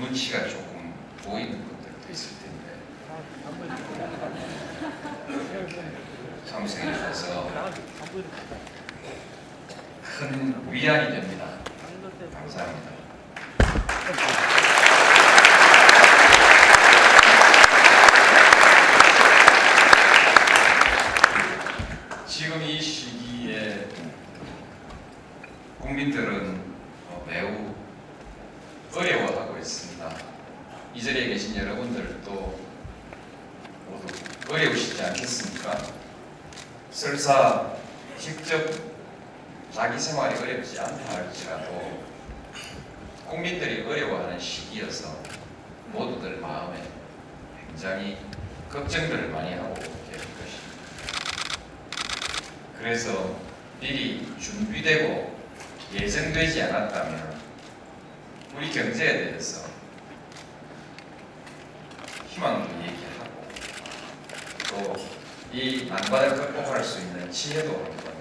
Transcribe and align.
눈치가 0.00 0.48
조금 0.48 0.94
보이는 1.22 1.62
분들도 1.62 2.10
있을 2.10 2.30
텐데. 2.38 2.80
참석해 6.46 6.92
주셔서 6.92 7.50
큰 10.02 10.72
위안이 10.72 11.10
됩니다. 11.10 11.46
지금 22.26 22.62
이 22.62 22.80
시기에 22.80 23.86
국민들은 25.78 26.60
어, 27.08 27.24
매우 27.28 27.74
어려워하고 28.96 29.56
있습니다. 29.58 30.10
이 31.00 31.02
자리에 31.02 31.28
계신 31.28 31.56
여러분들도 31.56 32.60
모두 33.88 34.06
어려우시지 34.50 35.02
않겠습니까? 35.02 35.82
설사 36.90 37.72
직접 38.18 38.70
자기 39.72 39.98
생활이 39.98 40.38
어렵지 40.38 40.78
않다 40.78 41.14
할지라도 41.14 42.04
국민들이 43.26 43.82
어려워하는 43.86 44.38
시기여서 44.38 45.22
모두들 45.86 46.36
마음에 46.36 46.82
굉장히 47.66 48.18
걱정들을 48.68 49.30
많이 49.30 49.54
하고 49.54 49.72
계실 49.72 50.28
것입니다. 50.36 51.64
그래서 52.78 53.40
미리 53.80 54.30
준비되고 54.38 55.34
예정되지 55.94 56.60
않았다면 56.60 57.40
우리 58.54 58.70
경제에 58.70 59.30
대해서 59.30 59.69
희망도 62.40 62.70
얘기하고 62.82 63.44
또 64.68 65.20
이 65.52 65.86
난관을 65.88 66.36
극복할 66.36 66.82
수 66.84 67.00
있는 67.00 67.28
지혜도 67.28 67.72
한번 67.72 68.14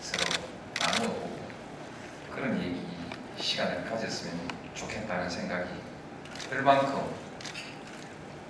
서로 0.00 0.24
나누어보고 0.80 1.38
그런 2.34 2.60
얘기 2.60 2.84
시간을 3.38 3.88
가졌으면 3.88 4.48
좋겠다는 4.74 5.30
생각이 5.30 5.70
들 6.50 6.62
만큼 6.62 7.14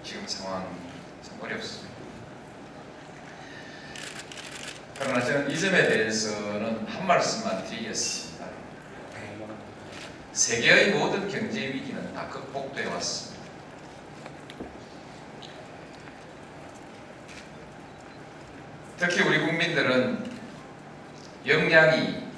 지금 0.02 0.26
상황이 0.26 0.68
참 1.22 1.38
어렵습니다. 1.42 1.94
그러나 4.98 5.20
저는 5.22 5.50
이 5.50 5.60
점에 5.60 5.86
대해서는 5.86 6.86
한 6.86 7.06
말씀만 7.06 7.66
드리겠습니다. 7.66 8.46
세계의 10.32 10.94
모든 10.94 11.28
경제 11.28 11.68
위기는 11.68 12.14
다 12.14 12.26
극복되어 12.28 12.90
왔습니다. 12.94 13.33
특히 18.96 19.22
우리 19.22 19.40
국민들은 19.40 20.24
역량이 21.46 22.28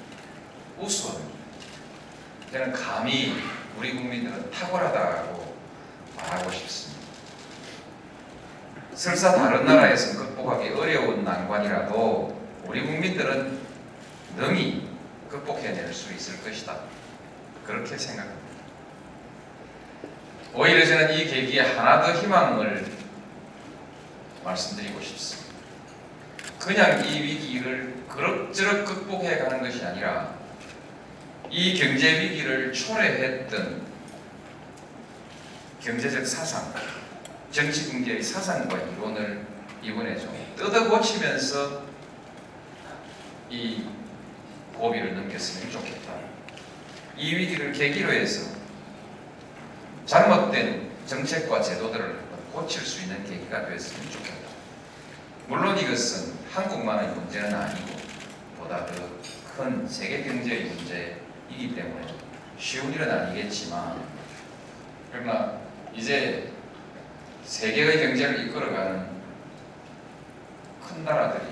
우수합니다. 0.79 1.37
저는 2.51 2.71
감히 2.71 3.35
우리 3.77 3.93
국민들은 3.93 4.49
탁월하다고 4.49 5.55
말하고 6.15 6.51
싶습니다. 6.51 6.97
설사 8.95 9.35
다른 9.35 9.65
나라에서는 9.65 10.17
극복하기 10.17 10.69
어려운 10.69 11.23
난관이라도 11.23 12.41
우리 12.65 12.81
국민들은 12.81 13.59
능히 14.37 14.89
극복해낼 15.29 15.93
수 15.93 16.11
있을 16.13 16.43
것이다. 16.43 16.79
그렇게 17.65 17.97
생각합니다. 17.97 18.47
오히려 20.55 20.83
저는 20.83 21.13
이 21.13 21.25
계기에 21.25 21.61
하나 21.61 22.01
더 22.01 22.19
희망을 22.19 22.83
말씀드리고 24.43 24.99
싶습니다. 25.01 25.46
그냥 26.59 27.05
이 27.05 27.21
위기를 27.21 28.03
그럭저럭 28.09 28.85
극복해 28.85 29.37
가는 29.37 29.61
것이 29.61 29.83
아니라 29.85 30.35
이 31.49 31.77
경제 31.77 32.19
위기를 32.21 32.73
초래했던 32.73 33.81
경제적 35.79 36.25
사상, 36.25 36.73
정치 37.51 37.91
경제의 37.91 38.21
사상과 38.21 38.77
이론을 38.77 39.45
이번에 39.81 40.17
좀 40.17 40.35
뜯어 40.55 40.89
고치면서 40.89 41.83
이 43.49 43.85
고비를 44.75 45.15
넘겼으면 45.15 45.71
좋겠다. 45.71 46.13
이 47.15 47.35
위기를 47.35 47.71
계기로 47.71 48.11
해서 48.11 48.51
잘못된 50.05 50.89
정책과 51.05 51.61
제도들을 51.61 52.19
고칠 52.51 52.81
수 52.81 53.03
있는 53.03 53.23
계기가 53.23 53.65
되었으면 53.67 54.11
좋겠다. 54.11 54.47
물론 55.47 55.77
이것은 55.77 56.36
한국만의 56.51 57.09
문제는 57.15 57.53
아니고 57.53 57.97
보다 58.57 58.85
더큰 58.85 59.87
세계 59.87 60.23
경제의 60.23 60.65
문제이기 60.65 61.75
때문에 61.75 62.07
쉬운 62.57 62.93
일은 62.93 63.09
아니겠지만 63.09 64.01
그러나 65.11 65.59
이제 65.93 66.51
세계의 67.43 68.07
경제를 68.07 68.47
이끌어가는 68.47 69.07
큰 70.87 71.05
나라들이 71.05 71.45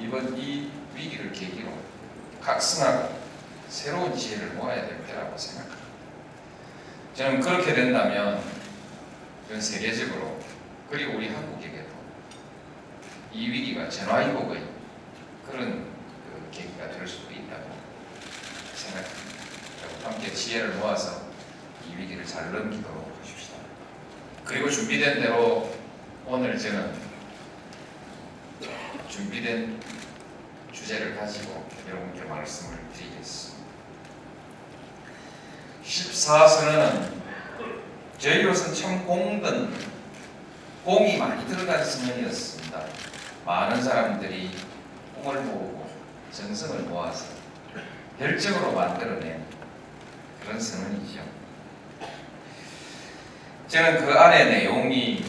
이번 0.00 0.36
이 0.36 0.70
위기를 0.94 1.32
계기로 1.32 1.70
각성하고 2.40 3.18
새로운 3.68 4.16
지혜를 4.16 4.54
모아야 4.54 4.86
될 4.86 5.04
때라고 5.06 5.36
생각합니다. 5.36 5.88
저는 7.14 7.40
그렇게 7.40 7.74
된다면 7.74 8.40
전 9.48 9.60
세계적으로 9.60 10.40
그리고 10.90 11.16
우리 11.16 11.28
한국에게도 11.28 11.87
이 13.32 13.50
위기가 13.50 13.88
전화위복의 13.88 14.62
그런 15.46 15.84
그 16.24 16.50
계기가 16.50 16.90
될 16.90 17.06
수도 17.06 17.30
있다고 17.32 17.70
생각합니다. 18.74 19.28
함께 20.04 20.32
지혜를 20.32 20.74
모아서 20.74 21.22
이 21.88 21.96
위기를 21.96 22.24
잘 22.24 22.52
넘기도록 22.52 23.18
하십시다. 23.20 23.56
그리고 24.44 24.70
준비된 24.70 25.20
대로 25.20 25.74
오늘 26.26 26.58
저는 26.58 26.92
준비된 29.08 29.80
주제를 30.72 31.16
가지고 31.16 31.68
여러분께 31.88 32.24
말씀을 32.24 32.78
드리겠습니다. 32.94 33.58
14선언은 35.84 37.12
저희로서는 38.18 38.74
참 38.74 39.06
공든 39.06 39.72
공이 40.84 41.16
많이 41.18 41.46
들어간 41.46 41.84
선언이었습니다. 41.84 42.86
많은 43.48 43.82
사람들이 43.82 44.50
꿈을 45.14 45.40
모으고 45.40 45.90
정성을 46.30 46.80
모아서 46.82 47.28
결정으로 48.18 48.72
만들어낸 48.72 49.42
그런 50.42 50.60
선언이죠. 50.60 51.22
저는 53.66 54.04
그 54.04 54.12
안에 54.12 54.44
내용이 54.50 55.24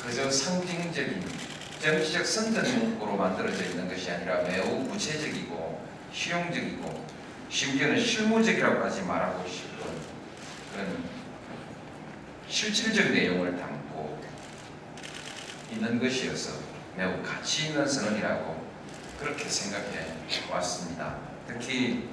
그저 0.00 0.30
상징적인 0.30 1.24
정치적 1.80 2.24
선전 2.24 2.78
문구로 2.78 3.16
만들어져 3.16 3.64
있는 3.64 3.88
것이 3.88 4.12
아니라 4.12 4.42
매우 4.42 4.86
구체적이고 4.86 5.84
실용적이고 6.12 7.04
심지어는 7.48 8.00
실무적이라고까지 8.00 9.02
말하고 9.02 9.48
싶은 9.48 9.76
그런 10.72 11.04
실질적 12.46 13.10
내용을 13.10 13.56
담고 13.58 14.20
있는 15.72 15.98
것이어서 15.98 16.79
매우 17.00 17.22
가치 17.22 17.68
있는 17.68 17.88
선언이라고 17.88 18.62
그렇게 19.18 19.48
생각해 19.48 20.06
왔습니다. 20.50 21.16
특히 21.46 22.10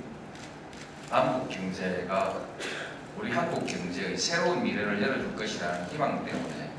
남북 1.09 1.49
경제가 1.49 2.39
우리 3.17 3.29
한국 3.29 3.65
경제의 3.67 4.17
새로운 4.17 4.63
미래를 4.63 5.01
열어줄 5.01 5.35
것이라는 5.35 5.87
희망 5.89 6.23
때문에 6.23 6.71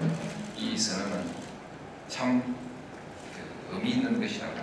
이 0.56 0.74
선언은 0.74 1.30
참그 2.08 2.54
의미 3.72 3.90
있는 3.90 4.18
것이라고 4.18 4.56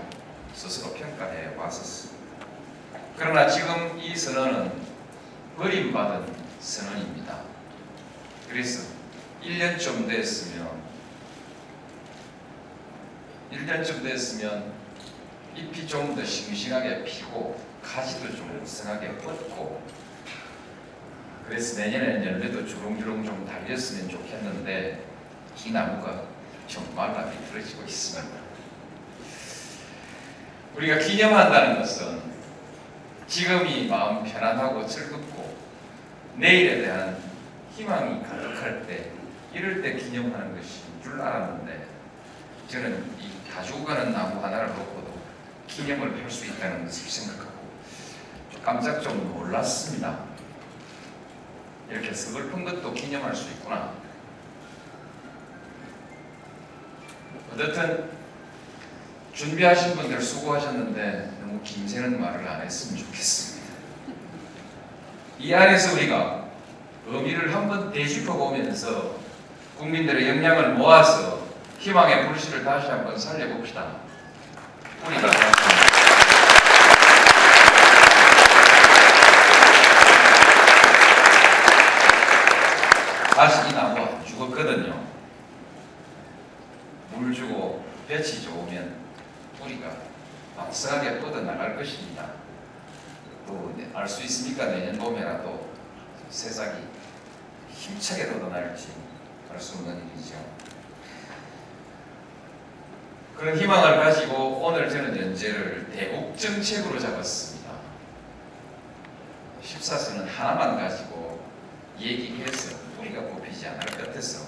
스스로 0.56 0.92
평가해 0.96 1.56
왔었습니다. 1.56 2.18
그러나 3.16 3.48
지금 3.48 4.00
이 4.00 4.16
선언은 4.16 4.72
버림받은 5.56 6.34
선언입니다. 6.60 7.44
그래서 8.50 8.90
1년쯤 9.44 10.08
됐으면 10.08 10.85
1년쯤 13.52 14.04
됐으면 14.04 14.74
잎이 15.56 15.88
좀 15.88 16.16
더 16.16 16.24
싱싱하게 16.24 17.04
피고 17.06 17.60
가지도 17.82 18.36
좀 18.36 18.60
우성하게 18.62 19.18
뻗고 19.18 19.82
그래서 21.48 21.80
내년에는 21.80 22.26
열매도 22.26 22.66
주렁주렁 22.66 23.24
좀 23.24 23.46
달렸으면 23.46 24.10
좋겠는데 24.10 25.06
이 25.64 25.72
나무가 25.72 26.24
좀 26.68 26.92
말라 26.96 27.30
비틀어지고 27.30 27.84
있습니다. 27.84 28.36
우리가 30.76 30.98
기념한다는 30.98 31.80
것은 31.80 32.22
지금이 33.28 33.88
마음 33.88 34.24
편안하고 34.24 34.86
즐겁고 34.86 35.56
내일에 36.36 36.82
대한 36.82 37.18
희망이 37.76 38.22
가득할 38.24 38.86
때 38.88 39.12
이럴 39.54 39.82
때 39.82 39.96
기념하는 39.96 40.56
것인 40.56 40.82
줄 41.02 41.22
알았는데 41.22 41.86
저는 42.68 43.06
이 43.15 43.15
다 43.56 43.64
죽어가는 43.64 44.12
나무 44.12 44.44
하나를 44.44 44.68
놓고도 44.68 45.14
기념을 45.68 46.22
할 46.22 46.30
수 46.30 46.46
있다는 46.46 46.84
것을 46.86 47.10
생각하고 47.10 47.54
좀 48.52 48.62
깜짝 48.62 49.00
좀 49.02 49.34
놀랐습니다. 49.34 50.20
이렇게 51.90 52.14
서글픈 52.14 52.66
것도 52.66 52.94
기념할 52.94 53.34
수 53.34 53.50
있구나. 53.52 53.94
어쨌든 57.54 58.10
준비하신 59.34 59.96
분들 59.96 60.22
수고하셨는데 60.22 61.38
너무 61.40 61.62
김새는 61.64 62.20
말을 62.20 62.46
안 62.46 62.62
했으면 62.62 62.98
좋겠습니다. 62.98 63.66
이 65.40 65.54
안에서 65.54 65.94
우리가 65.94 66.50
의미를 67.08 67.54
한번 67.56 67.94
되짚어 67.94 68.34
보면서 68.34 69.16
국민들의 69.78 70.28
역량을 70.28 70.74
모아서 70.74 71.35
희망의 71.86 72.28
불씨를 72.28 72.64
다시 72.64 72.88
한번 72.88 73.16
살려봅시다. 73.16 73.98
우리가 75.06 75.30
다시 83.36 83.70
이 83.70 83.74
나무가 83.74 84.02
안 84.02 84.26
죽었거든요. 84.26 85.00
물 87.12 87.32
주고 87.32 87.86
볕이 88.08 88.42
좋으면 88.42 88.96
뿌리가 89.60 89.92
왕성하게 90.58 91.20
뻗어나갈 91.20 91.76
것입니다. 91.76 92.30
또 93.46 93.76
알 93.94 94.08
수 94.08 94.24
있습니까? 94.24 94.66
내년 94.66 94.98
봄에라도 94.98 95.70
새싹이 96.32 96.80
힘차게 97.70 98.26
돋아날지 98.32 98.88
알 99.54 99.60
수 99.60 99.78
없는 99.78 100.10
일이죠. 100.16 100.34
그런 103.46 103.60
희망을 103.60 103.98
가지고 103.98 104.58
오늘 104.66 104.90
저는 104.90 105.16
연재를 105.16 105.92
대북 105.92 106.36
정책으로 106.36 106.98
잡았습니다. 106.98 107.74
14선은 109.64 110.26
하나만 110.26 110.78
가지고 110.78 111.48
얘기해서 112.00 112.76
뿌리가 112.98 113.22
뽑히지 113.22 113.68
않을 113.68 113.86
것 113.86 113.98
같아서 114.08 114.48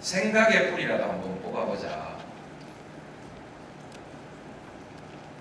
생각의 0.00 0.72
뿌리라도 0.72 1.04
한번 1.04 1.40
뽑아보자. 1.40 2.18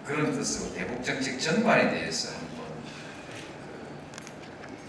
그런 0.05 0.31
뜻으로 0.31 0.73
대북 0.73 1.03
정책 1.03 1.41
전반에 1.41 1.89
대해서 1.89 2.33
한번 2.37 2.67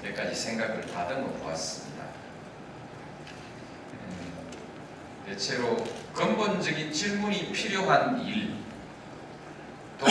그몇 0.00 0.14
가지 0.14 0.36
생각을 0.36 0.86
다듬어 0.86 1.26
보았습니다. 1.32 2.04
음, 3.94 4.32
대체로 5.26 5.76
근본적인 6.14 6.92
질문이 6.92 7.52
필요한 7.52 8.20
일, 8.24 8.54
또 9.98 10.06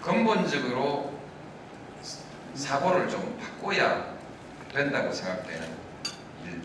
근본적으로 0.00 1.18
사고를 2.54 3.08
좀 3.08 3.38
바꿔야 3.38 4.14
된다고 4.72 5.12
생각되는 5.12 5.68
일, 6.44 6.62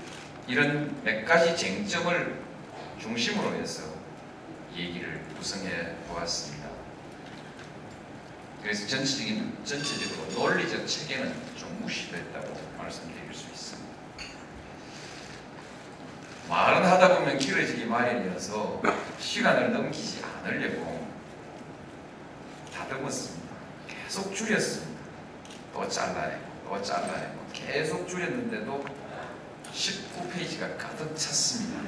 이런 0.48 1.02
몇 1.04 1.26
가지 1.26 1.56
쟁점을 1.56 2.42
중심으로 3.00 3.56
해서 3.56 3.84
얘기를 4.76 5.22
구성해 5.38 5.96
보았습니다. 6.08 6.68
그래서 8.62 8.88
전체적인 8.88 9.58
전체적으로 9.64 10.32
논리적 10.34 10.86
체계는 10.86 11.34
좀 11.56 11.80
무시됐다고 11.82 12.60
있습니다. 12.88 13.29
말은 16.50 16.84
하다 16.84 17.20
보면 17.20 17.38
길어지기 17.38 17.86
마련이어서 17.86 18.82
시간을 19.20 19.72
넘기지 19.72 20.24
않으려고 20.24 21.08
다듬었습니다. 22.76 23.50
계속 23.88 24.34
줄였습니다. 24.34 25.00
또 25.72 25.88
잘라내고 25.88 26.42
또 26.68 26.82
잘라내고 26.82 27.46
계속 27.54 28.08
줄였는데도 28.08 28.84
19페이지가 29.72 30.76
가득 30.76 31.16
찼습니다. 31.16 31.82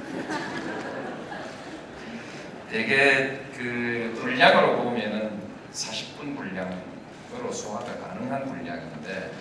대개 2.70 3.40
그 3.56 4.16
분량으로 4.20 4.84
보면은 4.84 5.42
40분 5.72 6.36
분량으로 6.36 7.52
소화가 7.52 7.98
가능한 7.98 8.44
분량인데 8.46 9.32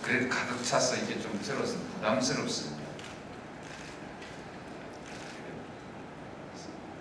그래도 0.00 0.28
가득 0.28 0.62
차서 0.64 0.96
이게 0.96 1.20
좀 1.20 1.38
들어서 1.42 1.76
부담스럽습니다. 1.94 2.79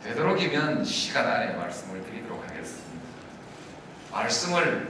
되도록이면 0.04 0.84
시간 0.86 1.28
안에 1.28 1.54
말씀을 1.54 2.04
드리도록 2.04 2.44
하겠습니다. 2.48 2.90
말씀을 4.12 4.90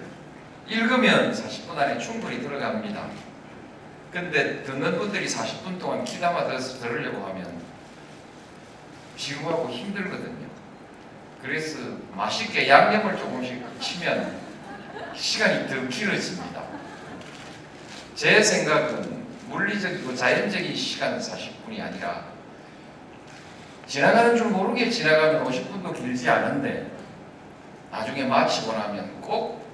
읽으면 0.68 1.34
40분 1.34 1.78
안에 1.78 1.98
충분히 1.98 2.42
들어갑니다. 2.42 3.10
근데 4.12 4.64
듣는 4.64 4.98
분들이 4.98 5.28
40분 5.28 5.80
동안 5.80 6.06
들어서 6.48 6.80
들으려고 6.80 7.26
하면 7.28 7.62
지루하고 9.18 9.70
힘들거든요. 9.70 10.48
그래서 11.42 11.80
맛있게 12.16 12.70
양념을 12.70 13.18
조금씩 13.18 13.64
치면 13.80 14.40
시간이 15.16 15.68
더 15.68 15.88
길어집니다. 15.88 16.64
제 18.16 18.42
생각은 18.42 19.26
물리적이고 19.48 20.16
자연적인 20.16 20.76
시간은 20.76 21.20
40분이 21.20 21.82
아니라 21.82 22.29
지나가는 23.90 24.38
줄 24.38 24.50
모르게 24.50 24.88
지나가면 24.88 25.44
50분도 25.44 25.96
길지 25.96 26.30
않은데 26.30 26.92
나중에 27.90 28.24
마치고 28.24 28.72
나면 28.72 29.20
꼭 29.20 29.66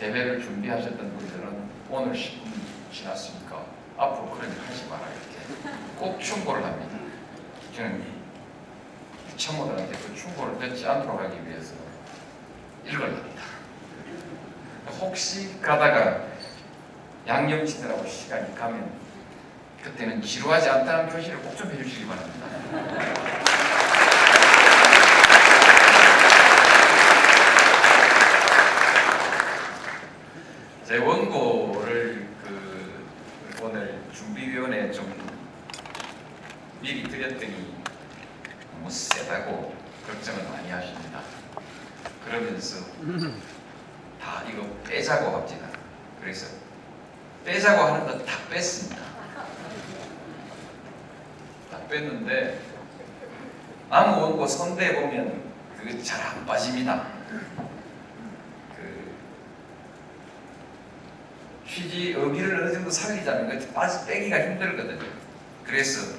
대회를 0.00 0.42
준비하셨던 0.42 0.96
분들은 0.98 1.70
오늘 1.88 2.12
10분 2.12 2.50
지났으니까 2.92 3.64
앞으로 3.96 4.30
그런 4.32 4.50
일 4.50 4.58
하지 4.60 4.84
마라 4.88 5.06
이렇게 5.06 5.78
꼭 5.96 6.18
충고를 6.18 6.64
합니다. 6.64 6.98
저는 7.76 8.02
참모들한테 9.36 9.92
그 9.92 10.16
충고를 10.16 10.58
듣지 10.58 10.84
않도록 10.88 11.20
하기 11.20 11.46
위해서 11.46 11.74
읽어야 12.84 13.10
합니다. 13.10 13.42
혹시 15.00 15.60
가다가 15.60 16.24
양념치느라고 17.28 18.04
시간이 18.08 18.56
가면 18.56 18.90
그때는 19.82 20.20
지루하지 20.22 20.68
않다는 20.68 21.08
표시를 21.08 21.38
꼭 21.42 21.56
좀 21.56 21.70
해주시기 21.70 22.06
바랍니다. 22.06 22.46
제 30.86 30.96
원고를 30.98 32.26
그 32.42 33.06
오늘 33.62 34.00
준비위원회에 34.12 34.90
좀 34.90 35.12
미리 36.80 37.04
드렸더니 37.04 37.74
너무 38.72 38.90
세다고 38.90 39.74
걱정을 40.06 40.44
많이 40.50 40.70
하십니다. 40.70 41.20
그러면서 42.24 42.84
다 44.20 44.42
이거 44.48 44.62
빼자고 44.84 45.36
합니다. 45.36 45.68
그래서 46.20 46.46
빼자고 47.44 47.82
하는 47.84 48.06
건 48.06 48.24
다 48.26 48.36
뺐습니다. 48.50 49.09
다 51.90 51.96
뺐는데 51.96 52.60
나무 53.90 54.22
원고 54.22 54.46
선대 54.46 54.94
보면 54.94 55.42
그거 55.76 56.02
잘안 56.02 56.46
빠집니다. 56.46 57.08
그 58.76 59.14
취지 61.68 62.14
의미를 62.16 62.62
어느 62.62 62.72
정도 62.72 62.90
살리자면 62.90 63.58
그 63.58 63.72
빠지 63.72 64.06
빼기가 64.06 64.40
힘들거든요. 64.40 65.10
그래서 65.66 66.18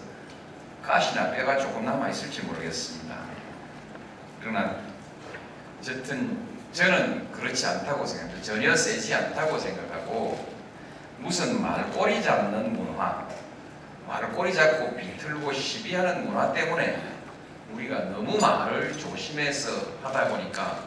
가시나 0.84 1.32
뼈가 1.32 1.58
조금 1.58 1.86
남아 1.86 2.10
있을지 2.10 2.42
모르겠습니다. 2.42 3.16
그러나 4.42 4.75
어쨌든 5.80 6.51
저는 6.74 7.32
그렇지 7.32 7.66
않다고 7.66 8.06
생각합니다. 8.06 8.44
전혀 8.44 8.75
세지 8.75 9.13
않다고 9.13 9.58
생각하고 9.58 10.51
무슨 11.20 11.62
말꼬리 11.62 12.22
잡는 12.22 12.74
문화, 12.74 13.28
말꼬리 14.12 14.53
잡고 14.53 14.98
비틀고 14.98 15.53
시비하는 15.53 16.25
문화 16.27 16.51
때문에 16.51 17.01
우리가 17.72 18.10
너무 18.10 18.38
말을 18.38 18.91
조심해서 18.98 19.72
하다 20.03 20.27
보니까 20.27 20.84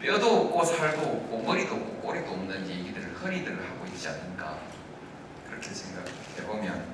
뼈도 0.00 0.46
없고 0.46 0.64
살도 0.64 1.02
없고 1.02 1.42
머리도 1.42 1.74
없고 1.74 2.00
꼬리도 2.00 2.30
없는 2.30 2.66
얘기들을 2.70 3.16
흔히들 3.16 3.52
하고 3.52 3.84
있지 3.88 4.08
않는가 4.08 4.56
그렇게 5.46 5.68
생각해 5.68 6.46
보면 6.46 6.86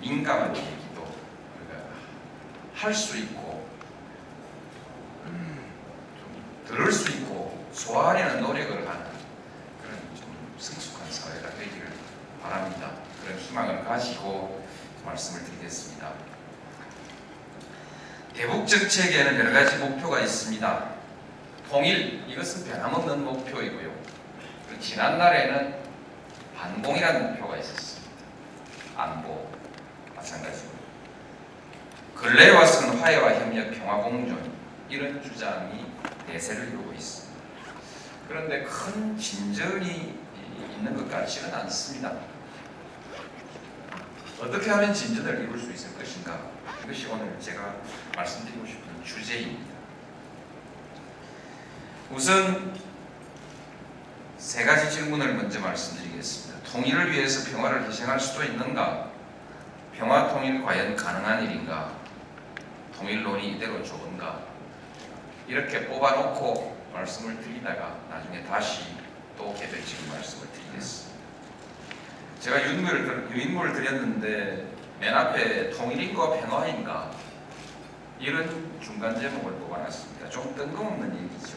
민감한 0.00 0.56
얘기도 0.56 1.02
우리가 1.02 1.84
할 2.74 2.94
수 2.94 3.18
있고 3.18 3.68
음, 5.26 5.70
좀 6.18 6.66
들을 6.66 6.90
수 6.90 7.10
있고 7.10 7.62
소화하려는 7.74 8.40
노력을 8.40 8.70
하는 8.88 9.04
그런 9.82 9.98
좀 10.16 10.54
성숙한 10.58 11.12
사회가 11.12 11.50
되기를 11.58 11.88
바랍니다. 12.42 13.11
그런 13.22 13.38
희망을 13.38 13.84
가지고 13.84 14.64
말씀을 15.04 15.44
드리겠습니다. 15.44 16.12
대북 18.34 18.66
정책에는 18.66 19.38
여러 19.38 19.52
가지 19.52 19.76
목표가 19.76 20.20
있습니다. 20.20 20.92
통일 21.68 22.24
이것은 22.28 22.70
변함없는 22.70 23.24
목표이고요. 23.24 23.92
지난날에는 24.80 25.74
반공이라는 26.56 27.32
목표가 27.32 27.56
있었습니다. 27.58 28.12
안보 28.96 29.50
마찬가지고 30.16 30.72
근래에 32.14 32.50
와서는 32.50 32.98
화해와 32.98 33.34
협력, 33.40 33.70
평화 33.72 33.96
공존 33.96 34.52
이런 34.88 35.22
주장이 35.22 35.86
대세를 36.26 36.68
이루고 36.68 36.92
있습니다. 36.92 37.40
그런데 38.28 38.62
큰 38.62 39.18
진전이 39.18 40.18
있는 40.76 40.96
것 40.96 41.10
같지는 41.10 41.52
않습니다. 41.54 42.31
어떻게 44.42 44.70
하면 44.70 44.92
진전을 44.92 45.44
이룰 45.44 45.56
수 45.56 45.70
있을 45.70 45.96
것인가? 45.96 46.50
이것이 46.82 47.06
오늘 47.06 47.38
제가 47.38 47.76
말씀드리고 48.16 48.66
싶은 48.66 49.04
주제입니다. 49.04 49.72
우선 52.10 52.74
세 54.38 54.64
가지 54.64 54.90
질문을 54.90 55.34
먼저 55.34 55.60
말씀드리겠습니다. 55.60 56.72
통일을 56.72 57.12
위해서 57.12 57.52
평화를 57.52 57.88
희생할 57.88 58.18
수도 58.18 58.42
있는가? 58.42 59.12
평화 59.96 60.28
통일 60.28 60.60
과연 60.64 60.96
가능한 60.96 61.44
일인가? 61.44 61.92
통일론이 62.96 63.52
이대로 63.52 63.80
좋은가? 63.84 64.42
이렇게 65.46 65.86
뽑아놓고 65.86 66.90
말씀을 66.92 67.40
드리다가 67.40 67.96
나중에 68.10 68.42
다시 68.42 68.96
또 69.38 69.54
개별적인 69.54 70.08
말씀을 70.08 70.48
드리겠습니다. 70.50 71.11
제가 72.42 72.60
유인물을, 72.60 73.28
유인물을 73.30 73.72
드렸는데 73.72 74.66
맨 74.98 75.14
앞에 75.14 75.70
통일인가 75.70 76.40
평화인가 76.40 77.12
이런 78.18 78.80
중간 78.80 79.18
제목을 79.18 79.52
뽑아놨습니다. 79.52 80.28
좀 80.28 80.52
뜬금없는 80.56 81.22
얘기죠. 81.22 81.56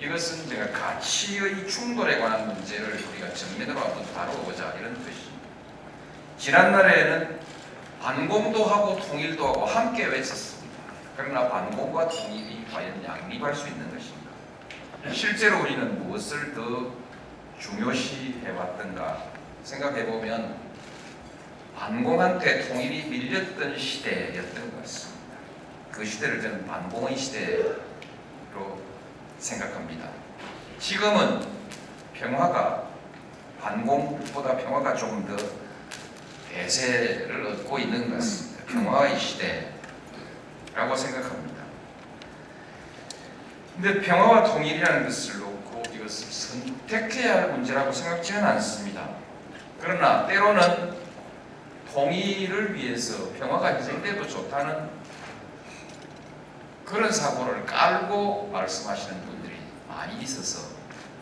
이것은 0.00 0.48
제가 0.48 0.70
가치의 0.70 1.68
충돌에 1.68 2.20
관한 2.20 2.46
문제를 2.54 2.86
우리가 2.86 3.34
정면으로 3.34 3.78
한번 3.78 4.14
다뤄보자 4.14 4.72
이런 4.80 4.94
뜻입니다. 4.94 5.46
지난날에는 6.38 7.38
반공도 8.00 8.64
하고 8.64 8.98
통일도 8.98 9.46
하고 9.46 9.66
함께 9.66 10.06
외쳤습니다. 10.06 10.74
그러나 11.18 11.50
반공과 11.50 12.08
통일이 12.08 12.64
과연 12.72 13.04
양립할 13.04 13.54
수 13.54 13.68
있는 13.68 13.90
것인가? 13.94 15.12
실제로 15.12 15.60
우리는 15.60 16.02
무엇을 16.02 16.54
더 16.54 16.92
중요시 17.58 18.40
해왔던가 18.42 19.35
생각해 19.66 20.06
보면 20.06 20.56
반공한테 21.76 22.68
통일이 22.68 23.02
밀렸던 23.08 23.76
시대였던 23.76 24.70
것 24.70 24.82
같습니다. 24.82 25.26
그 25.90 26.04
시대를 26.04 26.40
저는 26.40 26.64
반공의 26.66 27.16
시대로 27.16 27.74
생각합니다. 29.40 30.08
지금은 30.78 31.44
평화가 32.14 32.90
반공보다 33.60 34.56
평화가 34.56 34.94
조금 34.94 35.26
더 35.26 35.36
대세를 36.54 37.44
얻고 37.46 37.78
있는 37.80 38.08
것 38.08 38.14
같습니다. 38.18 38.64
평화의 38.66 39.18
시대라고 39.18 39.66
생각합니다. 40.96 41.64
근데 43.74 44.00
평화와 44.00 44.44
통일이라는 44.44 45.06
것을 45.06 45.40
놓고 45.40 45.82
이것을 45.92 46.28
선택해야 46.30 47.42
할 47.42 47.50
문제라고 47.50 47.90
생각지는 47.90 48.44
않습니다. 48.44 49.15
그러나 49.80 50.26
때로는 50.26 50.96
통일을 51.92 52.74
위해서 52.74 53.32
평화가 53.38 53.76
희생돼도 53.76 54.26
좋다는 54.26 54.90
그런 56.84 57.10
사고를 57.10 57.64
깔고 57.64 58.50
말씀하시는 58.52 59.20
분들이 59.24 59.54
많이 59.88 60.20
있어서 60.22 60.68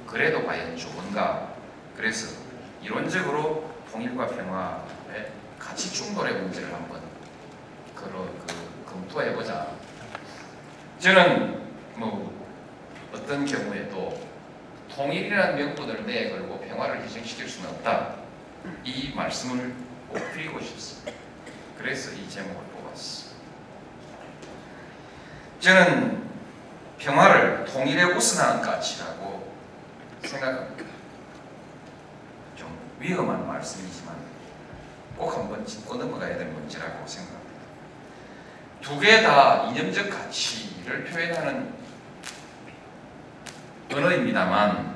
그래도 0.06 0.44
과연 0.44 0.76
좋은가? 0.76 1.54
그래서 1.96 2.36
이론적으로 2.82 3.70
통일과 3.90 4.26
평화의 4.26 5.30
가치 5.58 5.92
충돌의 5.92 6.34
문제를 6.34 6.72
한번 6.72 7.00
그러, 7.94 8.26
그, 8.46 8.84
검토해보자. 8.84 9.68
저는 10.98 11.62
뭐 11.96 12.34
어떤 13.12 13.46
경우에도 13.46 14.20
통일이라는 14.94 15.56
명분을 15.56 16.04
내걸고 16.04 16.60
평화를 16.60 17.02
희생시킬 17.02 17.48
수는 17.48 17.70
없다. 17.70 18.23
이 18.84 19.12
말씀을 19.14 19.74
꼭 20.08 20.32
드리고 20.32 20.60
싶습니다. 20.60 21.12
그래서 21.78 22.12
이 22.12 22.28
제목을 22.28 22.62
뽑았습니다. 22.66 23.34
저는 25.60 26.24
평화를 26.98 27.64
통일에 27.64 28.04
우선하는 28.04 28.62
가치라고 28.62 29.52
생각합니다. 30.24 30.84
좀 32.56 32.78
위험한 33.00 33.46
말씀이지만 33.46 34.14
꼭 35.16 35.34
한번 35.36 35.64
짚고 35.64 35.96
넘어가야 35.96 36.36
될 36.38 36.48
문제라고 36.48 37.06
생각합니다. 37.06 37.44
두 38.82 39.00
개 39.00 39.22
다 39.22 39.64
이념적 39.70 40.10
가치를 40.10 41.04
표현하는 41.04 41.72
언어입니다만 43.92 44.94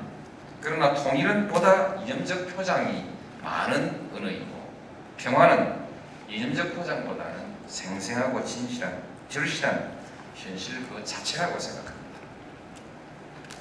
그러나 0.61 0.93
통일은 0.93 1.47
보다 1.47 1.95
이념적 1.95 2.55
표장이 2.55 3.09
많은 3.41 4.09
언어이고 4.15 4.69
평화는 5.17 5.79
이념적 6.27 6.75
포장보다는 6.75 7.55
생생하고 7.67 8.43
진실한 8.43 9.03
절실한 9.29 9.97
현실 10.35 10.87
그 10.87 11.03
자체라고 11.03 11.59
생각합니다. 11.59 11.99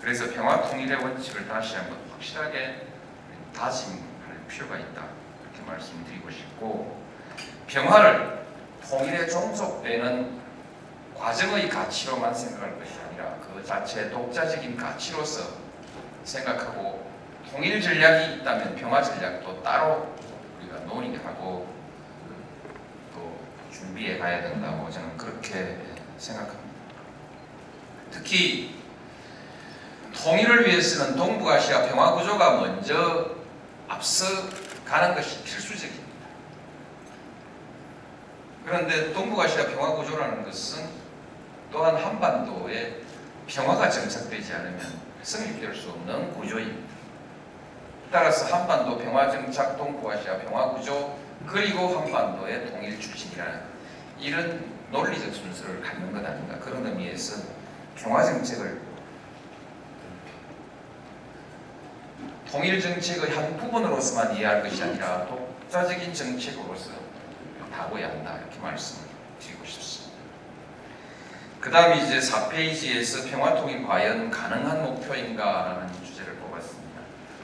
그래서 0.00 0.32
평화 0.32 0.62
통일의 0.62 0.96
원칙을 1.02 1.48
다시 1.48 1.76
한번 1.76 1.98
확실하게 2.12 2.86
다짐할 3.54 4.00
필요가 4.48 4.78
있다 4.78 5.04
이렇게 5.42 5.62
말씀드리고 5.66 6.30
싶고 6.30 7.02
평화를 7.66 8.44
통일에 8.88 9.26
종속되는 9.26 10.38
과정의 11.16 11.68
가치로만 11.68 12.32
생각할 12.32 12.78
것이 12.78 12.92
아니라 13.08 13.36
그 13.40 13.62
자체의 13.64 14.10
독자적인 14.10 14.76
가치로서 14.76 15.56
생각하고 16.24 17.07
통일 17.50 17.80
전략이 17.80 18.36
있다면 18.36 18.76
평화 18.76 19.02
전략도 19.02 19.62
따로 19.62 20.14
우리가 20.58 20.80
논의하고 20.80 21.74
또 23.14 23.40
준비해 23.72 24.18
가야 24.18 24.42
된다고 24.42 24.90
저는 24.90 25.16
그렇게 25.16 25.78
생각합니다. 26.18 26.68
특히 28.10 28.76
통일을 30.14 30.66
위해서는 30.66 31.16
동북아시아 31.16 31.88
평화 31.88 32.12
구조가 32.12 32.60
먼저 32.60 33.36
앞서 33.88 34.26
가는 34.84 35.14
것이 35.14 35.42
필수적입니다. 35.44 36.08
그런데 38.64 39.12
동북아시아 39.12 39.68
평화 39.68 39.92
구조라는 39.92 40.44
것은 40.44 40.86
또한 41.70 41.96
한반도에 41.96 43.00
평화가 43.46 43.88
정착되지 43.88 44.52
않으면 44.52 45.00
성립될 45.22 45.74
수 45.74 45.90
없는 45.90 46.34
구조입니다. 46.34 46.87
따라서 48.10 48.54
한반도 48.54 48.98
평화 48.98 49.30
정착 49.30 49.76
동북아시아 49.76 50.38
평화 50.38 50.70
구조 50.70 51.18
그리고 51.46 51.88
한반도의 51.88 52.70
통일 52.70 52.98
추진이라는 52.98 53.60
이런 54.18 54.64
논리적 54.90 55.34
순서를 55.34 55.82
갖는 55.82 56.12
것 56.12 56.24
아닌가 56.24 56.58
그런 56.58 56.86
의미에서 56.86 57.42
평화 57.96 58.24
정책을 58.24 58.80
통일 62.50 62.80
정책의 62.80 63.34
한 63.34 63.56
부분으로서만 63.58 64.34
이해할 64.36 64.62
것이 64.62 64.82
아니라 64.82 65.26
독자적인 65.26 66.14
정책으로서 66.14 66.92
다뤄야 67.70 68.08
한다 68.08 68.38
이렇게 68.38 68.58
말씀을 68.58 69.06
드리고 69.38 69.64
싶습니다. 69.66 70.16
그 71.60 71.70
다음에 71.70 71.98
이제 71.98 72.18
4페이지에서 72.18 73.30
평화통일 73.30 73.86
과연 73.86 74.30
가능한 74.30 74.82
목표인가라는. 74.82 75.97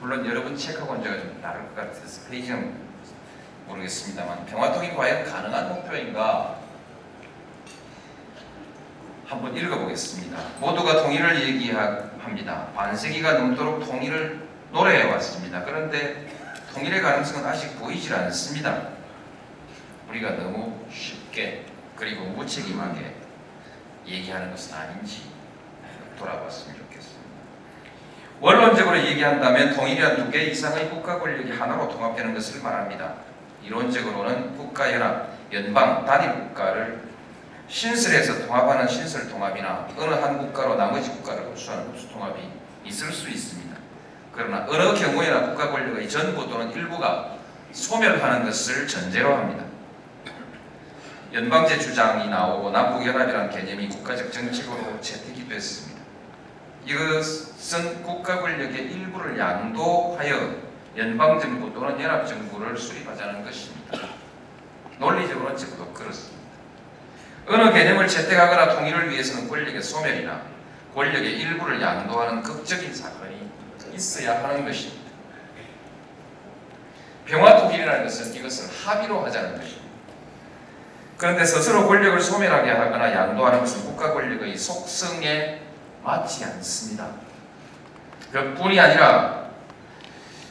물론 0.04 0.26
여러분 0.26 0.54
책하고는 0.54 1.02
제가 1.02 1.18
좀 1.18 1.40
다를 1.40 1.62
것 1.62 1.76
같아서 1.76 2.28
페이지는 2.28 2.74
모르겠습니다만 3.66 4.44
평화통일 4.44 4.94
과연 4.94 5.24
가능한 5.24 5.70
목표인가 5.70 6.58
한번 9.24 9.56
읽어보겠습니다. 9.56 10.38
모두가 10.60 11.04
통일을 11.04 11.42
얘기합니다. 11.48 12.66
반세기가 12.74 13.38
넘도록 13.38 13.82
통일을 13.82 14.46
노래해왔습니다. 14.72 15.64
그런데 15.64 16.28
통일의 16.74 17.00
가능성은 17.00 17.48
아직 17.48 17.78
보이질 17.78 18.14
않습니다. 18.14 18.88
우리가 20.10 20.32
너무 20.32 20.84
쉽게 20.92 21.64
그리고 21.96 22.26
무책임하게 22.26 23.14
얘기하는 24.06 24.50
것은 24.50 24.74
아닌지 24.74 25.22
돌아봤으면 26.18 26.76
좋겠습니다. 26.76 26.83
원론적으로 28.40 28.98
얘기한다면 28.98 29.74
통일이란 29.74 30.16
두개 30.16 30.44
이상의 30.44 30.90
국가 30.90 31.18
권력이 31.18 31.52
하나로 31.52 31.88
통합되는 31.88 32.34
것을 32.34 32.62
말합니다. 32.62 33.14
이론적으로는 33.62 34.56
국가연합, 34.56 35.28
연방, 35.52 36.04
단일 36.04 36.34
국가를 36.34 37.00
신설해서 37.68 38.46
통합하는 38.46 38.86
신설 38.86 39.28
통합이나 39.28 39.88
어느 39.96 40.14
한 40.14 40.38
국가로 40.38 40.76
나머지 40.76 41.10
국가를 41.10 41.46
흡수하는 41.46 41.86
흡수 41.86 42.10
통합이 42.10 42.40
있을 42.84 43.10
수 43.10 43.30
있습니다. 43.30 43.74
그러나 44.34 44.66
어느 44.68 44.94
경우에나 44.98 45.46
국가 45.46 45.70
권력의 45.70 46.08
전부 46.08 46.48
또는 46.48 46.70
일부가 46.72 47.36
소멸하는 47.72 48.44
것을 48.44 48.86
전제로 48.86 49.34
합니다. 49.34 49.64
연방제 51.32 51.78
주장이 51.78 52.28
나오고 52.28 52.70
남북연합이라는 52.70 53.50
개념이 53.50 53.88
국가적 53.88 54.32
정책으로 54.32 55.00
채택이 55.00 55.48
됐습니다. 55.48 55.93
이것은 56.84 58.02
국가 58.02 58.40
권력의 58.40 58.92
일부를 58.92 59.38
양도하여 59.38 60.64
연방정부 60.96 61.72
또는 61.72 62.00
연합정부를 62.00 62.76
수립하자는 62.76 63.44
것입니다. 63.44 63.98
논리적으로는 64.98 65.56
적어도 65.56 65.92
그렇습니다. 65.92 66.44
어느 67.46 67.72
개념을 67.72 68.06
채택하거나 68.06 68.76
통일을 68.76 69.10
위해서는 69.10 69.48
권력의 69.48 69.82
소멸이나 69.82 70.42
권력의 70.94 71.40
일부를 71.40 71.80
양도하는 71.80 72.42
극적인 72.42 72.94
사건이 72.94 73.50
있어야 73.94 74.42
하는 74.44 74.64
것입니다. 74.64 75.04
평화통일이라는 77.26 78.04
것은 78.04 78.34
이것을 78.34 78.68
합의로 78.84 79.24
하자는 79.24 79.56
것입니다. 79.56 79.84
그런데 81.16 81.44
스스로 81.44 81.86
권력을 81.86 82.20
소멸하게 82.20 82.70
하거나 82.70 83.12
양도하는 83.12 83.60
것은 83.60 83.82
국가 83.84 84.12
권력의 84.12 84.56
속성에 84.56 85.60
맞지 86.04 86.44
않습니다. 86.44 87.08
그 88.30 88.54
뿐이 88.54 88.78
아니라 88.78 89.48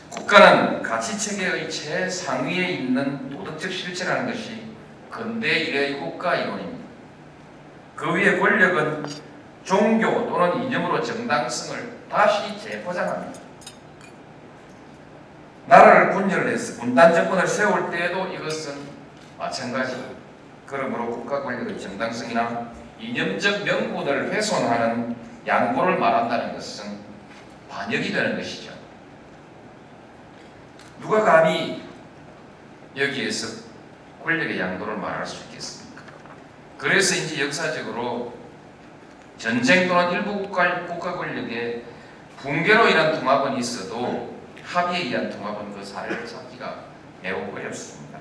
국가는 0.09 0.81
가치 0.81 1.17
체계의 1.17 1.69
최상위에 1.69 2.67
있는 2.69 3.29
도덕적 3.29 3.71
실체라는 3.71 4.31
것이 4.31 4.63
근대 5.09 5.47
이래의 5.59 5.99
국가 5.99 6.35
이론입니다. 6.35 6.83
그 7.95 8.13
위에 8.13 8.39
권력은 8.39 9.05
종교 9.63 10.27
또는 10.27 10.63
이념으로 10.63 11.01
정당성을 11.01 11.93
다시 12.09 12.59
재포장합니다. 12.59 13.39
나라를 15.67 16.11
분열해서 16.11 16.81
분단 16.81 17.13
정권을 17.13 17.47
세울 17.47 17.89
때에도 17.89 18.27
이것은 18.27 18.73
마찬가지입니다. 19.37 20.13
그러므로 20.65 21.11
국가 21.11 21.43
권력의 21.43 21.79
정당성이나 21.79 22.71
이념적 22.99 23.63
명분을 23.63 24.31
훼손하는 24.33 25.15
양보를 25.45 25.97
말한다는 25.99 26.53
것은 26.53 26.99
반역이 27.69 28.11
되는 28.11 28.37
것이죠. 28.37 28.71
누가 31.01 31.23
감히 31.23 31.83
여기에서 32.95 33.63
권력의 34.23 34.59
양도를 34.59 34.97
말할 34.97 35.25
수 35.25 35.43
있겠습니까? 35.45 36.03
그래서 36.77 37.15
이제 37.15 37.43
역사적으로 37.43 38.33
전쟁 39.37 39.87
또는 39.87 40.11
일부 40.11 40.37
국가, 40.37 40.85
국가 40.85 41.13
권력의 41.13 41.83
붕괴로 42.37 42.87
인한 42.87 43.19
통합은 43.19 43.57
있어도 43.57 44.37
합의에 44.63 45.03
의한 45.03 45.29
통합은 45.29 45.73
그 45.73 45.83
사례를 45.83 46.25
찾기가 46.25 46.85
매우 47.21 47.53
어렵습니다. 47.53 48.19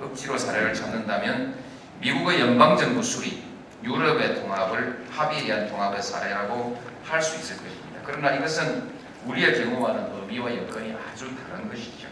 억지로 0.00 0.38
사례를 0.38 0.72
찾는다면 0.74 1.56
미국의 2.00 2.40
연방정부 2.40 3.02
수립, 3.02 3.42
유럽의 3.84 4.40
통합을 4.40 5.04
합의에 5.10 5.42
의한 5.42 5.68
통합의 5.68 6.02
사례라고 6.02 6.80
할 7.04 7.20
수 7.20 7.36
있을 7.36 7.56
것입니다. 7.56 8.00
그러나 8.04 8.30
이것은 8.32 8.90
우리의 9.26 9.64
경우와는 9.64 10.20
의미와 10.20 10.56
여건이 10.56 10.94
아주 10.94 11.30
다른 11.48 11.68
것이죠. 11.68 12.08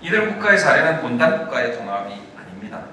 이들 0.00 0.34
국가의 0.34 0.58
사례는 0.58 1.00
분단 1.00 1.38
국가의 1.44 1.76
통합이 1.76 2.12
아닙니다. 2.36 2.84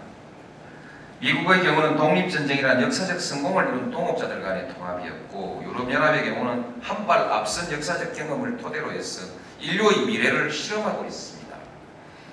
미국의 1.20 1.64
경우는 1.64 1.96
독립전쟁이라는 1.96 2.84
역사적 2.84 3.20
성공을 3.20 3.68
이룬 3.68 3.92
동업자들 3.92 4.42
간의 4.42 4.68
통합이었고 4.74 5.64
유럽연합의 5.66 6.26
경우는 6.26 6.82
한 6.82 7.08
발 7.08 7.20
앞선 7.32 7.72
역사적 7.72 8.14
경험을 8.16 8.58
토대로 8.58 8.92
해서 8.92 9.28
인류의 9.60 10.06
미래를 10.06 10.52
실험하고 10.52 11.06
있습니다. 11.06 11.56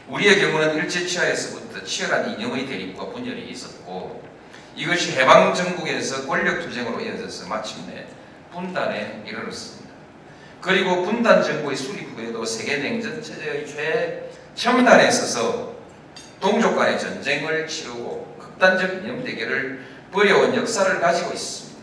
우리의 0.09 0.41
경우는 0.41 0.75
일제치하에서부터 0.77 1.85
치열한 1.85 2.31
이념의 2.31 2.67
대립과 2.67 3.11
분열이 3.11 3.49
있었고 3.51 4.29
이것이 4.77 5.13
해방정국에서 5.13 6.27
권력투쟁으로 6.27 7.01
이어져서 7.01 7.49
마침내 7.49 8.07
분단에 8.53 9.23
이르렀습니다. 9.27 9.91
그리고 10.61 11.03
분단정부의 11.03 11.77
수립 11.77 12.17
후에도 12.17 12.45
세계냉전 12.45 13.23
체제의 13.23 13.67
최첨단에 14.55 15.11
서서 15.11 15.75
동족 16.41 16.77
간의 16.77 16.99
전쟁을 16.99 17.67
치르고 17.67 18.37
극단적 18.39 19.05
이념 19.05 19.25
대결을 19.25 19.85
벌여온 20.13 20.55
역사를 20.57 21.01
가지고 21.01 21.33
있습니다. 21.33 21.81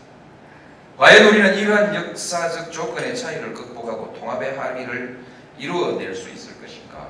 과연 0.96 1.26
우리는 1.26 1.56
이러한 1.56 1.94
역사적 1.94 2.72
조건의 2.72 3.16
차이를 3.16 3.54
극복하고 3.54 4.14
통합의 4.18 4.56
합의를 4.56 5.20
이루어낼 5.56 6.14
수 6.14 6.28
있을 6.28 6.60
것인가? 6.60 7.08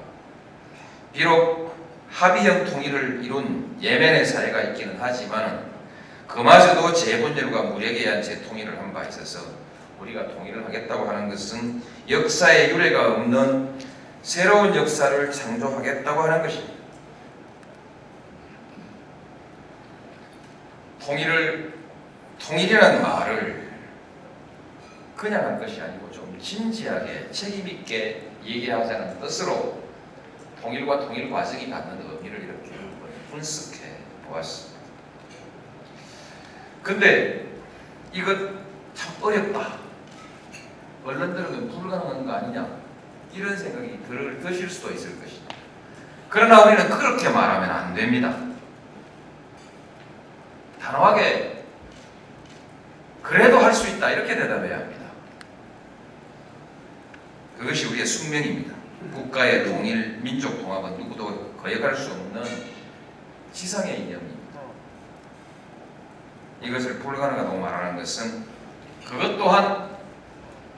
비록 1.13 1.75
합의형 2.11 2.65
통일을 2.67 3.25
이룬 3.25 3.79
예멘의 3.81 4.25
사례가 4.25 4.63
있기는 4.63 4.97
하지만 4.99 5.68
그마저도 6.29 6.93
재분열과 6.93 7.63
무력에 7.63 7.99
의한 8.01 8.23
재통일을 8.23 8.79
한 8.79 8.93
바 8.93 9.05
있어서 9.05 9.41
우리가 10.01 10.29
통일을 10.29 10.65
하겠다고 10.65 11.09
하는 11.09 11.29
것은 11.29 11.83
역사의 12.09 12.71
유례가 12.71 13.15
없는 13.15 13.79
새로운 14.23 14.75
역사를 14.75 15.31
창조하겠다고 15.33 16.21
하는 16.23 16.43
것입니다. 16.43 16.75
통일을 21.05 21.75
통일이라는 22.39 23.03
말을 23.03 23.69
그냥 25.17 25.45
한 25.45 25.59
것이 25.59 25.81
아니고 25.81 26.11
좀 26.13 26.39
진지하게 26.41 27.31
책임 27.33 27.67
있게 27.67 28.31
얘기하자는 28.45 29.21
뜻으로 29.21 29.83
통일과 30.61 31.01
통일 31.01 31.31
과정이 31.31 31.69
갖는 31.71 32.01
의미를 32.11 32.45
이렇게 32.45 32.71
분석해 33.31 33.79
보았습니다. 34.27 34.78
근데 36.89 37.47
이것 38.15 38.35
참 38.95 39.15
어렵다. 39.21 39.77
언론들은 41.05 41.69
불가능한 41.69 42.25
거 42.25 42.33
아니냐? 42.33 42.67
이런 43.35 43.55
생각이 43.55 43.99
들, 44.09 44.41
드실 44.41 44.71
수도 44.71 44.91
있을 44.91 45.21
것이다. 45.21 45.55
그러나 46.31 46.65
우리는 46.65 46.89
그렇게 46.89 47.29
말하면 47.29 47.69
안 47.71 47.95
됩니다. 47.95 48.35
단호하게 50.81 51.63
그래도 53.23 53.59
할 53.59 53.75
수 53.75 53.87
있다 53.95 54.11
이렇게 54.11 54.35
대답해야 54.35 54.79
합니다. 54.79 55.05
그것이 57.59 57.85
우리의 57.89 58.07
숙명입니다. 58.07 58.75
국가의 59.13 59.67
통일, 59.67 60.21
민족 60.23 60.63
통합은 60.63 60.97
누구도 60.97 61.53
거역할 61.63 61.95
수 61.95 62.13
없는 62.13 62.43
지상의 63.53 64.01
이념입니다. 64.01 64.38
이것을 66.63 66.99
불가능하다고 66.99 67.59
말하는 67.59 67.97
것은 67.97 68.45
그것 69.05 69.37
또한 69.37 69.89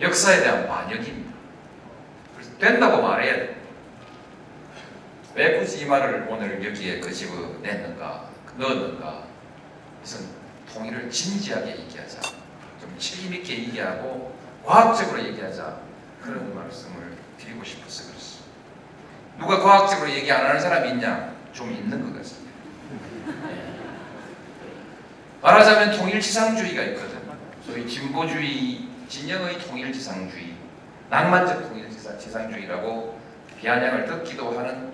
역사에 0.01 0.41
대한 0.41 0.69
반역입니다. 0.69 1.33
그래서 2.35 2.57
된다고 2.59 3.03
말해야 3.03 3.35
돼. 3.35 3.61
왜 5.35 5.59
굳이 5.59 5.83
이 5.83 5.87
말을 5.87 6.27
오늘 6.29 6.65
여기에 6.65 7.01
끄집어 7.01 7.59
냈는가, 7.63 8.29
넣었는가? 8.57 9.25
그것은 9.97 10.27
통일을 10.73 11.11
진지하게 11.11 11.71
얘기하자. 11.71 12.21
좀 12.81 12.97
책임있게 12.99 13.59
얘기하고 13.65 14.37
과학적으로 14.65 15.23
얘기하자. 15.25 15.79
그런 16.23 16.55
말씀을 16.55 17.17
드리고 17.39 17.65
싶어서 17.65 18.09
그렇습니다. 18.09 18.51
누가 19.39 19.63
과학적으로 19.63 20.11
얘기 20.11 20.31
안 20.31 20.45
하는 20.45 20.61
사람이 20.61 20.91
있냐? 20.91 21.35
좀 21.53 21.71
있는 21.73 22.03
것 22.03 22.19
같습니다. 22.19 22.51
말하자면 25.43 25.97
통일지상주의가 25.97 26.83
있거든. 26.83 27.19
소위 27.65 27.89
진보주의 27.89 28.89
진영의 29.09 29.59
통일지상주의, 29.59 30.55
낭만적 31.09 31.69
통일지상주의라고 31.69 33.19
비아냥을 33.59 34.07
듣기도 34.07 34.59
하는 34.59 34.93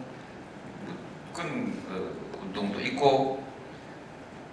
끈 1.34 1.72
그, 1.88 2.40
운동도 2.40 2.80
있고 2.80 3.44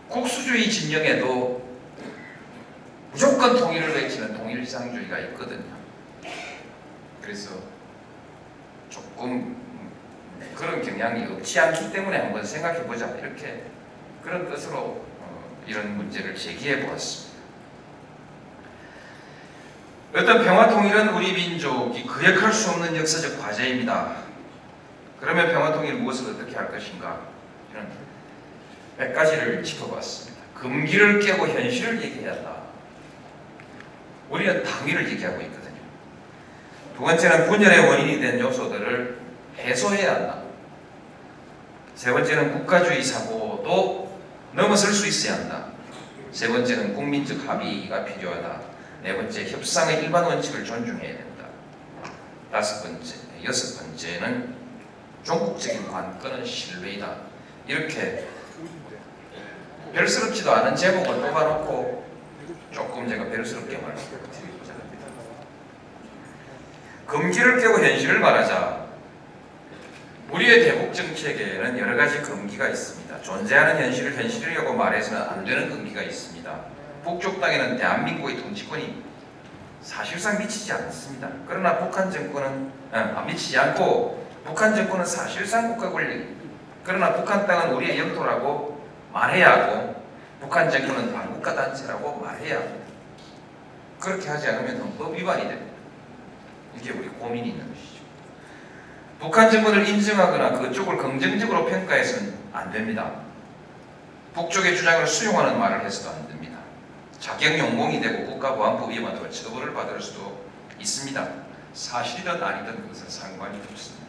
국수주의 0.09 0.69
진영에도 0.69 1.63
무조건 3.11 3.57
통일을 3.57 3.93
외치는 3.95 4.35
통일지상주의가 4.35 5.19
있거든요. 5.19 5.73
그래서 7.21 7.51
조금 8.89 9.55
그런 10.55 10.81
경향이 10.81 11.31
없지 11.33 11.59
않기 11.59 11.91
때문에 11.91 12.17
한번 12.17 12.43
생각해 12.43 12.83
보자 12.83 13.09
이렇게 13.11 13.63
그런 14.21 14.49
뜻으로 14.49 14.77
어, 14.77 15.12
이런 15.67 15.97
문제를 15.97 16.35
제기해 16.35 16.85
보았습니다. 16.85 17.33
어떤 20.15 20.43
평화 20.45 20.69
통일은 20.69 21.09
우리 21.15 21.33
민족이 21.33 22.05
거역할 22.05 22.53
수 22.53 22.71
없는 22.71 22.95
역사적 22.95 23.39
과제입니다. 23.41 24.17
그러면 25.19 25.51
평화 25.51 25.73
통일 25.73 25.95
무엇을 25.95 26.33
어떻게 26.33 26.55
할 26.55 26.69
것인가? 26.69 27.21
저는 27.71 27.87
몇 28.97 29.13
가지를 29.13 29.63
짚어봤습니다. 29.63 30.43
금기를 30.53 31.19
깨고 31.19 31.47
현실을 31.47 32.01
얘기해야 32.01 32.33
한다. 32.33 32.57
우리는 34.29 34.63
당위를 34.63 35.09
얘기하고 35.11 35.41
있거든요. 35.41 35.81
두 36.95 37.01
번째는 37.01 37.47
분열의 37.47 37.89
원인이 37.89 38.21
된 38.21 38.39
요소들을 38.39 39.17
해소해야 39.57 40.15
한다. 40.15 40.43
세 41.95 42.11
번째는 42.11 42.51
국가주의 42.51 43.03
사고도 43.03 44.02
넘어설 44.53 44.93
수 44.93 45.07
있어야 45.07 45.39
한다. 45.39 45.65
세 46.31 46.47
번째는 46.47 46.93
국민적 46.93 47.47
합의가 47.47 48.05
필요하다. 48.05 48.61
네 49.03 49.15
번째, 49.15 49.49
협상의 49.49 50.03
일반 50.03 50.23
원칙을 50.23 50.63
존중해야 50.63 51.17
된다. 51.17 51.45
다섯 52.51 52.83
번째, 52.83 53.15
여섯 53.43 53.79
번째는 53.79 54.55
종국적인 55.23 55.87
관건은 55.89 56.45
신뢰이다. 56.45 57.15
이렇게 57.67 58.27
별스럽지도 59.93 60.51
않은 60.51 60.75
제목을 60.75 61.21
뽑아놓고 61.21 62.03
조금 62.71 63.07
제가 63.07 63.25
별스럽게 63.25 63.77
말씀드리고자 63.77 64.73
합니다. 64.73 65.05
금기를 67.07 67.59
깨고 67.59 67.79
현실을 67.79 68.19
말하자. 68.19 68.82
우리의 70.33 70.63
대북 70.63 70.91
정 70.95 71.13
책에는 71.15 71.77
여러 71.77 71.95
가지 71.95 72.19
금기가 72.23 72.67
있습니다. 72.67 73.21
존재하는 73.21 73.77
현실을 73.77 74.15
현실이라고 74.15 74.73
말해서는 74.73 75.21
안 75.21 75.45
되는 75.45 75.69
금기가 75.69 76.01
있습니다. 76.01 76.59
북쪽 77.03 77.39
땅에는 77.39 77.77
대한민국의 77.77 78.37
통치권이 78.37 79.03
사실상 79.83 80.39
미치지 80.39 80.73
않습니다. 80.73 81.29
그러나 81.47 81.77
북한 81.77 82.09
정권은 82.09 82.71
아, 82.91 83.23
미치지 83.27 83.59
않고 83.59 84.27
북한 84.43 84.73
정권은 84.73 85.05
사실상 85.05 85.75
국가 85.75 85.91
권리. 85.91 86.35
그러나 86.83 87.13
북한 87.13 87.45
땅은 87.45 87.75
우리의 87.75 87.99
영토라고 87.99 88.83
말해야 89.13 89.51
하고 89.51 90.03
북한 90.39 90.67
정권은 90.67 91.13
반국가 91.13 91.53
단체라고 91.53 92.19
말해야 92.19 92.57
합니다. 92.57 92.85
그렇게 93.99 94.27
하지 94.29 94.47
않으면 94.47 94.81
헌법 94.81 95.15
위반이 95.15 95.43
됩니다. 95.47 95.73
이게 96.75 96.89
우리 96.89 97.07
고민이 97.09 97.49
있는 97.49 97.69
것이죠. 97.69 97.92
북한 99.23 99.49
정권을 99.49 99.87
인정하거나 99.87 100.59
그쪽을 100.59 100.97
긍정적으로 100.97 101.65
평가해서는 101.65 102.33
안 102.51 102.69
됩니다. 102.73 103.09
북쪽의 104.33 104.75
주장을 104.75 105.07
수용하는 105.07 105.57
말을 105.57 105.85
해서도 105.85 106.13
안 106.13 106.27
됩니다. 106.27 106.57
자격 107.21 107.57
용공이 107.57 108.01
되고 108.01 108.25
국가보안법 108.25 108.91
위반으로 108.91 109.29
처벌을 109.29 109.73
받을 109.73 110.01
수도 110.01 110.45
있습니다. 110.77 111.25
사실이든 111.71 112.43
아니든 112.43 112.81
그것은 112.81 113.07
상관이 113.07 113.61
없습니다. 113.71 114.05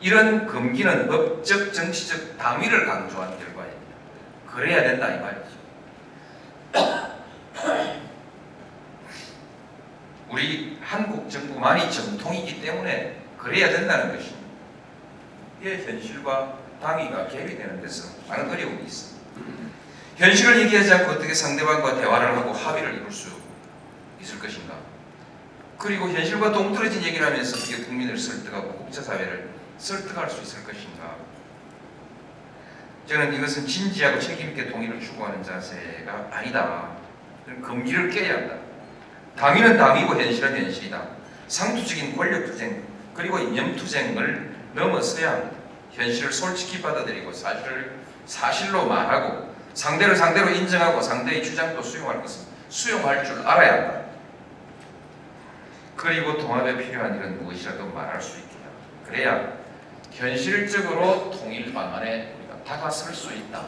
이런 0.00 0.48
금기는 0.48 1.06
법적, 1.06 1.72
정치적 1.72 2.36
당위를 2.36 2.84
강조한 2.84 3.30
결과입니다. 3.38 3.94
그래야 4.44 4.82
된다 4.82 5.08
이 5.08 5.20
말이죠. 5.20 5.48
우리 10.30 10.78
한국 10.82 11.30
정부만이 11.30 11.92
정통이기 11.92 12.60
때문에 12.60 13.17
그래야 13.48 13.70
된다는 13.70 14.14
것입니다. 14.14 14.46
이게 15.60 15.82
현실과 15.82 16.58
당위가 16.82 17.28
계획되는 17.28 17.80
데서 17.80 18.10
많은 18.28 18.50
어려움이 18.50 18.84
있습니다. 18.84 19.18
현실을 20.18 20.60
얘기하지 20.64 20.92
않고 20.92 21.12
어떻게 21.12 21.32
상대방과 21.32 21.94
대화를 21.98 22.36
하고 22.36 22.52
합의를 22.52 22.94
이룰 22.94 23.10
수 23.10 23.30
있을 24.20 24.38
것인가? 24.38 24.74
그리고 25.78 26.10
현실과 26.10 26.52
동떨어진 26.52 27.02
얘기를 27.02 27.24
하면서 27.24 27.56
어떻게 27.56 27.84
국민을 27.84 28.18
설득하고 28.18 28.72
국제사회를 28.72 29.48
설득할 29.78 30.28
수 30.28 30.42
있을 30.42 30.64
것인가? 30.64 31.16
저는 33.06 33.32
이것은 33.32 33.66
진지하고 33.66 34.20
책임있게 34.20 34.68
동의를 34.68 35.00
추구하는 35.00 35.42
자세가 35.42 36.28
아니다. 36.30 36.90
금기를 37.62 38.10
깨야 38.10 38.34
한다. 38.34 38.56
당위는 39.38 39.78
당위고 39.78 40.20
현실은 40.20 40.64
현실이다. 40.64 41.02
상투적인 41.46 42.14
권력 42.14 42.44
투쟁 42.44 42.82
그리고 43.18 43.40
이념투쟁을 43.40 44.54
넘어서야. 44.74 45.50
현실을 45.90 46.32
솔직히 46.32 46.80
받아들이고 46.80 47.32
사실을 47.32 47.98
사실로 48.26 48.86
말하고 48.86 49.52
상대를 49.74 50.14
상대로 50.14 50.48
인정하고 50.50 51.02
상대의 51.02 51.42
주장도 51.42 51.82
수용할 51.82 52.22
것은 52.22 52.46
수용할 52.68 53.24
줄 53.24 53.44
알아야 53.44 53.72
한다. 53.72 54.00
그리고 55.96 56.38
통합에 56.38 56.76
필요한 56.76 57.16
일은 57.16 57.42
무엇이라도 57.42 57.86
말할 57.86 58.22
수 58.22 58.38
있게 58.38 58.54
한다. 58.54 58.70
그래야 59.04 59.52
현실적으로 60.12 61.32
통일 61.32 61.74
방안에 61.74 62.36
우리가 62.38 62.62
다가설 62.62 63.12
수 63.12 63.34
있다. 63.34 63.64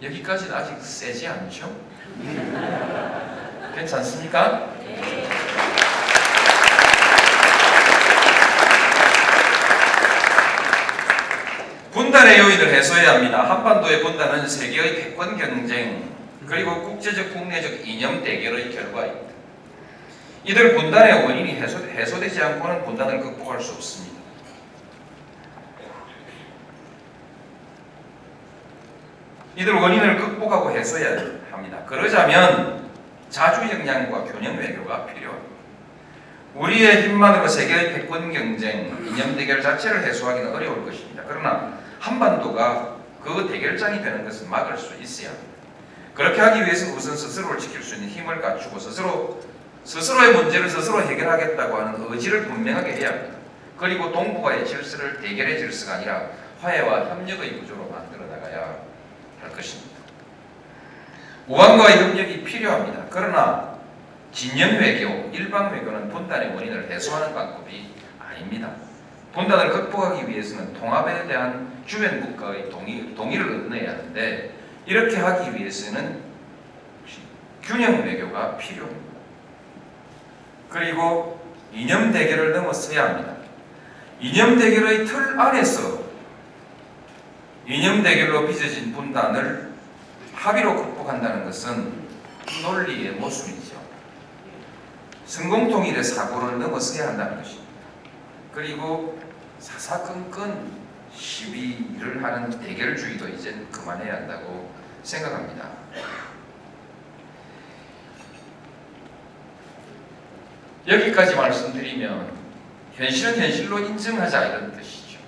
여기까지는 0.00 0.54
아직 0.54 0.80
세지 0.80 1.26
않죠? 1.26 1.76
괜찮습니까? 3.74 4.72
분단의 12.24 12.38
요인을 12.38 12.74
해소해야 12.74 13.14
합니다. 13.14 13.42
한반도의 13.50 14.02
분단은 14.02 14.48
세계의 14.48 14.94
패권 14.96 15.36
경쟁 15.36 16.08
그리고 16.46 16.82
국제적 16.82 17.34
국내적 17.34 17.86
이념 17.86 18.24
대결의 18.24 18.74
결과입니다. 18.74 19.34
이들 20.44 20.74
분단의 20.74 21.24
원인이 21.24 21.56
해소, 21.56 21.78
해소되지 21.84 22.42
않고는 22.42 22.84
분단을 22.86 23.20
극복할 23.20 23.60
수 23.60 23.72
없습니다. 23.72 24.14
이들 29.56 29.74
원인을 29.74 30.16
극복하고 30.16 30.70
해소해야 30.70 31.20
합니다. 31.50 31.82
그러자면 31.86 32.88
자주 33.28 33.68
역량과 33.70 34.24
균형 34.24 34.56
외교가 34.56 35.04
필요합니다. 35.06 35.54
우리의 36.54 37.02
힘만으로 37.02 37.48
세계의 37.48 37.92
패권 37.92 38.32
경쟁, 38.32 38.96
이념 39.06 39.36
대결 39.36 39.60
자체를 39.60 40.02
해소하기는 40.04 40.54
어려울 40.54 40.86
것입니다. 40.86 41.22
그러나 41.28 41.83
한반도가 42.04 42.96
그 43.22 43.48
대결장이 43.50 44.02
되는 44.02 44.24
것을 44.24 44.48
막을 44.48 44.76
수 44.76 44.94
있어야 45.00 45.30
합니다. 45.30 45.54
그렇게 46.14 46.40
하기 46.40 46.60
위해서 46.60 46.94
우선 46.94 47.16
스스로를 47.16 47.58
지킬 47.58 47.82
수 47.82 47.94
있는 47.94 48.08
힘을 48.08 48.42
갖추고 48.42 48.78
스스로 48.78 49.42
스스로의 49.84 50.34
문제를 50.34 50.68
스스로 50.68 51.00
해결하겠다고 51.02 51.76
하는 51.76 52.12
의지를 52.12 52.44
분명하게 52.44 52.92
해야 52.92 53.08
합니다. 53.08 53.38
그리고 53.78 54.12
동북아의 54.12 54.66
질서를 54.66 55.20
대결의 55.20 55.58
질서가 55.58 55.96
아니라 55.96 56.28
화해와 56.60 57.08
협력의 57.08 57.60
구조로 57.60 57.88
만들어 57.88 58.26
나가야 58.26 58.76
할 59.40 59.50
것입니다. 59.50 59.94
우방과의 61.48 61.98
협력이 61.98 62.44
필요합니다. 62.44 63.06
그러나 63.10 63.78
진영 64.30 64.78
외교, 64.78 65.30
일방 65.32 65.72
외교는 65.72 66.10
분단의 66.10 66.54
원인을 66.54 66.90
해소하는 66.90 67.34
방법이 67.34 67.94
아닙니다. 68.18 68.70
분단을 69.34 69.70
극복하기 69.70 70.28
위해서는 70.28 70.72
통합에 70.74 71.26
대한 71.26 71.82
주변 71.86 72.20
국가의 72.20 72.70
동의, 72.70 73.14
동의를 73.14 73.66
얻어야 73.66 73.90
하는데 73.90 74.54
이렇게 74.86 75.16
하기 75.16 75.54
위해서는 75.56 76.22
균형 77.62 78.04
외교가 78.04 78.56
필요합니다. 78.56 79.14
그리고 80.68 81.40
이념 81.72 82.12
대결을 82.12 82.52
넘어서야 82.52 83.04
합니다. 83.04 83.34
이념 84.20 84.58
대결의 84.58 85.04
틀 85.04 85.38
안에서 85.38 86.04
이념 87.66 88.02
대결로 88.02 88.46
빚어진 88.46 88.92
분단을 88.92 89.72
합의로 90.34 90.76
극복한다는 90.76 91.44
것은 91.44 92.04
논리의 92.62 93.12
모순이죠. 93.12 93.82
성공통일의 95.24 96.04
사고를 96.04 96.58
넘어서야 96.58 97.08
한다는 97.08 97.38
것입니다. 97.38 97.64
그리고 98.52 99.18
사사건건 99.64 100.84
시위를 101.14 102.22
하는 102.22 102.50
대결주의도 102.60 103.28
이제 103.28 103.66
그만해야 103.72 104.16
한다고 104.16 104.70
생각합니다. 105.02 105.70
여기까지 110.86 111.34
말씀드리면 111.34 112.30
현실은 112.92 113.38
현실로 113.38 113.78
인정하자 113.78 114.44
이런 114.48 114.76
뜻이죠. 114.76 115.18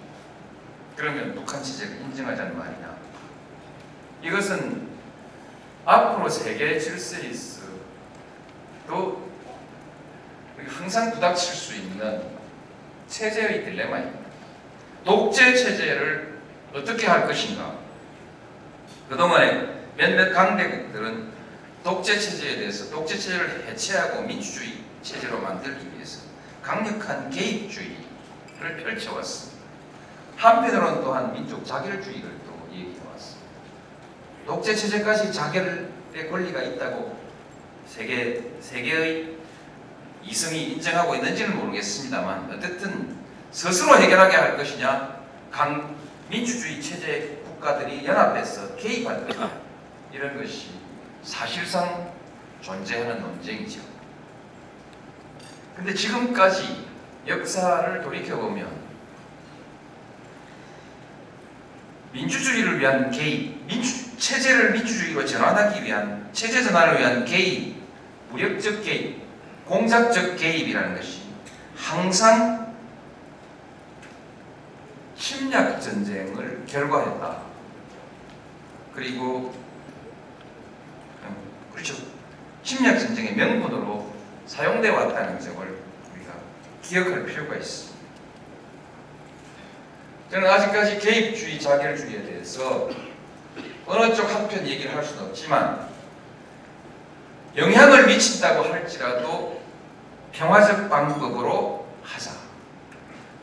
그러면 0.96 1.34
북한 1.34 1.62
체제를 1.62 1.96
인정하자는 2.02 2.58
말이냐? 2.58 2.96
이것은 4.22 4.86
앞으로 5.86 6.28
세계 6.28 6.78
질서리스 6.78 7.62
또 8.86 9.30
항상 10.68 11.10
부닥칠 11.12 11.54
수 11.54 11.74
있는 11.74 12.22
체제의 13.08 13.64
딜레마입니다. 13.64 14.25
독재 15.06 15.54
체제를 15.54 16.40
어떻게 16.74 17.06
할 17.06 17.28
것인가? 17.28 17.76
그동안에 19.08 19.86
몇몇 19.96 20.32
강대국들은 20.32 21.30
독재 21.84 22.18
체제에 22.18 22.56
대해서 22.56 22.90
독재 22.90 23.16
체제를 23.16 23.68
해체하고 23.68 24.22
민주주의 24.22 24.78
체제로 25.02 25.40
만들기 25.40 25.94
위해서 25.94 26.22
강력한 26.60 27.30
개입주의를 27.30 27.96
펼쳐왔습니다. 28.82 29.64
한편으로는 30.36 31.00
또한 31.02 31.32
민족 31.32 31.64
자결주의를 31.64 32.28
또 32.44 32.68
얘기해왔습니다. 32.72 33.48
독재 34.44 34.74
체제까지 34.74 35.32
자결의 35.32 36.28
권리가 36.28 36.62
있다고 36.62 37.16
세계 37.86 38.42
세계의 38.58 39.36
이성이 40.24 40.72
인정하고 40.72 41.14
있는지는 41.14 41.56
모르겠습니다만 41.56 42.52
어쨌든 42.52 43.15
스스로 43.56 43.96
해결하게 43.96 44.36
할 44.36 44.56
것이냐 44.58 45.16
강 45.50 45.96
민주주의 46.28 46.78
체제 46.82 47.42
국가들이 47.42 48.04
연합해서 48.04 48.76
개입할 48.76 49.26
것이냐 49.26 49.50
이런 50.12 50.36
것이 50.36 50.72
사실상 51.22 52.12
존재하는 52.60 53.18
논쟁이죠. 53.18 53.80
근데 55.74 55.94
지금까지 55.94 56.84
역사를 57.26 58.02
돌이켜보면 58.02 58.68
민주주의를 62.12 62.78
위한 62.78 63.10
개입, 63.10 63.66
민주, 63.66 64.18
체제를 64.18 64.72
민주주의로 64.72 65.24
전환하기 65.24 65.82
위한 65.82 66.28
체제 66.34 66.62
전환을 66.62 66.98
위한 66.98 67.24
개입, 67.24 67.74
무력적 68.32 68.84
개입, 68.84 69.22
공작적 69.64 70.36
개입이라는 70.36 70.94
것이 70.94 71.22
항상 71.74 72.55
침략 75.26 75.80
전쟁을 75.80 76.62
결과했다. 76.68 77.42
그리고 78.94 79.52
음, 81.24 81.36
그렇죠. 81.72 81.96
침략 82.62 82.96
전쟁의 82.96 83.34
명분으로 83.34 84.12
사용되어 84.46 84.94
왔다는 84.94 85.40
점을 85.40 85.58
우리가 86.14 86.32
기억할 86.80 87.26
필요가 87.26 87.56
있습니다. 87.56 87.96
저는 90.30 90.48
아직까지 90.48 91.00
개입주의, 91.00 91.58
자결주의에 91.58 92.22
대해서 92.22 92.88
어느 93.84 94.14
쪽 94.14 94.32
한편 94.32 94.64
얘기를 94.64 94.94
할 94.94 95.02
수는 95.02 95.24
없지만 95.24 95.88
영향을 97.56 98.06
미친다고 98.06 98.62
할지라도 98.62 99.60
평화적 100.30 100.88
방법으로 100.88 101.84
하자. 102.04 102.35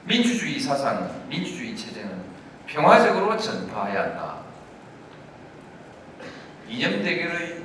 민주주의 0.06 0.60
사상, 0.60 1.28
민주주의 1.30 1.76
체제는 1.76 2.24
평화적으로 2.66 3.38
전파해야 3.38 4.04
한다. 4.04 4.44
이념 6.68 7.04
대결의 7.04 7.63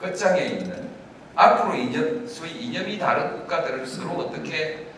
끝장에 0.00 0.42
있는 0.42 0.90
앞으로 1.34 1.74
이념, 1.74 2.26
소위 2.26 2.50
이념이 2.50 2.98
다른 2.98 3.38
국가들을 3.38 3.86
서로 3.86 4.12
어떻게 4.12 4.88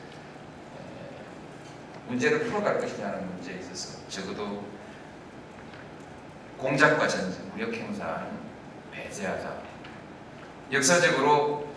문제를 2.09 2.45
풀어갈 2.45 2.79
것이냐는 2.81 3.27
문제에 3.27 3.59
있어서 3.59 4.07
적어도 4.09 4.65
공작과 6.59 7.07
전쟁, 7.07 7.51
무력 7.53 7.73
행사는 7.73 8.27
배제하자. 8.93 9.63
역사적으로 10.73 11.74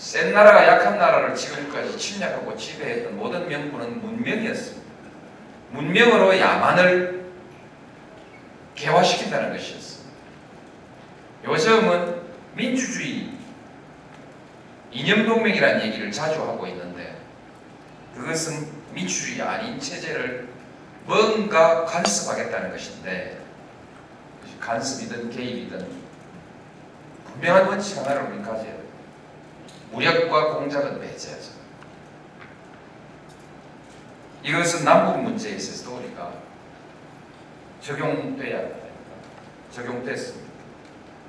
센 0.00 0.32
나라가 0.32 0.66
약한 0.66 0.96
나라를 0.96 1.34
지금까지 1.34 1.98
침략하고 1.98 2.56
지배했던 2.56 3.18
모든 3.18 3.46
명분은 3.46 4.00
문명이었습니다. 4.00 4.90
문명으로 5.72 6.38
야만을 6.40 7.26
개화시킨다는 8.74 9.52
것이었습니다. 9.52 10.10
요즘은 11.44 12.22
민주주의 12.54 13.28
이념동맹이라는 14.90 15.82
얘기를 15.82 16.10
자주 16.10 16.40
하고 16.40 16.66
있는데 16.66 17.14
그것은 18.16 18.68
민주주의 18.94 19.42
아닌 19.42 19.78
체제를 19.78 20.48
뭔가 21.04 21.84
간섭하겠다는 21.84 22.70
것인데 22.70 23.38
간섭이든 24.60 25.28
개입이든 25.28 25.86
분명한 27.26 27.66
원칙 27.66 27.98
하나를 27.98 28.32
우리 28.32 28.38
가져야 28.42 28.64
돼요. 28.64 28.89
무력과 29.90 30.54
공작은 30.54 31.00
배제하자. 31.00 31.50
이것은 34.42 34.84
남북 34.84 35.22
문제에 35.22 35.52
있어서도 35.52 35.96
우리가 35.96 36.32
적용돼야 37.80 38.58
합니다. 38.58 38.80
적용됐습니다. 39.70 40.50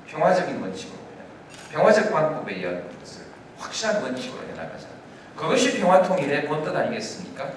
평화적인 0.06 0.60
원칙으로 0.60 1.02
평화적 1.70 2.12
방법에 2.12 2.54
의한 2.54 2.86
것을 3.00 3.22
확실한 3.58 4.02
원칙으로 4.02 4.46
해나가자. 4.48 4.86
그것이 5.34 5.80
평화통일의 5.80 6.46
본뜻 6.46 6.74
아니겠습니까? 6.76 7.50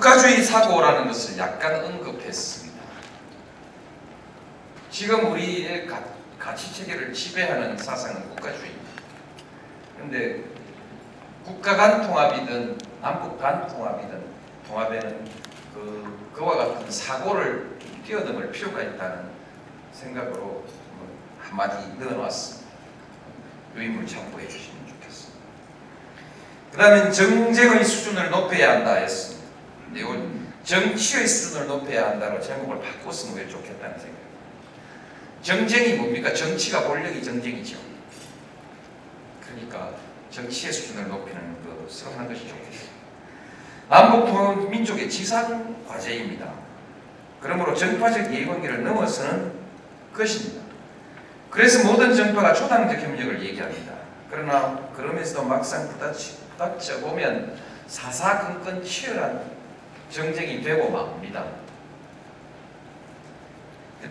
국가주의 0.00 0.42
사고라는 0.42 1.08
것을 1.08 1.36
약간 1.36 1.84
언급했습니다. 1.84 2.80
지금 4.90 5.30
우리의 5.30 5.86
가, 5.86 6.02
가치 6.38 6.72
체계를 6.72 7.12
지배하는 7.12 7.76
사상은 7.76 8.26
국가주의입니다. 8.30 8.90
그런데 9.94 10.44
국가 11.44 11.76
간 11.76 12.02
통합이든 12.02 12.78
남북 13.02 13.38
간 13.38 13.66
통합이든 13.68 14.24
통합에는 14.68 15.28
그 15.74 16.30
그와 16.34 16.56
같은 16.56 16.90
사고를 16.90 17.78
뛰어넘을 18.06 18.50
필요가 18.50 18.82
있다는 18.82 19.28
생각으로 19.92 20.40
뭐 20.40 21.18
한마디 21.38 21.76
넣어놨습니다. 21.98 22.70
유인물 23.76 24.06
참고해 24.06 24.48
주시면 24.48 24.88
좋겠습니다. 24.88 25.40
그 26.72 26.78
다음에 26.78 27.10
정쟁의 27.10 27.84
수준을 27.84 28.30
높여야 28.30 28.76
한다 28.76 28.94
했습니다. 28.94 29.39
근데 29.90 30.02
이건 30.02 30.52
정치의 30.62 31.26
수준을 31.26 31.66
높여야 31.66 32.10
한다로 32.10 32.40
제목을 32.40 32.80
바꿨으면 32.80 33.36
왜 33.36 33.48
좋겠다는 33.48 33.98
생각입니다. 33.98 34.30
정쟁이 35.42 35.94
뭡니까? 35.94 36.32
정치가 36.32 36.86
권력이 36.86 37.24
정쟁이죠. 37.24 37.76
그러니까 39.44 39.90
정치의 40.30 40.72
수준을 40.72 41.08
높이는 41.08 41.56
것으로 41.64 42.12
하는 42.12 42.28
것이 42.28 42.46
좋겠어요. 42.46 42.90
남북 43.88 44.70
민족의 44.70 45.10
지상 45.10 45.84
과제입니다. 45.88 46.52
그러므로 47.40 47.74
정파적 47.74 48.32
이해관계를 48.32 48.84
넘어서는 48.84 49.52
것입니다. 50.14 50.62
그래서 51.50 51.90
모든 51.90 52.14
정파가 52.14 52.54
초당적 52.54 53.00
협력을 53.00 53.42
얘기합니다. 53.42 53.94
그러나 54.30 54.88
그러면서도 54.94 55.42
막상 55.42 55.88
부닥쳐 55.88 57.00
보면 57.00 57.56
사사건건 57.88 58.84
치열한 58.84 59.59
정쟁이 60.10 60.62
되고 60.62 60.90
맙니다. 60.90 61.44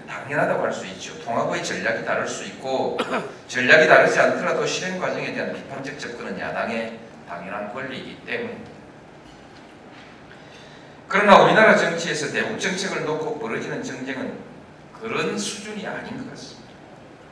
당연하다고 0.07 0.63
할 0.63 0.71
수 0.71 0.85
있죠. 0.87 1.19
통합의 1.23 1.63
전략이 1.63 2.05
다를 2.05 2.27
수 2.27 2.45
있고 2.45 2.97
전략이 3.47 3.87
다르지 3.87 4.19
않더라도 4.19 4.65
실행 4.65 4.99
과정에 4.99 5.33
대한 5.33 5.53
비판적 5.53 5.97
접근은 5.99 6.39
야당의 6.39 6.99
당연한 7.27 7.73
권리이기 7.73 8.25
때문에 8.25 8.57
그러나 11.07 11.41
우리나라 11.41 11.75
정치에서 11.75 12.31
대북 12.31 12.59
정책을 12.59 13.03
놓고 13.03 13.39
벌어지는 13.39 13.81
정쟁은 13.83 14.37
그런 15.01 15.37
수준이 15.37 15.85
아닌 15.87 16.17
것 16.17 16.29
같습니다. 16.29 16.69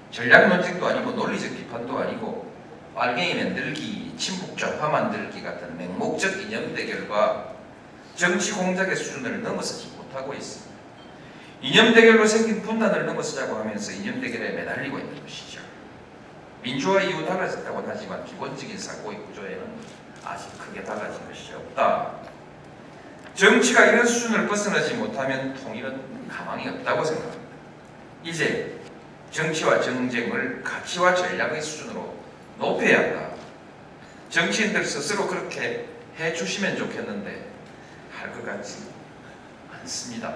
전략 0.10 0.48
논쟁도 0.48 0.88
아니고 0.88 1.12
논리적 1.12 1.56
비판도 1.56 2.00
아니고 2.00 2.52
빨갱이 2.96 3.36
만들기, 3.36 4.16
친북 4.18 4.58
좌파 4.58 4.90
만들기 4.90 5.44
같은 5.44 5.78
맹목적 5.78 6.42
이념 6.42 6.74
대결과 6.74 7.57
정치 8.18 8.52
공작의 8.52 8.96
수준을 8.96 9.44
넘어서지 9.44 9.96
못하고 9.96 10.34
있습니다. 10.34 10.76
이념 11.62 11.94
대결로 11.94 12.26
생긴 12.26 12.64
분단을 12.64 13.06
넘어서자고 13.06 13.56
하면서 13.58 13.92
이념 13.92 14.20
대결에 14.20 14.54
매달리고 14.54 14.98
있는 14.98 15.22
것이죠. 15.22 15.62
민주화 16.64 17.04
이후 17.04 17.24
달라졌다고 17.24 17.84
하지만 17.88 18.26
기본적인 18.26 18.76
사고의 18.78 19.20
구조에는 19.28 19.68
아직 20.26 20.50
크게 20.58 20.84
달라진 20.84 21.28
것이 21.28 21.54
없다. 21.54 22.16
정치가 23.36 23.86
이런 23.86 24.04
수준을 24.04 24.48
벗어나지 24.48 24.96
못하면 24.96 25.54
통일은 25.54 26.28
가망이 26.28 26.68
없다고 26.70 27.06
생각합니다. 27.06 27.48
이제 28.24 28.80
정치와 29.30 29.80
정쟁을 29.80 30.64
가치와 30.64 31.14
전략의 31.14 31.62
수준으로 31.62 32.18
높여야 32.58 32.98
한다. 32.98 33.30
정치인들 34.30 34.84
스스로 34.84 35.28
그렇게 35.28 35.86
해 36.18 36.34
주시면 36.34 36.78
좋겠는데 36.78 37.47
할것 38.28 38.46
같지 38.46 38.88
않습니다. 39.82 40.36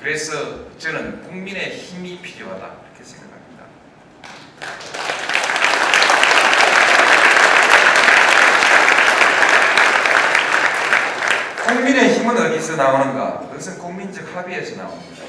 그래서 0.00 0.76
저는 0.78 1.22
국민의 1.22 1.70
힘이 1.70 2.20
필요하다 2.20 2.66
이렇게 2.66 3.04
생각합니다. 3.04 3.64
국민의 11.66 12.14
힘은 12.14 12.36
어디서 12.36 12.76
나오는가? 12.76 13.40
그것은 13.48 13.78
국민적 13.78 14.36
합의에서 14.36 14.76
나옵니다. 14.76 15.24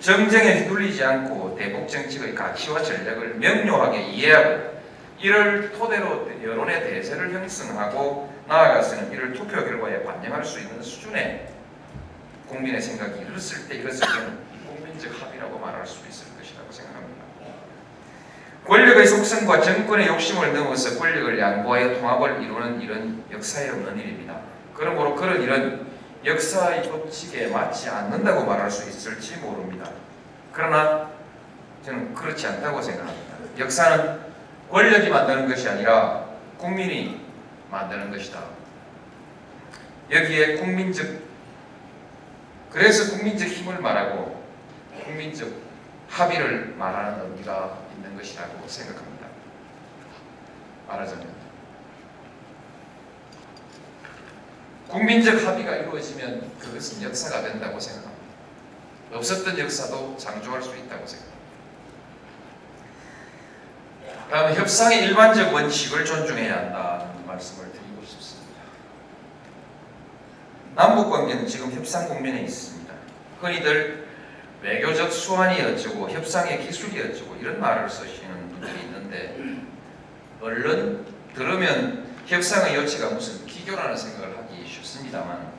정쟁에 0.00 0.60
휘둘리지 0.60 1.02
않고 1.02 1.56
대북 1.56 1.88
정책의 1.88 2.34
가치와 2.34 2.82
전략을 2.82 3.36
명료하게 3.36 4.02
이해하고 4.02 4.74
이를 5.18 5.72
토대로 5.72 6.28
여론의 6.42 6.82
대세를 6.82 7.32
형성하고 7.32 8.33
나아가서는 8.46 9.10
이를 9.12 9.32
투표 9.32 9.56
결과에 9.56 10.02
반영할 10.02 10.44
수 10.44 10.60
있는 10.60 10.82
수준의 10.82 11.48
국민의 12.48 12.80
생각이 12.80 13.20
이뤘을 13.20 13.68
때 13.68 13.76
이것을 13.76 14.00
저는 14.00 14.38
국민적 14.68 15.12
합의라고 15.20 15.58
말할 15.58 15.86
수 15.86 16.06
있을 16.08 16.36
것이라고 16.36 16.70
생각합니다. 16.70 17.24
권력의 18.66 19.06
속성과 19.06 19.60
정권의 19.60 20.06
욕심을 20.08 20.54
넘어서 20.54 20.98
권력을 20.98 21.38
양보하여 21.38 21.94
통합을 21.94 22.42
이루는 22.42 22.80
일은 22.80 23.24
역사에 23.30 23.70
없는 23.70 23.98
일입니다. 23.98 24.40
그러므로 24.74 25.14
그런 25.14 25.42
일은 25.42 25.86
역사의 26.24 26.90
법칙에 26.90 27.48
맞지 27.48 27.90
않는다고 27.90 28.44
말할 28.44 28.70
수 28.70 28.88
있을지 28.88 29.36
모릅니다. 29.36 29.90
그러나 30.52 31.10
저는 31.84 32.14
그렇지 32.14 32.46
않다고 32.46 32.80
생각합니다. 32.80 33.34
역사는 33.58 34.20
권력이 34.70 35.10
만드는 35.10 35.48
것이 35.48 35.68
아니라 35.68 36.24
국민이 36.56 37.23
만드는 37.74 38.10
것이다. 38.10 38.40
여기에 40.10 40.58
국민적 40.58 41.06
그래서 42.70 43.16
국민적 43.16 43.48
힘을 43.48 43.80
말하고 43.80 44.44
국민적 45.02 45.48
합의를 46.08 46.74
말하는 46.76 47.32
의미가 47.32 47.78
있는 47.96 48.16
것이라고 48.16 48.66
생각합니다. 48.68 49.26
말하자면 50.86 51.34
국민적 54.88 55.44
합의가 55.44 55.76
이루어지면 55.76 56.58
그것은 56.58 57.02
역사가 57.02 57.42
된다고 57.42 57.80
생각합니다. 57.80 58.24
없었던 59.12 59.58
역사도 59.58 60.16
창조할 60.16 60.62
수 60.62 60.76
있다고 60.76 61.06
생각합니다. 61.06 61.34
다음 64.30 64.54
협상의 64.54 65.04
일반적 65.04 65.52
원칙을 65.52 66.04
존중해야 66.04 66.56
한다는 66.56 66.93
말씀을 67.34 67.72
드리고 67.72 68.04
싶습니다. 68.04 68.62
남북 70.74 71.10
관계는 71.10 71.46
지금 71.46 71.70
협상 71.72 72.08
국면에 72.08 72.42
있습니다. 72.42 72.92
흔히들 73.40 74.08
외교적 74.62 75.12
수완이 75.12 75.60
어쩌고 75.60 76.10
협상의 76.10 76.66
기술이 76.66 77.00
어쩌고 77.02 77.36
이런 77.36 77.60
말을 77.60 77.88
쓰시는 77.88 78.48
분들이 78.50 78.80
있는데 78.84 79.38
얼른 80.40 81.04
들으면 81.34 82.06
협상의 82.26 82.74
여치가 82.76 83.10
무슨 83.10 83.44
기교라는 83.46 83.96
생각을 83.96 84.38
하기 84.38 84.66
쉽습니다만 84.66 85.52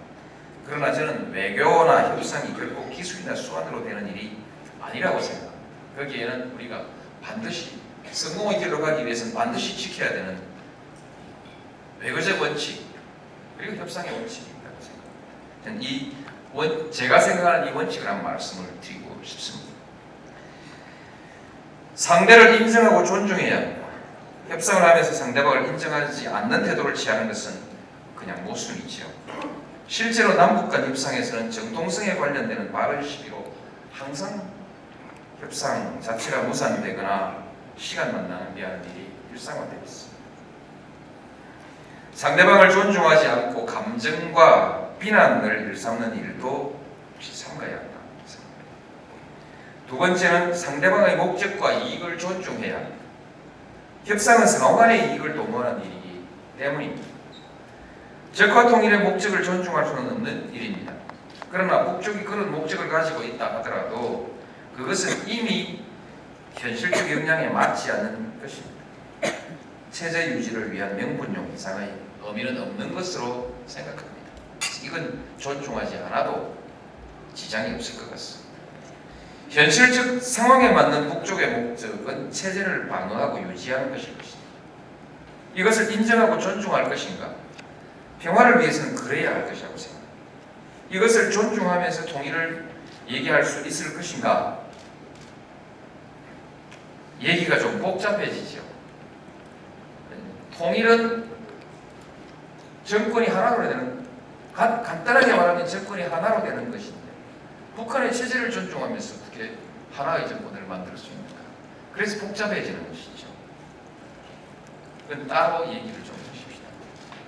그러나 0.65 0.91
저는 0.91 1.31
외교나 1.31 2.15
협상이 2.15 2.53
결국 2.55 2.89
기술이나 2.89 3.35
수완으로 3.35 3.83
되는 3.83 4.07
일이 4.07 4.37
아니라고 4.81 5.19
생각합니다. 5.21 5.55
거기에는 5.97 6.55
우리가 6.55 6.85
반드시 7.21 7.79
성공의 8.11 8.59
길로 8.59 8.81
가기 8.81 9.05
위해서는 9.05 9.33
반드시 9.33 9.77
지켜야 9.77 10.09
되는 10.09 10.44
외교적 12.05 12.39
원칙 12.39 12.85
그리고 13.57 13.77
협상의 13.77 14.11
원칙이 14.11 14.45
있다고 14.45 14.75
생각합니다. 14.79 15.83
이 15.83 16.15
원, 16.53 16.91
제가 16.91 17.19
생각하는 17.19 17.67
이 17.67 17.71
원칙을 17.75 18.07
한 18.07 18.23
말씀을 18.23 18.79
드리고 18.79 19.19
싶습니다. 19.23 19.73
상대를 21.95 22.61
인정하고 22.61 23.03
존중해야 23.03 23.57
합니다. 23.57 23.87
협상을 24.49 24.83
하면서 24.83 25.11
상대방을 25.11 25.67
인정하지 25.69 26.27
않는 26.27 26.63
태도를 26.63 26.93
취하는 26.93 27.27
것은 27.27 27.59
그냥 28.15 28.43
모순이지요. 28.43 29.07
실제로 29.87 30.35
남북 30.35 30.69
간 30.69 30.87
협상에서는 30.87 31.49
정통성에 31.49 32.15
관련되는 32.15 32.71
말을 32.71 33.03
시비로 33.03 33.51
항상 33.91 34.47
협상 35.39 35.99
자체가 35.99 36.43
무산되거나 36.43 37.45
시간만 37.77 38.29
낭비하는 38.29 38.83
일이 38.91 39.11
일상화되어 39.31 39.79
있습니다. 39.83 40.04
상대방을 42.15 42.71
존중하지 42.71 43.27
않고 43.27 43.65
감정과 43.65 44.91
비난을 44.99 45.67
일삼는 45.67 46.15
일도 46.15 46.79
혹시 47.13 47.43
삼가야 47.43 47.71
한다. 47.71 47.95
두 49.87 49.97
번째는 49.97 50.53
상대방의 50.53 51.17
목적과 51.17 51.73
이익을 51.73 52.17
존중해야 52.17 52.77
합니다. 52.77 52.95
협상은 54.05 54.47
상호 54.47 54.77
간의 54.77 55.11
이익을 55.11 55.35
도모하는 55.35 55.83
일이기 55.83 56.25
때문입니다. 56.57 57.05
적화 58.31 58.67
통일의 58.69 58.99
목적을 58.99 59.43
존중할 59.43 59.85
수는 59.85 60.11
없는 60.11 60.53
일입니다. 60.53 60.93
그러나 61.51 61.83
목적이 61.83 62.23
그런 62.23 62.49
목적을 62.51 62.87
가지고 62.87 63.23
있다 63.23 63.57
하더라도 63.57 64.39
그것은 64.75 65.27
이미 65.27 65.83
현실적 66.55 67.11
역량에 67.11 67.49
맞지 67.49 67.91
않는 67.91 68.39
것입니다. 68.41 68.75
체제 69.91 70.29
유지를 70.31 70.71
위한 70.71 70.95
명분용 70.95 71.51
이상의 71.53 72.04
의미는 72.25 72.61
없는 72.61 72.93
것으로 72.93 73.55
생각합니다. 73.67 74.15
이건 74.83 75.23
존중하지 75.37 75.97
않아도 75.97 76.55
지장이 77.33 77.75
없을 77.75 77.99
것 77.99 78.11
같습니다. 78.11 78.45
현실적 79.49 80.21
상황에 80.21 80.71
맞는 80.71 81.09
북쪽의 81.09 81.49
목적은 81.49 82.31
체제를 82.31 82.87
방어하고 82.87 83.41
유지하는 83.49 83.91
것일 83.91 84.17
것입니다. 84.17 84.45
이것을 85.53 85.91
인정하고 85.91 86.39
존중할 86.39 86.89
것인가? 86.89 87.33
평화를 88.19 88.59
위해서는 88.59 88.95
그래야 88.95 89.33
할 89.33 89.47
것이라고 89.47 89.77
생각합니다. 89.77 90.15
이것을 90.89 91.31
존중하면서 91.31 92.05
통일을 92.05 92.65
얘기할 93.07 93.43
수 93.43 93.65
있을 93.65 93.95
것인가? 93.95 94.59
얘기가 97.21 97.59
좀 97.59 97.79
복잡해지죠. 97.79 98.61
통일은 100.57 101.34
정권이 102.85 103.27
하나로 103.27 103.63
되는 103.67 104.05
간, 104.53 104.81
간단하게 104.81 105.33
말하면 105.33 105.67
정권이 105.67 106.03
하나로 106.03 106.43
되는 106.43 106.71
것인데 106.71 106.99
북한의 107.75 108.13
체제를 108.13 108.51
존중하면서 108.51 109.15
어떻게 109.15 109.55
하나의 109.91 110.27
정권을 110.29 110.61
만들 110.63 110.97
수 110.97 111.07
있는가? 111.07 111.35
그래서 111.93 112.25
복잡해지는 112.25 112.87
것이죠. 112.87 113.27
그건 115.07 115.27
따로 115.27 115.67
얘기를 115.67 116.03
좀 116.03 116.15
해주십시다. 116.15 116.67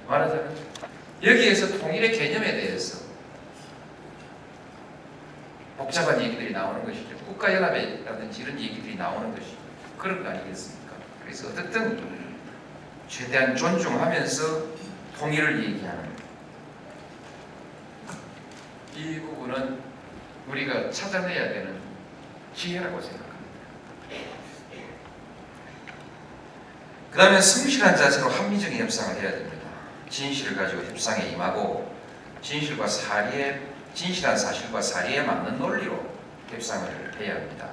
말하자면 0.07 0.55
여기에서 1.23 1.79
통일의 1.79 2.11
개념에 2.11 2.51
대해서 2.51 3.05
복잡한 5.77 6.21
얘기들이 6.21 6.53
나오는 6.53 6.83
것이죠. 6.85 7.17
국가연합이라든지 7.17 8.41
이런 8.43 8.59
얘기들이 8.59 8.95
나오는 8.95 9.33
것이죠. 9.35 9.57
그런 9.97 10.23
거 10.23 10.29
아니겠습니까? 10.29 10.93
그래서 11.23 11.49
어쨌든 11.49 12.01
최대한 13.07 13.55
존중하면서 13.55 14.76
통일을 15.19 15.63
얘기하는 15.63 16.15
이 18.95 19.19
부분은 19.19 19.79
우리가 20.47 20.91
찾아내야 20.91 21.49
되는 21.49 21.79
기회라고 22.53 23.01
생각합니다. 23.01 23.27
그 27.11 27.17
다음에 27.17 27.41
성실한 27.41 27.95
자세로 27.95 28.29
합리적인 28.29 28.79
협상을 28.79 29.21
해야 29.21 29.31
됩니다. 29.31 29.67
진실을 30.09 30.55
가지고 30.55 30.83
협상에 30.83 31.29
임하고 31.29 31.95
진실과 32.41 32.87
사리에 32.87 33.61
진실한 33.93 34.37
사실과 34.37 34.81
사리에 34.81 35.23
맞는 35.23 35.57
논리로 35.57 36.15
협상을 36.51 37.15
해야 37.19 37.35
합니다. 37.35 37.69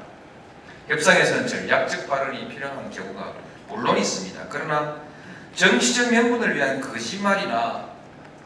협상에서는 0.88 1.46
전략적 1.46 2.08
발언이 2.08 2.48
필요한 2.48 2.90
경우가 2.90 3.34
물론 3.68 3.98
있습니다. 3.98 4.46
그러나 4.48 5.03
정치적 5.54 6.10
명분을 6.10 6.56
위한 6.56 6.80
거짓말이나 6.80 7.88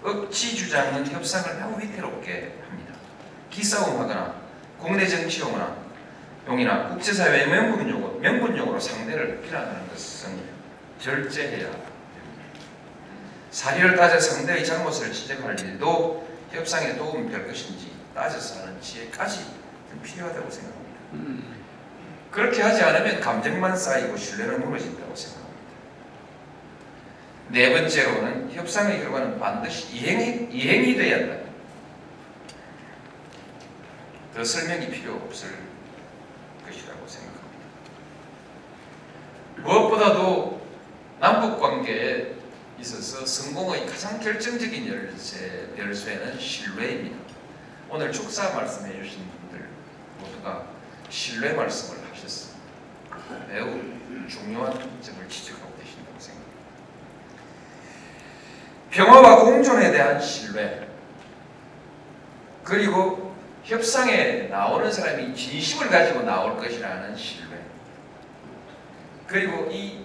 억지 0.02 0.54
주장은 0.54 1.06
협상을 1.06 1.56
매우 1.56 1.80
위태롭게 1.80 2.54
합니다. 2.68 2.94
기싸움하거나 3.50 4.34
국내 4.78 5.06
정치 5.06 5.40
용어나 5.40 5.74
용이나 6.46 6.88
국제사회 6.88 7.46
명분 7.46 7.88
용어, 7.88 8.18
명분 8.20 8.56
용어로 8.56 8.78
상대를 8.78 9.40
비난하는 9.40 9.88
것은 9.88 10.38
절제해야 11.00 11.70
됩니다. 11.70 11.88
사리를 13.50 13.96
따져 13.96 14.20
상대의 14.20 14.64
잘못을 14.64 15.12
지적할 15.12 15.58
일도 15.58 16.28
협상에 16.52 16.96
도움이 16.96 17.30
될 17.30 17.46
것인지 17.46 17.92
따져서 18.14 18.60
하는 18.60 18.80
지혜까지 18.80 19.44
좀 19.90 20.00
필요하다고 20.02 20.50
생각합니다. 20.50 20.98
그렇게 22.30 22.62
하지 22.62 22.82
않으면 22.82 23.20
감정만 23.20 23.76
쌓이고 23.76 24.16
신뢰는 24.16 24.60
무너진다고 24.60 25.14
생각합니다. 25.16 25.47
네 27.50 27.72
번째로는 27.72 28.52
협상의 28.52 29.00
결과는 29.00 29.38
반드시 29.38 29.96
이행이, 29.96 30.48
이행이 30.52 30.94
돼야 30.96 31.16
한다. 31.16 31.48
더 34.34 34.44
설명이 34.44 34.90
필요 34.90 35.14
없을 35.14 35.48
것이라고 36.66 37.08
생각합니다. 37.08 37.48
무엇보다도 39.62 40.60
남북 41.20 41.58
관계에 41.58 42.34
있어서 42.80 43.24
성공의 43.24 43.86
가장 43.86 44.20
결정적인 44.20 44.86
열쇠, 44.86 45.70
열쇠는 45.76 46.38
신뢰입니다. 46.38 47.16
오늘 47.88 48.12
축사 48.12 48.54
말씀해 48.54 49.02
주신 49.02 49.26
분들 49.26 49.66
모두가 50.20 50.66
신뢰 51.08 51.54
말씀을 51.54 51.98
하셨습니다. 52.10 52.58
매우 53.48 53.80
중요한 54.28 54.74
점을 55.00 55.28
생각합니다. 55.28 55.67
평화와 58.90 59.44
공존에 59.44 59.90
대한 59.90 60.20
신뢰. 60.20 60.88
그리고 62.64 63.34
협상에 63.64 64.48
나오는 64.48 64.90
사람이 64.90 65.34
진심을 65.34 65.88
가지고 65.88 66.22
나올 66.22 66.56
것이라는 66.56 67.16
신뢰. 67.16 67.58
그리고 69.26 69.70
이 69.70 70.04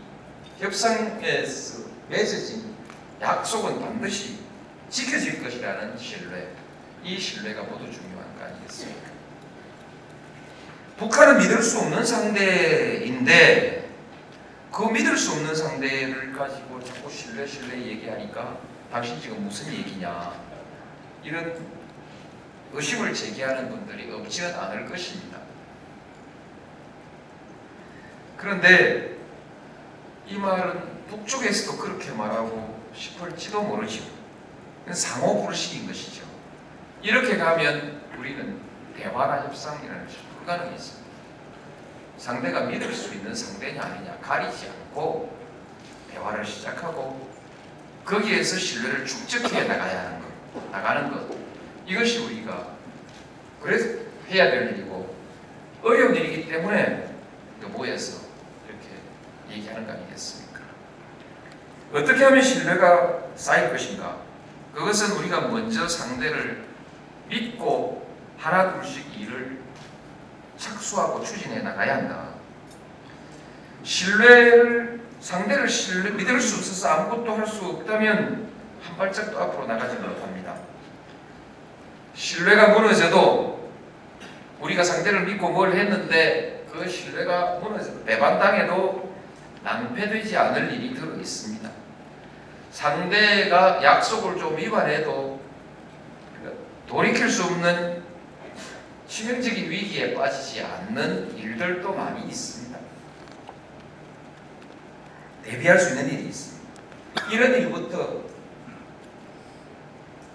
협상에서 0.60 1.84
맺어진 2.10 2.74
약속은 3.22 3.80
반드시 3.80 4.40
지켜질 4.90 5.42
것이라는 5.42 5.98
신뢰. 5.98 6.50
이 7.04 7.20
신뢰가 7.20 7.64
모두 7.64 7.92
중요한 7.92 8.38
거 8.38 8.46
아니겠습니까? 8.46 9.12
북한은 10.98 11.40
믿을 11.40 11.62
수 11.62 11.80
없는 11.80 12.06
상대인데 12.06 13.90
그 14.72 14.84
믿을 14.86 15.18
수 15.18 15.34
없는 15.34 15.54
상대를 15.54 16.34
가지고 16.34 16.82
자꾸 16.84 17.10
신뢰 17.12 17.46
신뢰 17.46 17.78
얘기하니까 17.78 18.58
당신 18.94 19.20
지금 19.20 19.44
무슨 19.44 19.74
얘기냐 19.74 20.40
이런 21.24 21.66
의심을 22.74 23.12
제기하는 23.12 23.68
분들이 23.72 24.12
없지는 24.14 24.54
않을 24.54 24.86
것입니다. 24.88 25.40
그런데 28.38 29.18
이 30.28 30.38
말은 30.38 31.08
북쪽에서도 31.08 31.76
그렇게 31.80 32.12
말하고 32.12 32.88
싶을지도 32.94 33.64
모르죠. 33.64 34.04
상호 34.92 35.44
불식인 35.44 35.88
것이죠. 35.88 36.24
이렇게 37.02 37.38
가면 37.38 38.00
우리는 38.20 38.62
대화나 38.96 39.42
협상이라는 39.42 40.06
것이 40.06 40.20
불가능해 40.38 40.76
있습니다. 40.76 41.10
상대가 42.20 42.66
믿을 42.66 42.94
수 42.94 43.16
있는 43.16 43.34
상대냐 43.34 43.82
아니냐 43.82 44.20
가리지 44.20 44.70
않고 44.70 45.36
대화를 46.12 46.46
시작하고 46.46 47.33
거기에서 48.06 48.58
신뢰를 48.58 49.06
축적해 49.06 49.64
나가야 49.64 50.06
하는 50.06 50.20
것, 50.22 50.72
나가는 50.72 51.12
것 51.12 51.36
이것이 51.86 52.26
우리가 52.26 52.74
그래서 53.62 54.00
해야 54.30 54.52
될 54.52 54.74
일이고 54.74 55.16
어려운 55.82 56.16
일이기 56.16 56.50
때문에 56.50 57.14
모여서 57.68 58.22
이렇게 58.68 58.88
얘기하는 59.50 59.86
거 59.88 59.94
아니겠습니까? 59.94 60.60
어떻게 61.94 62.24
하면 62.24 62.42
신뢰가 62.42 63.24
쌓일 63.36 63.70
것인가? 63.72 64.18
그것은 64.74 65.18
우리가 65.18 65.48
먼저 65.48 65.88
상대를 65.88 66.66
믿고 67.30 68.08
하나 68.38 68.74
둘씩 68.74 69.20
일을 69.20 69.60
착수하고 70.58 71.24
추진해 71.24 71.62
나가야 71.62 71.98
한다. 71.98 72.30
신뢰를 73.84 75.03
상대를 75.24 75.70
신뢰 75.70 76.12
믿을 76.12 76.40
수 76.40 76.58
없어서 76.58 76.90
아무것도 76.90 77.38
할 77.38 77.48
수 77.48 77.66
없다면 77.66 78.52
한 78.84 78.98
발짝도 78.98 79.40
앞으로 79.40 79.66
나가지 79.66 79.96
못합니다. 79.96 80.56
신뢰가 82.14 82.78
무너져도 82.78 83.72
우리가 84.60 84.84
상대를 84.84 85.22
믿고 85.22 85.50
뭘 85.50 85.74
했는데 85.74 86.66
그 86.72 86.88
신뢰가 86.88 87.60
무너져 87.62 88.04
배반당해도 88.04 89.14
낭패되지 89.64 90.36
않을 90.36 90.74
일이 90.74 90.94
들어 90.94 91.16
있습니다. 91.16 91.70
상대가 92.72 93.82
약속을 93.82 94.38
좀 94.38 94.58
위반해도 94.58 95.42
돌이킬 96.88 97.30
수 97.30 97.46
없는 97.46 98.04
치명적인 99.08 99.70
위기에 99.70 100.14
빠지지 100.14 100.62
않는 100.64 101.38
일들도 101.38 101.94
많이 101.94 102.28
있습니다. 102.28 102.63
대비할 105.44 105.80
수 105.80 105.90
있는 105.90 106.10
일이 106.12 106.26
있습니다. 106.26 106.64
이런 107.32 107.52
일부터 107.54 108.24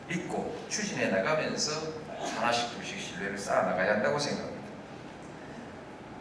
믿고 0.09 0.59
추진해 0.69 1.09
나가면서 1.09 1.93
하나씩 2.37 2.75
둘씩 2.75 2.99
신뢰를 2.99 3.39
쌓아 3.39 3.63
나가야 3.63 3.95
한다고 3.95 4.19
생각합니다. 4.19 4.69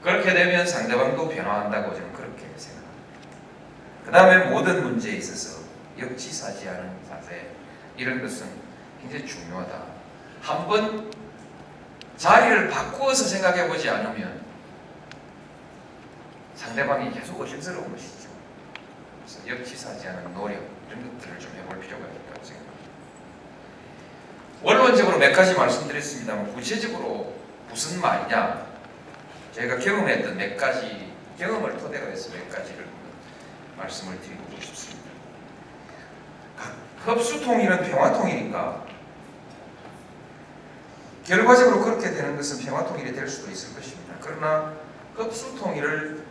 그렇게 0.02 0.34
되면 0.34 0.66
상대방도 0.66 1.28
변화한다고 1.30 1.94
저는 1.94 2.14
그렇게 2.14 2.46
생각합니다. 2.56 2.88
그 4.06 4.12
다음에 4.12 4.50
모든 4.50 4.84
문제에 4.84 5.16
있어서 5.16 5.62
역지사지하는 6.00 6.92
자세 7.08 7.52
이런 7.98 8.22
것은 8.22 8.48
굉장히 9.02 9.26
중요하다. 9.26 9.84
한번 10.42 11.12
자리를 12.16 12.70
바꾸어서 12.70 13.26
생각해 13.26 13.68
보지 13.68 13.90
않으면 13.90 14.42
상대방이 16.56 17.12
계속 17.12 17.40
어심스러운 17.42 17.92
것이죠. 17.92 18.17
그래서 19.28 19.46
역지사지하는 19.46 20.34
노력 20.34 20.66
이런 20.88 21.04
것들을 21.20 21.38
좀 21.38 21.52
해볼 21.58 21.82
필요가 21.82 22.06
있다고 22.06 22.46
생각합니다. 22.46 22.88
원론적으로 24.64 25.18
몇 25.18 25.34
가지 25.34 25.54
말씀드렸습니다만 25.54 26.54
구체적으로 26.54 27.36
무슨 27.70 28.00
말이냐 28.00 28.66
저희가 29.54 29.80
경험했던 29.80 30.38
몇 30.38 30.56
가지 30.56 31.12
경험을 31.38 31.78
토대로 31.78 32.08
해서 32.08 32.32
몇 32.34 32.50
가지를 32.50 32.88
말씀을 33.76 34.18
드리고 34.22 34.62
싶습니다. 34.62 35.12
흡수통일은 37.04 37.84
평화통일인가? 37.84 38.86
결과적으로 41.26 41.84
그렇게 41.84 42.12
되는 42.12 42.38
것은 42.38 42.60
평화통일이 42.66 43.12
될 43.12 43.28
수도 43.28 43.52
있을 43.52 43.76
것입니다. 43.76 44.16
그러나 44.22 44.74
흡수통일을 45.16 46.27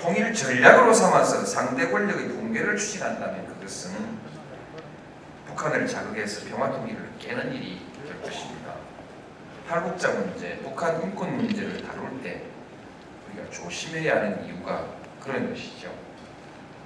통일 0.00 0.32
전략으로 0.32 0.92
삼아서 0.92 1.44
상대 1.44 1.88
권력의 1.90 2.28
붕괴를 2.28 2.76
추진한다면 2.76 3.46
그것은 3.46 3.92
북한을 5.46 5.86
자극해서 5.86 6.48
평화 6.48 6.70
통일을 6.70 7.10
깨는 7.18 7.52
일이 7.54 7.80
될 8.06 8.20
것입니다. 8.20 8.74
탈북자 9.68 10.10
문제, 10.10 10.58
북한 10.58 11.02
인권 11.02 11.36
문제를 11.36 11.82
다룰 11.82 12.22
때 12.22 12.42
우리가 13.28 13.50
조심해야 13.50 14.16
하는 14.16 14.44
이유가 14.44 14.86
그런 15.20 15.50
것이죠. 15.50 15.90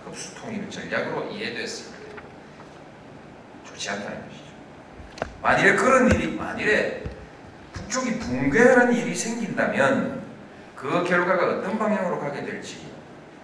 흡수 0.05 0.35
통일 0.37 0.71
전략으로 0.71 1.31
이해됐을 1.31 1.93
때 1.93 1.99
좋지 3.65 3.91
않다는 3.91 4.29
것이죠. 4.29 4.45
만일에 5.43 5.75
그런 5.75 6.11
일이 6.13 6.37
만일에 6.37 7.03
북쪽이 7.73 8.19
붕괴하는 8.19 8.93
일이 8.93 9.15
생긴다면 9.15 10.23
그 10.77 11.05
결과가 11.05 11.59
어떤 11.59 11.79
방향으로 11.79 12.21
가게 12.21 12.45
될지 12.45 12.88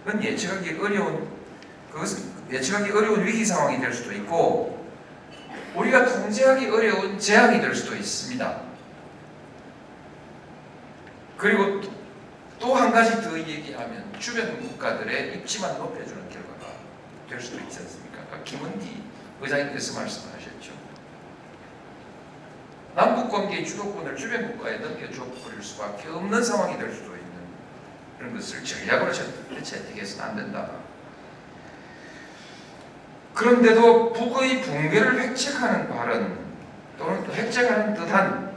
그건 0.05 0.23
예측하기 0.23 0.79
어려운 0.81 1.29
그것은 1.93 2.33
예측하기 2.51 2.91
어려운 2.91 3.25
위기 3.25 3.45
상황이 3.45 3.81
될 3.81 3.93
수도 3.93 4.13
있고 4.13 4.85
우리가 5.75 6.05
통제하기 6.07 6.67
어려운 6.69 7.19
재앙이 7.19 7.61
될 7.61 7.75
수도 7.75 7.97
있습니다. 7.97 8.61
그리고 11.37 11.81
또 12.61 12.75
한 12.75 12.93
가지 12.93 13.21
더 13.23 13.39
얘기하면 13.39 14.13
주변 14.19 14.59
국가들의 14.61 15.37
입지만 15.37 15.77
높여주는 15.79 16.29
결과가 16.31 16.73
될 17.29 17.41
수도 17.41 17.59
있지 17.61 17.79
않습니까? 17.81 18.23
아까 18.23 18.43
김은기 18.45 19.03
의장님께서 19.41 19.99
말씀하셨죠. 20.01 20.73
남북 22.95 23.31
관계의 23.31 23.67
주도권을 23.67 24.17
주변 24.17 24.53
국가에 24.53 24.79
넘겨줘 24.79 25.25
버릴 25.43 25.63
수밖에 25.63 26.09
없는 26.09 26.43
상황이 26.43 26.79
될 26.79 26.93
수도 26.93 27.14
그런 28.19 28.35
것을 28.35 28.65
전략으로 28.65 29.13
채택해서는 29.13 30.25
안 30.25 30.37
된다. 30.37 30.71
그런데도 33.35 34.13
북의 34.13 34.63
붕괴를 34.63 35.21
획책하는 35.21 35.89
발언 35.89 36.39
또는 36.97 37.25
또 37.25 37.33
획책하는 37.33 37.95
듯한 37.95 38.55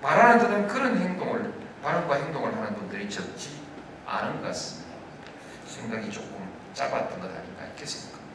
바라는 0.00 0.38
듯한 0.38 0.68
그런 0.68 0.96
행동을 0.96 1.52
발언과 1.82 2.14
행동을 2.14 2.54
하는 2.56 2.74
분들이 2.76 3.10
적지 3.10 3.60
않은 4.06 4.40
것 4.40 4.48
같습니다. 4.48 4.88
생각이 5.66 6.10
조금 6.10 6.48
짧았던 6.74 7.20
것 7.20 7.26
아닌가 7.26 7.64
이렇게 7.64 7.84
생각합니다. 7.84 8.28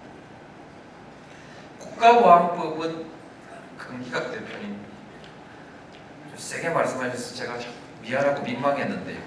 국가보안법은 1.79 3.05
강기각 3.77 4.31
대표님 4.31 4.79
좀 6.29 6.37
세게 6.37 6.69
말씀하셔서 6.69 7.35
제가 7.35 7.57
참 7.59 7.71
미안하고 8.03 8.43
민망했는데요. 8.43 9.17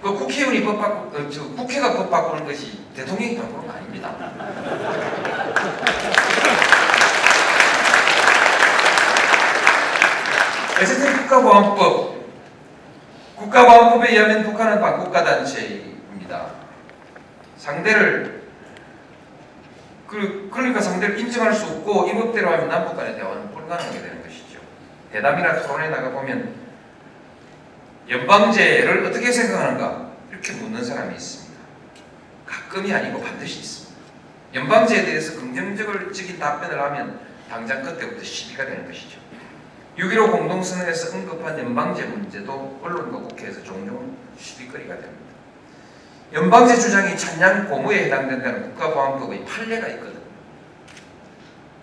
그 0.00 0.14
국회의원이 0.14 0.64
법 0.64 0.78
바꾸, 0.78 1.16
어, 1.16 1.28
저 1.28 1.42
국회가 1.48 1.92
법 1.92 2.08
바꾸는 2.10 2.44
것이 2.44 2.78
대통령이 2.94 3.36
바꾸는 3.36 3.66
거 3.66 3.72
아닙니다. 3.72 4.14
어쨌든 10.80 11.16
국가보안법 11.22 12.18
국가보안법에 13.34 14.12
의하면 14.12 14.44
북한은 14.44 14.80
반국가 14.80 15.24
단체입니다. 15.24 16.46
상대를 17.56 18.42
그, 20.06 20.48
그러니까 20.52 20.80
상대를 20.80 21.18
인정할 21.18 21.52
수 21.52 21.66
없고 21.66 22.08
이 22.08 22.14
법대로 22.14 22.50
하면 22.50 22.68
남북 22.68 22.96
간의 22.96 23.16
대화는 23.16 23.50
불가능하게 23.50 24.00
되는 24.00 24.22
것이죠. 24.22 24.60
대담이나 25.12 25.60
토론에 25.62 25.90
나가 25.90 26.10
보면 26.10 26.67
연방제를 28.08 29.04
어떻게 29.04 29.30
생각하는가 29.30 30.12
이렇게 30.30 30.52
묻는 30.54 30.82
사람이 30.82 31.14
있습니다. 31.14 31.58
가끔이 32.46 32.92
아니고 32.92 33.20
반드시 33.20 33.60
있습니다. 33.60 33.98
연방제에 34.54 35.04
대해서 35.04 35.38
긍정적인 35.38 36.38
답변을 36.38 36.80
하면 36.80 37.20
당장 37.50 37.82
그때부터 37.82 38.22
시비가 38.22 38.64
되는 38.64 38.86
것이죠. 38.86 39.18
6.15 39.98 40.30
공동선언에서 40.30 41.16
언급한 41.16 41.58
연방제 41.58 42.04
문제도 42.04 42.80
언론과 42.82 43.18
국회에서 43.28 43.62
종종 43.62 44.16
시비거리가 44.38 44.94
됩니다. 44.94 45.28
연방제 46.32 46.76
주장이 46.76 47.16
찬양 47.16 47.68
고무에 47.68 48.04
해당된다는 48.04 48.70
국가보안법의 48.70 49.44
판례가 49.44 49.88
있거든요. 49.88 50.20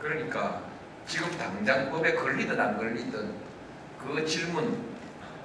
그러니까 0.02 0.62
지금 1.06 1.30
당장 1.38 1.92
법에 1.92 2.14
걸리든 2.14 2.60
안 2.60 2.78
걸리든 2.78 3.34
그 4.00 4.26
질문 4.26 4.95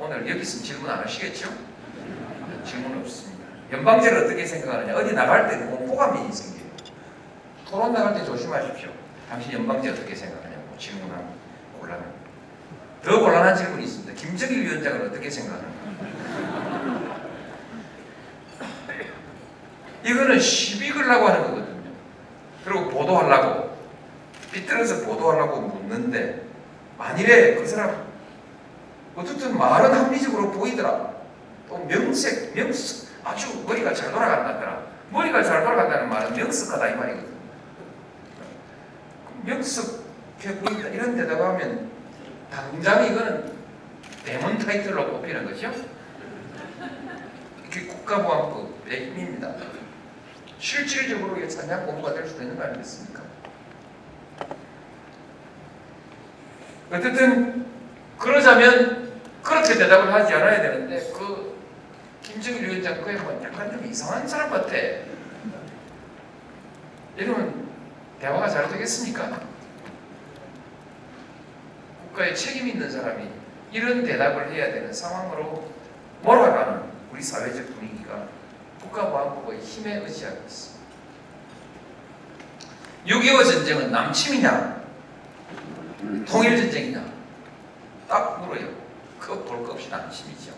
오늘 0.00 0.26
여기 0.30 0.40
있으면 0.40 0.64
질문 0.64 0.90
안 0.90 1.00
하시겠죠? 1.00 1.50
질문 2.64 3.00
없습니다. 3.00 3.44
연방제를 3.70 4.24
어떻게 4.24 4.46
생각하느냐 4.46 4.96
어디 4.96 5.12
나갈 5.12 5.50
때 5.50 5.58
공포감이 5.58 6.32
생겨요. 6.32 6.70
토론 7.68 7.92
나갈 7.92 8.14
때 8.14 8.24
조심하십시오. 8.24 8.88
당신 9.28 9.52
연방제 9.52 9.90
어떻게 9.90 10.14
생각하냐고 10.14 10.76
질문하면 10.78 11.28
곤란합니다. 11.78 12.20
더 13.04 13.20
곤란한 13.20 13.54
질문이 13.54 13.84
있습니다. 13.84 14.14
김정일 14.14 14.64
위원장은 14.64 15.08
어떻게 15.08 15.28
생각하는가? 15.28 15.80
이거는 20.02 20.40
시비 20.40 20.90
걸라고 20.92 21.28
하는 21.28 21.42
거거든요. 21.42 21.90
그리고 22.64 22.88
보도하려고 22.88 23.76
삐뚤어서 24.50 25.04
보도하려고 25.04 25.60
묻는데 25.60 26.46
만일에 26.96 27.56
그 27.56 27.66
사람 27.66 28.09
어쨌든 29.16 29.56
말은 29.58 29.92
합리적으로 29.92 30.50
보이더라. 30.52 31.10
또 31.68 31.78
명색, 31.86 32.54
명석 32.54 33.08
아주 33.24 33.64
머리가 33.66 33.92
잘 33.92 34.10
돌아간다더라. 34.12 34.82
머리가 35.10 35.42
잘 35.42 35.62
돌아간다는 35.62 36.08
말은 36.08 36.34
명석하다 36.34 36.88
이 36.88 36.96
말이거든요. 36.96 37.30
명석해 39.44 40.58
보인다 40.60 40.88
이런 40.88 41.16
데다가 41.16 41.50
하면 41.50 41.90
당장 42.50 43.06
이거는 43.06 43.52
대문 44.24 44.58
타이틀로 44.58 45.06
뽑히는 45.10 45.46
거죠. 45.46 45.72
이게 47.66 47.86
국가보안법의 47.86 49.12
힘입니다. 49.12 49.54
실질적으로 50.58 51.36
이게 51.36 51.48
찬양 51.48 51.86
공부가 51.86 52.12
될 52.12 52.26
수도 52.26 52.42
있는 52.42 52.56
거 52.56 52.64
아니겠습니까? 52.64 53.22
어쨌든 56.92 57.66
그러자면 58.18 58.99
그렇게 59.42 59.74
대답을 59.74 60.12
하지 60.12 60.34
않아야 60.34 60.62
되는데 60.62 61.12
그 61.12 61.58
김정일 62.22 62.68
위원장 62.68 63.02
그에 63.02 63.14
뭐 63.16 63.40
약간 63.42 63.72
좀 63.72 63.84
이상한 63.86 64.26
사람 64.26 64.50
같아. 64.50 64.72
이러면 67.16 67.68
대화가 68.20 68.48
잘 68.48 68.68
되겠습니까? 68.68 69.40
국가에 72.08 72.34
책임 72.34 72.68
있는 72.68 72.90
사람이 72.90 73.28
이런 73.72 74.04
대답을 74.04 74.52
해야 74.52 74.72
되는 74.72 74.92
상황으로 74.92 75.70
몰아가는 76.22 76.82
우리 77.12 77.22
사회적 77.22 77.74
분위기가 77.74 78.26
국가보안법의 78.80 79.60
힘에 79.60 79.96
의지하고 79.96 80.38
있습니다. 80.44 80.80
6.25 83.06 83.44
전쟁은 83.44 83.90
남침이냐 83.90 84.82
통일전쟁이냐 86.28 87.04
딱 88.08 88.44
물어요. 88.46 88.79
그거 89.30 89.44
볼것 89.44 89.70
없이 89.70 89.88
남침이죠. 89.88 90.52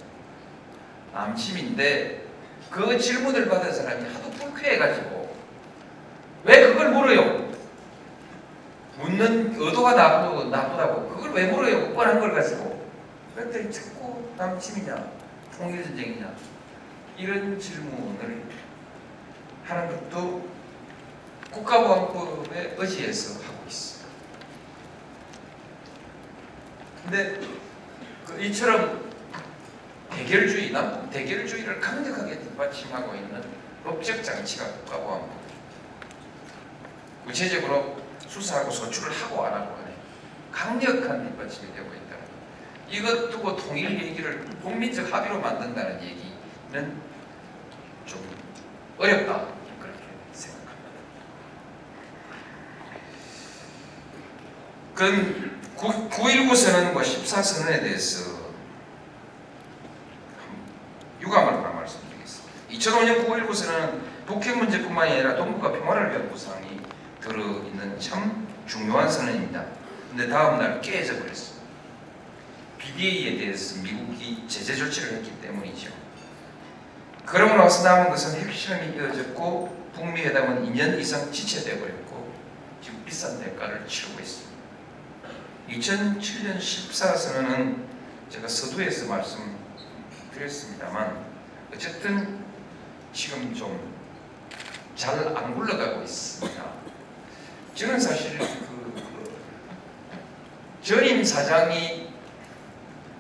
남침인데 1.13 2.27
그 2.71 2.99
질문을 2.99 3.49
받은 3.51 3.71
사람이 3.71 4.11
하도 4.15 4.31
불쾌해가지고 4.31 5.37
왜 6.45 6.69
그걸 6.69 6.91
물어요? 6.91 7.53
묻는 8.97 9.55
의도가 9.61 9.95
나쁘, 9.95 10.45
나쁘다고 10.45 11.09
그걸 11.11 11.33
왜 11.33 11.51
물어요? 11.51 11.93
뻔한 11.93 12.19
걸 12.19 12.33
가지고 12.33 12.89
그랬더니 13.35 13.71
자꾸 13.71 14.33
남침이냐 14.39 15.13
통일전쟁이냐 15.59 16.35
이런 17.19 17.59
질문을 17.59 18.43
하는 19.65 19.89
것도 19.89 20.49
국가보안법에 21.51 22.77
의지해서 22.79 23.35
하고 23.45 23.65
있습니다. 23.67 24.09
근데 27.05 27.35
그 27.35 27.62
이처럼 28.41 29.11
대결주의, 30.11 30.71
남 30.71 31.09
대결주의를 31.11 31.81
강력하게 31.81 32.39
뒷받침하고 32.39 33.15
있는 33.15 33.43
법적 33.85 34.23
장치가 34.23 34.67
국가보안법. 34.67 35.31
구체적으로 37.25 38.03
수사하고 38.27 38.71
소출을 38.71 39.13
하고 39.13 39.45
안 39.45 39.55
하고 39.55 39.77
하네. 39.77 39.95
강력한 40.51 41.25
뒷받침이 41.25 41.73
되고 41.75 41.87
있다. 41.87 42.17
이것 42.89 43.31
두고 43.31 43.57
통일 43.57 44.03
얘기를 44.03 44.45
국민적 44.63 45.13
합의로 45.13 45.41
만든다는 45.41 46.03
얘기는 46.03 47.01
좀 48.05 48.29
어렵다. 48.99 49.47
그렇게 49.81 49.99
생각합니다. 50.33 50.91
그 54.95 55.52
9.19 55.83 56.55
선언과 56.55 57.03
14 57.03 57.43
선언에 57.43 57.81
대해서 57.81 58.31
유감을 61.21 61.55
하나 61.55 61.71
말씀드리겠습니다. 61.71 62.53
2005년 62.71 63.27
9.19 63.27 63.53
선언은 63.53 64.03
북핵 64.27 64.59
문제뿐만이 64.59 65.13
아니라 65.13 65.37
동북아 65.37 65.73
평화를 65.73 66.11
위한 66.11 66.31
구상이 66.31 66.81
들어있는 67.21 67.99
참 67.99 68.47
중요한 68.67 69.11
선언입니다. 69.11 69.65
근데 70.11 70.29
다음날 70.29 70.81
깨져 70.81 71.19
버렸습니다. 71.19 71.67
BDA에 72.79 73.39
대해서 73.39 73.83
미국이 73.83 74.45
제재 74.47 74.77
조치를 74.77 75.15
했기 75.15 75.33
때문이죠. 75.41 75.91
그러고 77.27 77.57
나서 77.57 77.83
남은 77.83 78.11
것은 78.11 78.39
핵실험이 78.41 78.97
이어졌고 78.97 79.91
북미 79.95 80.23
회담은 80.23 80.65
2년 80.65 80.99
이상 81.01 81.33
지체돼 81.33 81.81
버렸고 81.81 82.33
지금 82.81 83.05
비싼 83.05 83.41
대가를 83.41 83.87
치르고 83.87 84.21
있습니다. 84.21 84.52
2007년 85.73 86.59
14선언은 86.59 87.77
제가 88.29 88.47
서두에서 88.49 89.07
말씀드렸습니다만 89.07 91.25
어쨌든 91.75 92.41
지금 93.13 93.55
좀 93.55 93.93
잘 94.95 95.19
안 95.35 95.55
굴러가고 95.55 96.03
있습니다. 96.03 96.63
저는 97.75 97.99
사실 97.99 98.39
그, 98.39 98.45
그 98.95 99.41
전임 100.83 101.25
사장이 101.25 102.13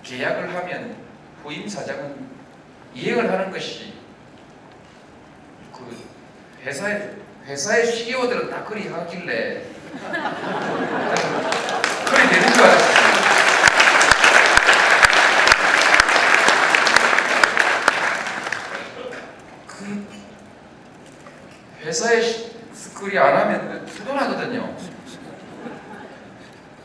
계약을 0.02 0.54
하면 0.54 0.94
후임 1.42 1.66
사장은 1.66 2.28
이행을 2.94 3.32
하는 3.32 3.50
것이 3.50 3.94
그 5.72 5.96
회사의 6.62 7.16
회사의 7.46 7.86
CEO들은 7.90 8.50
다 8.50 8.64
그리 8.64 8.88
하길래 8.88 9.64
되는 12.32 12.52
줄 12.52 12.62
알았어요. 12.62 12.92
그 19.66 20.06
회사에 21.82 22.22
그리 22.94 23.18
안 23.18 23.36
하면 23.36 23.84
두돈하거든요. 23.84 24.74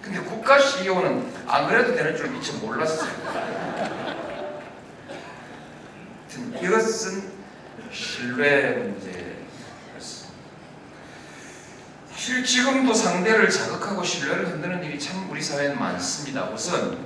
근데 0.01 0.19
국가 0.21 0.59
CEO는 0.59 1.31
안 1.47 1.67
그래도 1.67 1.95
되는 1.95 2.17
줄 2.17 2.29
미처 2.29 2.57
몰랐어요. 2.57 3.09
이것은 6.61 7.31
신뢰 7.91 8.71
문제였습니다. 8.71 9.47
사 9.99 10.27
실 12.27 12.43
지금도 12.43 12.93
상대를 12.93 13.49
자극하고 13.49 14.03
신뢰를 14.03 14.49
흔드는 14.49 14.83
일이 14.83 14.99
참 14.99 15.29
우리 15.29 15.41
사회에는 15.41 15.79
많습니다. 15.79 16.49
우선 16.49 16.97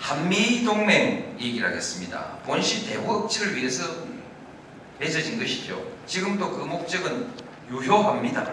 한미 0.00 0.64
동맹 0.64 1.36
얘기를 1.38 1.68
하겠습니다. 1.68 2.38
본시 2.44 2.88
대북 2.88 3.08
억지를 3.08 3.54
위해서 3.54 3.84
맺어진 4.98 5.38
것이죠. 5.38 5.80
지금도 6.06 6.50
그 6.50 6.64
목적은 6.64 7.28
유효합니다. 7.70 8.52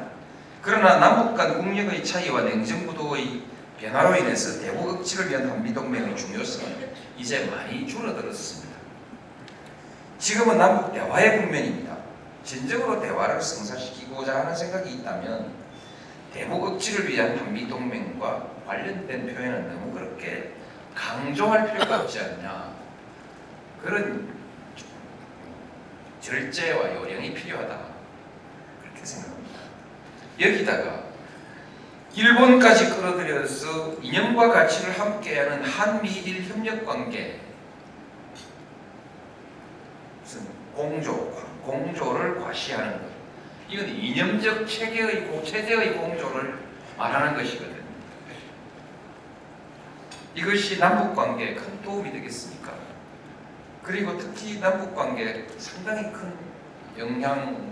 그러나 0.61 0.99
남북 0.99 1.35
간 1.35 1.57
국력의 1.57 2.05
차이와 2.05 2.43
냉전 2.43 2.85
구도의 2.85 3.41
변화로 3.81 4.15
인해서 4.15 4.61
대북 4.61 4.89
억지를 4.89 5.31
위한 5.31 5.49
한미 5.49 5.73
동맹의 5.73 6.15
중요성은 6.15 6.93
이제 7.17 7.47
많이 7.47 7.87
줄어들었습니다. 7.87 8.75
지금은 10.19 10.59
남북 10.59 10.93
대화의 10.93 11.41
국면입니다. 11.41 11.97
진정으로 12.43 13.01
대화를 13.01 13.41
성사시키고자 13.41 14.39
하는 14.39 14.55
생각이 14.55 14.91
있다면 14.95 15.53
대북 16.33 16.63
억지를 16.63 17.09
위한 17.09 17.37
한미 17.37 17.67
동맹과 17.67 18.47
관련된 18.65 19.33
표현은 19.33 19.69
너무 19.69 19.93
그렇게 19.93 20.53
강조할 20.95 21.71
필요가 21.71 22.01
없지 22.01 22.19
않냐. 22.19 22.75
그런 23.81 24.33
절제와 26.21 26.95
요령이 26.95 27.33
필요하다. 27.33 27.79
그렇게 28.81 29.05
생각합니다. 29.05 29.59
여기다가 30.39 31.03
일본까지 32.13 32.89
끌어들여서 32.89 33.97
이념과 34.01 34.51
가치를 34.51 34.99
함께하는 34.99 35.63
한미일 35.63 36.43
협력 36.43 36.85
관계. 36.85 37.39
무슨 40.21 40.47
공조, 40.75 41.31
공조를 41.69 42.39
과시하는 42.39 42.93
것. 42.93 43.09
이건 43.69 43.87
이념적 43.87 44.67
체계의 44.67 45.27
고- 45.27 45.43
체제의 45.43 45.93
공조를 45.97 46.57
말하는 46.97 47.35
것이거든요. 47.35 47.79
이것이 50.35 50.79
남북 50.79 51.15
관계에 51.15 51.53
큰 51.55 51.81
도움이 51.81 52.11
되겠습니까? 52.11 52.73
그리고 53.83 54.17
특히 54.17 54.59
남북 54.59 54.95
관계에 54.95 55.45
상당히 55.57 56.11
큰 56.11 56.33
영향 56.97 57.69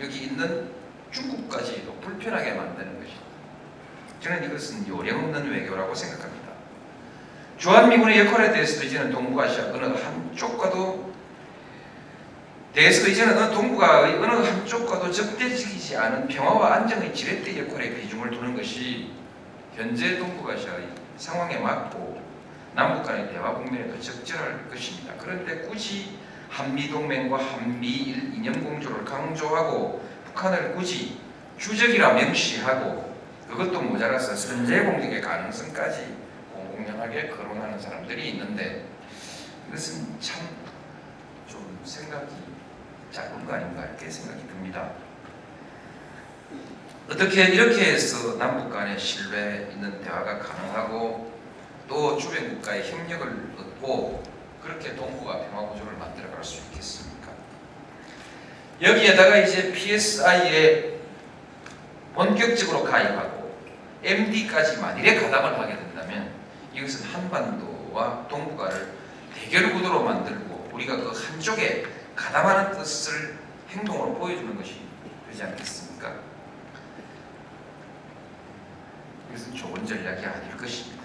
여기 0.00 0.24
있는 0.24 0.70
중국까지도 1.10 1.92
불편하게 2.00 2.52
만드는 2.52 3.00
것이다. 3.00 3.20
저는 4.20 4.44
이것은 4.44 4.86
요령 4.88 5.24
없는 5.24 5.50
외교라고 5.50 5.94
생각합니다. 5.94 6.48
주한미군의 7.56 8.26
역할에 8.26 8.52
대해서도 8.52 8.86
이제는 8.86 9.10
동북아시아 9.10 9.64
어느 9.72 9.84
한쪽과도 9.86 11.12
대해서 12.78 13.08
이제는 13.08 13.36
어느 13.36 13.52
동북아 13.52 14.02
어느 14.02 14.46
한쪽과도 14.46 15.10
적대적이지 15.10 15.96
않은 15.96 16.28
평화와 16.28 16.74
안정의 16.74 17.12
지렛대 17.12 17.58
역할에 17.58 17.92
비중을 17.92 18.30
두는 18.30 18.56
것이 18.56 19.10
현재 19.74 20.16
동북아시아의 20.16 20.86
상황에 21.16 21.58
맞고 21.58 22.22
남북 22.76 23.02
간의 23.02 23.32
대화 23.32 23.52
국면에도 23.54 24.00
적절할 24.00 24.68
것입니다. 24.70 25.12
그런데 25.18 25.62
굳이 25.62 26.18
한미 26.48 26.88
동맹과 26.88 27.36
한미일 27.36 28.34
이념 28.36 28.62
공조를 28.62 29.04
강조하고 29.04 30.08
북한을 30.26 30.76
굳이 30.76 31.18
주적이라 31.58 32.12
명시하고 32.12 33.12
그것도 33.48 33.82
모자라서 33.82 34.36
선제 34.36 34.84
공격의 34.84 35.20
가능성까지 35.20 36.14
공공연하게 36.54 37.30
거론하는 37.30 37.76
사람들이 37.80 38.28
있는데 38.28 38.84
이것은 39.68 40.20
참 40.20 40.68
좀 41.48 41.80
생각이 41.82 42.47
작은 43.18 43.44
거 43.44 43.54
아닌가 43.54 43.84
이렇게 43.84 44.08
생각이 44.08 44.46
듭니다. 44.46 44.90
어떻게 47.10 47.46
이렇게 47.46 47.92
해서 47.92 48.36
남북 48.38 48.70
간의 48.70 48.96
신뢰 48.96 49.68
있는 49.72 50.00
대화가 50.02 50.38
가능하고 50.38 51.32
또 51.88 52.16
주변 52.16 52.48
국가의 52.50 52.88
협력을 52.88 53.54
얻고 53.58 54.22
그렇게 54.62 54.94
동북아 54.94 55.40
평화 55.40 55.68
구조를 55.70 55.94
만들어 55.98 56.30
갈 56.30 56.44
수 56.44 56.60
있겠습니까? 56.66 57.32
여기에다가 58.80 59.38
이제 59.38 59.72
PSI에 59.72 60.98
본격적으로 62.14 62.84
가입하고 62.84 63.56
MD까지 64.04 64.76
만일에 64.78 65.20
가담을 65.20 65.58
하게 65.58 65.76
된다면 65.76 66.30
이것은 66.72 67.08
한반도와 67.10 68.28
동북아를 68.28 68.92
대결 69.34 69.72
구도로 69.72 70.04
만들고 70.04 70.70
우리가 70.72 70.96
그 70.96 71.10
한쪽에 71.10 71.97
가담하는 72.18 72.72
뜻을 72.72 73.38
행동으로 73.70 74.14
보여주는 74.14 74.56
것이 74.56 74.80
되지 75.30 75.44
않겠습니까? 75.44 76.14
이것은 79.30 79.54
좋은 79.54 79.86
전략이 79.86 80.26
아닐 80.26 80.56
것입니다. 80.56 81.04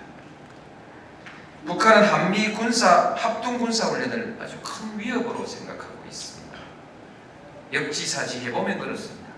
북한은 1.65 2.07
한미 2.07 2.51
군사 2.53 3.13
합동 3.15 3.59
군사 3.59 3.87
훈련을 3.87 4.37
아주 4.41 4.57
큰 4.63 4.97
위협으로 4.97 5.45
생각하고 5.45 6.03
있습니다. 6.07 6.57
역지사지 7.71 8.45
해 8.45 8.51
보면 8.51 8.79
그렇습니다. 8.79 9.29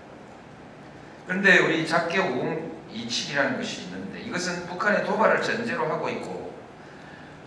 그런데 1.26 1.58
우리 1.58 1.86
작게 1.86 2.18
5027이라는 2.18 3.58
것이 3.58 3.82
있는데 3.82 4.20
이것은 4.20 4.66
북한의 4.66 5.04
도발을 5.04 5.42
전제로 5.42 5.86
하고 5.88 6.08
있고 6.08 6.54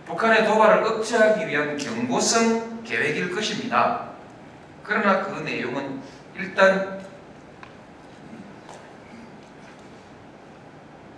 북한의 0.06 0.46
도발을 0.46 0.84
억제하기 0.84 1.46
위한 1.48 1.76
경고성 1.76 2.84
계획일 2.84 3.34
것입니다. 3.34 4.09
그러나 4.82 5.22
그 5.24 5.40
내용은 5.40 6.02
일단 6.34 7.04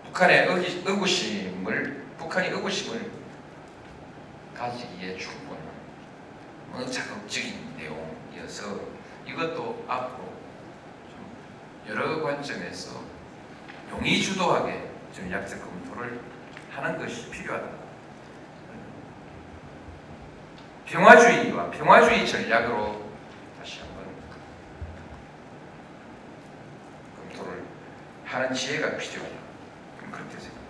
북한의 0.04 0.46
의기, 0.46 0.82
의구심을 0.86 2.06
북한이 2.18 2.48
의구심을 2.48 3.10
가지기에 4.54 5.16
충분한 5.16 5.62
어느 6.74 6.90
자극적인 6.90 7.76
내용이어서 7.76 8.80
이것도 9.26 9.84
앞으로 9.88 10.32
좀 11.08 11.88
여러 11.88 12.22
관점에서 12.22 13.00
용의 13.90 14.20
주도하게 14.22 14.90
전략적 15.14 15.62
검토를 15.62 16.20
하는 16.70 16.98
것이 16.98 17.30
필요하다. 17.30 17.66
평화주의와 20.86 21.70
평화주의 21.70 22.26
전략으로 22.26 23.10
다시 23.58 23.80
한번 23.80 24.04
검토를 27.16 27.64
하는 28.32 28.54
지혜가 28.54 28.96
필요하다. 28.96 29.34
그렇게 30.10 30.36
생각합니다. 30.38 30.62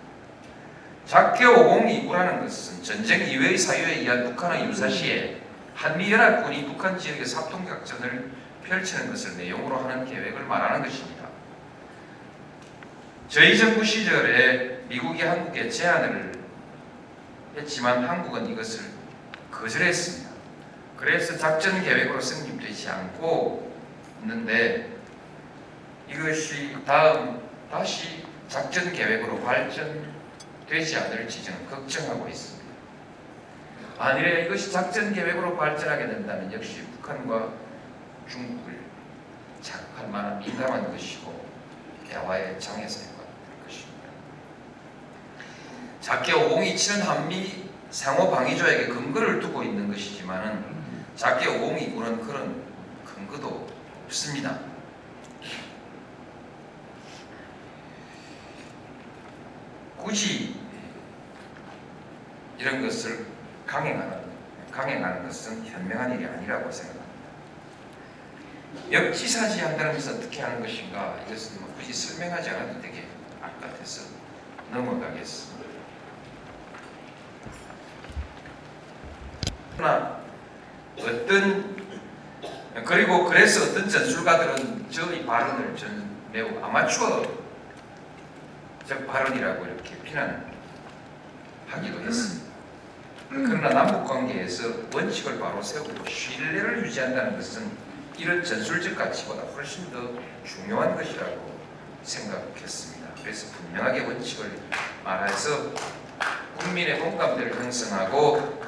작게 1.06 1.44
5029라는 1.44 2.40
것은 2.40 2.82
전쟁 2.82 3.28
이외의 3.28 3.56
사유에 3.56 4.00
의한 4.00 4.24
북한의 4.24 4.66
유사시에 4.66 5.40
한미연합군이 5.74 6.66
북한 6.66 6.98
지역에서 6.98 7.42
합동작전을 7.42 8.30
펼치는 8.64 9.10
것을 9.10 9.36
내용으로 9.36 9.78
하는 9.78 10.04
계획을 10.04 10.44
말하는 10.44 10.82
것입니다. 10.82 11.28
저희 13.28 13.56
정부 13.56 13.84
시절에 13.84 14.82
미국이 14.88 15.22
한국에 15.22 15.68
제안을 15.68 16.32
했지만 17.56 18.04
한국은 18.04 18.46
이것을 18.48 18.84
거절했습니다. 19.50 20.30
그래서 20.96 21.36
작전 21.36 21.82
계획으로 21.82 22.20
성립되지 22.20 22.88
않고 22.88 23.72
있는데 24.22 24.92
이것이 26.12 26.76
다음 26.84 27.40
다시 27.70 28.24
작전 28.48 28.92
계획으로 28.92 29.40
발전되지 29.40 30.96
않을지 30.98 31.42
저는 31.42 31.66
걱정하고 31.70 32.28
있습니다. 32.28 32.62
만일에 33.98 34.44
이것이 34.44 34.70
작전 34.70 35.14
계획으로 35.14 35.56
발전하게 35.56 36.06
된다면 36.06 36.52
역시 36.52 36.82
북한과 36.82 37.52
중국을 38.28 38.80
자극할 39.62 40.08
만한 40.08 40.38
민감한 40.40 40.90
것이고 40.92 41.46
대화의 42.08 42.60
장애사유가 42.60 43.22
될 43.22 43.64
것입니다. 43.64 44.08
작게 46.00 46.32
5027은 46.32 47.04
한미 47.04 47.70
상호 47.90 48.30
방위 48.30 48.56
조약에 48.56 48.88
근거를 48.88 49.40
두고 49.40 49.62
있는 49.62 49.88
것이지만은 49.88 50.64
작게 51.16 51.46
5029는 51.46 52.26
그런 52.26 52.64
근거도 53.04 53.66
없습니다. 54.06 54.71
굳이 60.02 60.56
이런 62.58 62.82
것을 62.82 63.26
강행하는 63.66 64.22
강행하는 64.70 65.26
것은 65.26 65.64
현명한 65.66 66.12
일이 66.14 66.26
아니라고 66.26 66.70
생각합니다. 66.70 67.12
역지사지 68.90 69.60
한다는 69.60 69.94
것은 69.94 70.16
어떻게 70.16 70.40
하는 70.40 70.60
것인가 70.60 71.18
이것은 71.26 71.60
뭐 71.60 71.74
굳이 71.76 71.92
설명하지 71.92 72.50
않아도 72.50 72.80
되게 72.80 73.06
같아서 73.60 74.10
넘어가겠습니다. 74.72 75.62
그러나 79.76 80.22
어떤 80.98 81.76
그리고 82.84 83.24
그래서 83.26 83.70
어떤 83.70 83.88
전술가들은 83.88 84.90
저의 84.90 85.24
발언을 85.26 85.76
전 85.76 86.10
매우 86.32 86.62
아마추어 86.62 87.41
적 88.86 89.06
발언이라고 89.06 89.64
이렇게 89.66 89.96
비난하기도 90.02 92.00
했습니다. 92.06 92.52
그러나 93.30 93.68
남북 93.70 94.06
관계에서 94.06 94.64
원칙을 94.92 95.38
바로 95.40 95.62
세우고 95.62 96.04
신뢰를 96.06 96.84
유지한다는 96.84 97.36
것은 97.36 97.70
이런 98.18 98.44
전술적 98.44 98.96
가치보다 98.96 99.42
훨씬 99.54 99.90
더 99.90 100.10
중요한 100.44 100.94
것이라고 100.94 101.52
생각했습니다. 102.02 103.08
그래서 103.22 103.52
분명하게 103.56 104.00
원칙을 104.00 104.50
말해서 105.04 105.72
국민의 106.58 106.98
공감대를 107.00 107.54
형성하고 107.54 108.62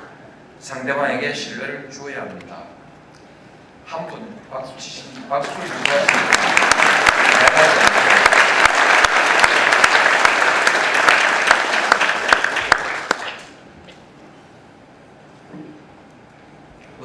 상대방에게 0.61 1.35
신뢰를 1.35 1.91
주어야 1.91 2.23
합니다. 2.23 2.63
한 3.85 4.07
분 4.09 4.41
박수 4.51 4.75
치신 4.79 5.29
박수를 5.29 5.67
주셔야습니다. 5.67 6.25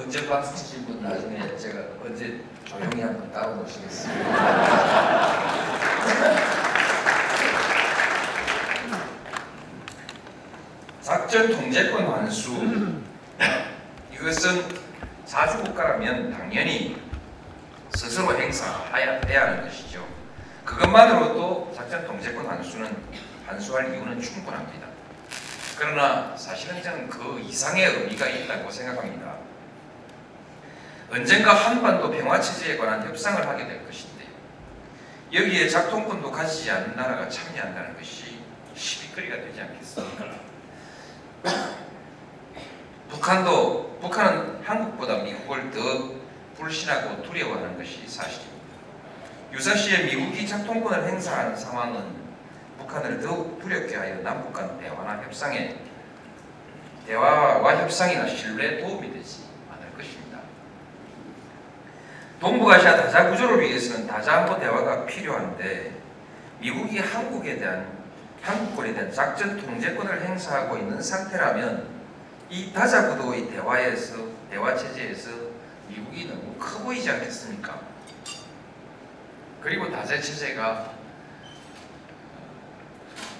언제 0.10 0.28
박수 0.28 0.55
치신 0.55 0.88
분 0.88 1.03
나중에 1.03 1.55
제가 1.55 1.82
언제 2.03 2.43
조용히 2.66 2.99
한번 2.99 3.32
따로 3.32 3.53
모시겠습니다. 3.57 4.34
작전 10.99 11.51
통제권 11.51 12.07
환수 12.07 12.91
이것은 14.12 14.66
사주 15.26 15.62
국가라면 15.62 16.32
당연히 16.32 16.99
스스로 17.95 18.36
행사해야 18.36 19.22
해야 19.28 19.41
하는 19.43 19.62
것이죠. 19.62 20.07
그것만으로도 20.66 21.72
작전 21.76 22.07
통제권 22.07 22.47
환수는 22.47 22.97
환수할 23.45 23.93
이유는 23.93 24.20
충분합니다. 24.20 24.88
그러나 25.78 26.36
사실은 26.36 26.82
저는 26.82 27.07
그 27.10 27.39
이상의 27.39 27.86
의미가 27.86 28.28
있다고 28.28 28.72
생각합니다. 28.72 29.39
언젠가 31.12 31.53
한반도 31.53 32.12
평화 32.12 32.39
체제에 32.39 32.78
관한 32.78 33.03
협상을 33.07 33.47
하게 33.47 33.66
될 33.66 33.84
것인데 33.86 34.26
여기에 35.34 35.68
작동권도 35.68 36.32
가지지 36.32 36.70
않은 36.70 36.95
나라가 36.95 37.28
참여한다는 37.28 37.97
것이 37.97 38.39
시비거리가 38.76 39.38
되지 39.38 39.62
않겠습니까? 39.62 40.26
북한도 43.10 43.97
북한은 43.99 44.62
한국보다 44.64 45.24
미국을 45.24 45.72
더 45.72 45.80
불신하고 46.55 47.24
두려워하는 47.24 47.76
것이 47.76 48.07
사실입니다. 48.07 48.60
유사시에 49.51 50.03
미국이 50.03 50.47
작동권을 50.47 51.07
행사하는 51.07 51.55
상황은 51.55 52.20
북한을 52.78 53.20
더욱 53.20 53.60
두렵게 53.62 53.95
하여 53.95 54.22
남북 54.22 54.53
간 54.53 54.80
대화나 54.80 55.24
협상에 55.24 55.76
대화와 57.07 57.82
협상이나 57.82 58.28
신뢰에 58.28 58.80
도움이 58.80 59.12
되지. 59.12 59.49
동북아시아 62.40 62.96
다자 62.96 63.30
구조를 63.30 63.62
위해서는 63.62 64.08
다자안보 64.08 64.60
대화가 64.60 65.06
필요한데 65.06 66.00
미국이 66.60 67.00
한국에 67.00 67.58
대한 67.58 68.00
한국권에 68.42 68.94
대한 68.94 69.12
작전 69.12 69.58
통제권을 69.60 70.22
행사하고 70.22 70.78
있는 70.78 71.02
상태라면 71.02 71.90
이 72.50 72.72
다자 72.72 73.10
구도의 73.10 73.50
대화에서 73.50 74.16
대화 74.50 74.76
체제에서 74.76 75.30
미국이 75.90 76.28
너무 76.28 76.56
커 76.58 76.80
보이지 76.84 77.10
않겠습니까? 77.10 77.82
그리고 79.62 79.92
다자 79.92 80.22
체제가 80.22 80.94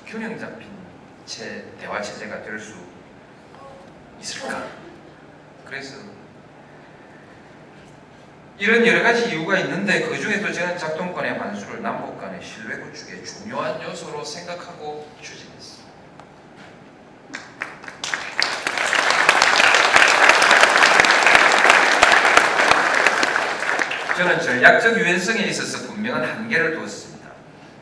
균형 0.06 0.38
잡힌 0.38 0.68
체, 1.26 1.64
대화 1.80 2.02
체제가 2.02 2.44
될 2.44 2.60
수 2.60 2.76
있을까? 4.20 4.68
그래서 5.64 5.98
이런 8.60 8.86
여러 8.86 9.02
가지 9.04 9.30
이유가 9.30 9.58
있는데 9.60 10.02
그 10.02 10.20
중에도 10.20 10.52
저는 10.52 10.78
작동권의 10.78 11.40
환수를 11.40 11.82
남북 11.82 12.20
간의 12.20 12.42
신뢰 12.44 12.78
구축의 12.80 13.24
중요한 13.24 13.82
요소로 13.82 14.26
생각하고 14.26 15.10
추진했습니다. 15.22 15.90
저는 24.18 24.42
전략적 24.42 25.00
유연성에 25.00 25.44
있어서 25.44 25.88
분명한 25.88 26.26
한계를 26.26 26.76
두었습니다. 26.76 27.30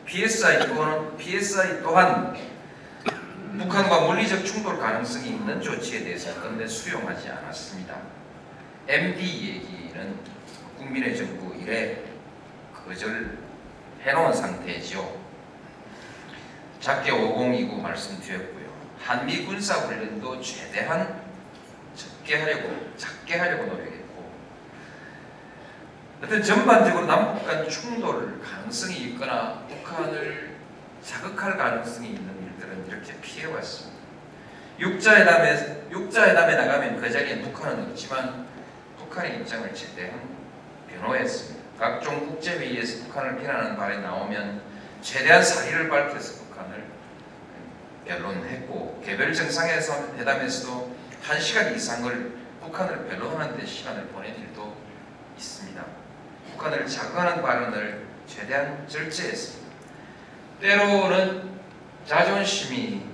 PSI 0.06 0.68
또한, 0.68 1.16
PSI 1.16 1.82
또한 1.82 2.36
북한과 3.58 4.02
물리적 4.02 4.46
충돌 4.46 4.78
가능성이 4.78 5.30
있는 5.30 5.60
조치에 5.60 6.04
대해서 6.04 6.40
건대 6.40 6.68
수용하지 6.68 7.30
않았습니다. 7.30 7.96
MD 8.86 9.24
얘기는 9.24 10.37
국민의 10.78 11.16
정부 11.16 11.54
이래 11.56 11.98
거절해놓은 12.86 14.32
상태지요. 14.32 15.18
작게 16.80 17.10
5029 17.10 17.82
말씀드렸고요. 17.82 18.68
한미 19.00 19.44
군사 19.44 19.74
훈련도 19.74 20.40
최대한 20.40 21.22
적게 21.94 22.40
하려고 22.40 22.92
작게 22.96 23.36
하려고 23.36 23.64
노력했고 23.64 24.30
어떤 26.22 26.42
전반적으로 26.42 27.06
남북 27.06 27.46
간 27.46 27.68
충돌 27.68 28.40
가능성이 28.40 28.96
있거나 29.08 29.64
북한을 29.68 30.56
자극할 31.02 31.56
가능성이 31.56 32.10
있는 32.10 32.42
일들은 32.44 32.86
이렇게 32.86 33.20
피해왔습니다. 33.20 33.98
육자회담에 34.78 35.88
육자회담에 35.90 36.54
나가면 36.54 37.00
그 37.00 37.10
자리에 37.10 37.40
북한은 37.40 37.90
없지만 37.90 38.46
북한의 38.98 39.38
입장을 39.38 39.74
최대한 39.74 40.37
변호했습니다. 40.98 41.58
각종 41.78 42.26
국제회의에서 42.26 43.04
북한을 43.04 43.38
비난하는 43.38 43.76
말이 43.76 44.00
나오면 44.00 44.62
최대한 45.00 45.42
사리를 45.42 45.88
밝혀서 45.88 46.44
북한을 46.44 46.84
변론했고 48.04 49.02
개별 49.04 49.32
정상에서 49.32 50.14
회담에서도 50.16 50.96
한 51.22 51.40
시간 51.40 51.74
이상을 51.74 52.38
북한을 52.62 53.06
변론하는 53.06 53.56
데 53.56 53.64
시간을 53.64 54.06
보낸 54.08 54.34
일도 54.34 54.76
있습니다. 55.36 55.84
북한을 56.52 56.86
자극하는 56.86 57.42
발언을 57.42 58.06
최대한 58.26 58.86
절제했습니다. 58.88 59.68
때로는 60.60 61.58
자존심이 62.04 63.06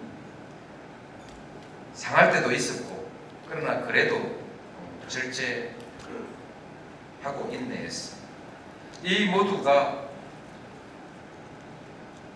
상할 1.92 2.32
때도 2.32 2.50
있었고 2.50 3.08
그러나 3.48 3.82
그래도 3.82 4.42
절제 5.06 5.73
하고 7.24 7.50
인내했습니다. 7.50 8.28
이 9.02 9.26
모두가 9.26 10.04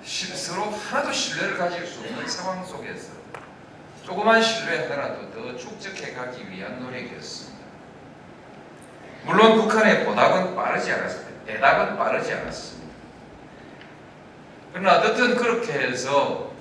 서로 0.03 0.70
하나도 0.70 1.12
신뢰를 1.12 1.59
가질 1.59 1.86
수 1.86 2.01
없는 2.01 2.26
상황 2.26 2.64
속에서 2.64 3.12
조그만 4.05 4.41
신뢰 4.41 4.78
하나라도 4.78 5.30
더 5.30 5.57
축적해 5.57 6.14
가기 6.14 6.51
위한 6.51 6.80
노력이었습니다. 6.80 7.59
물론 9.24 9.61
북한의 9.61 10.07
보답은 10.07 10.57
빠르지 10.57 10.91
않았습니다. 10.93 11.45
대답은 11.45 11.99
빠르지 11.99 12.32
않았습니다. 12.32 12.95
그러나 14.72 14.99
어쨌든 14.99 15.36
그렇게 15.36 15.72
해서 15.72 16.53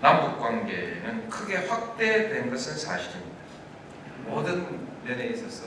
남북 0.00 0.40
관계는 0.40 1.28
크게 1.28 1.66
확대된 1.66 2.50
것은 2.50 2.76
사실입니다. 2.76 3.34
모든 4.26 4.83
면에 5.04 5.26
있어서 5.28 5.66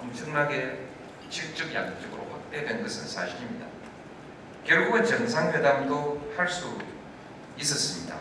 엄청나게 0.00 0.86
질적 1.30 1.72
양적으로 1.74 2.26
확대된 2.30 2.82
것은 2.82 3.08
사실입니다. 3.08 3.66
결국은 4.64 5.04
정상회담도 5.04 6.34
할 6.36 6.48
수 6.48 6.78
있었습니다. 7.58 8.18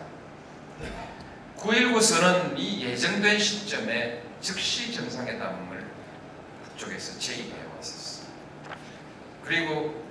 9.19선은 1.57 2.57
이 2.57 2.84
예정된 2.86 3.39
시점에 3.39 4.21
즉시 4.41 4.93
정상회담을 4.93 5.86
북쪽에서 6.65 7.19
제의해 7.19 7.53
왔었어요. 7.78 8.28
그리고 9.43 10.03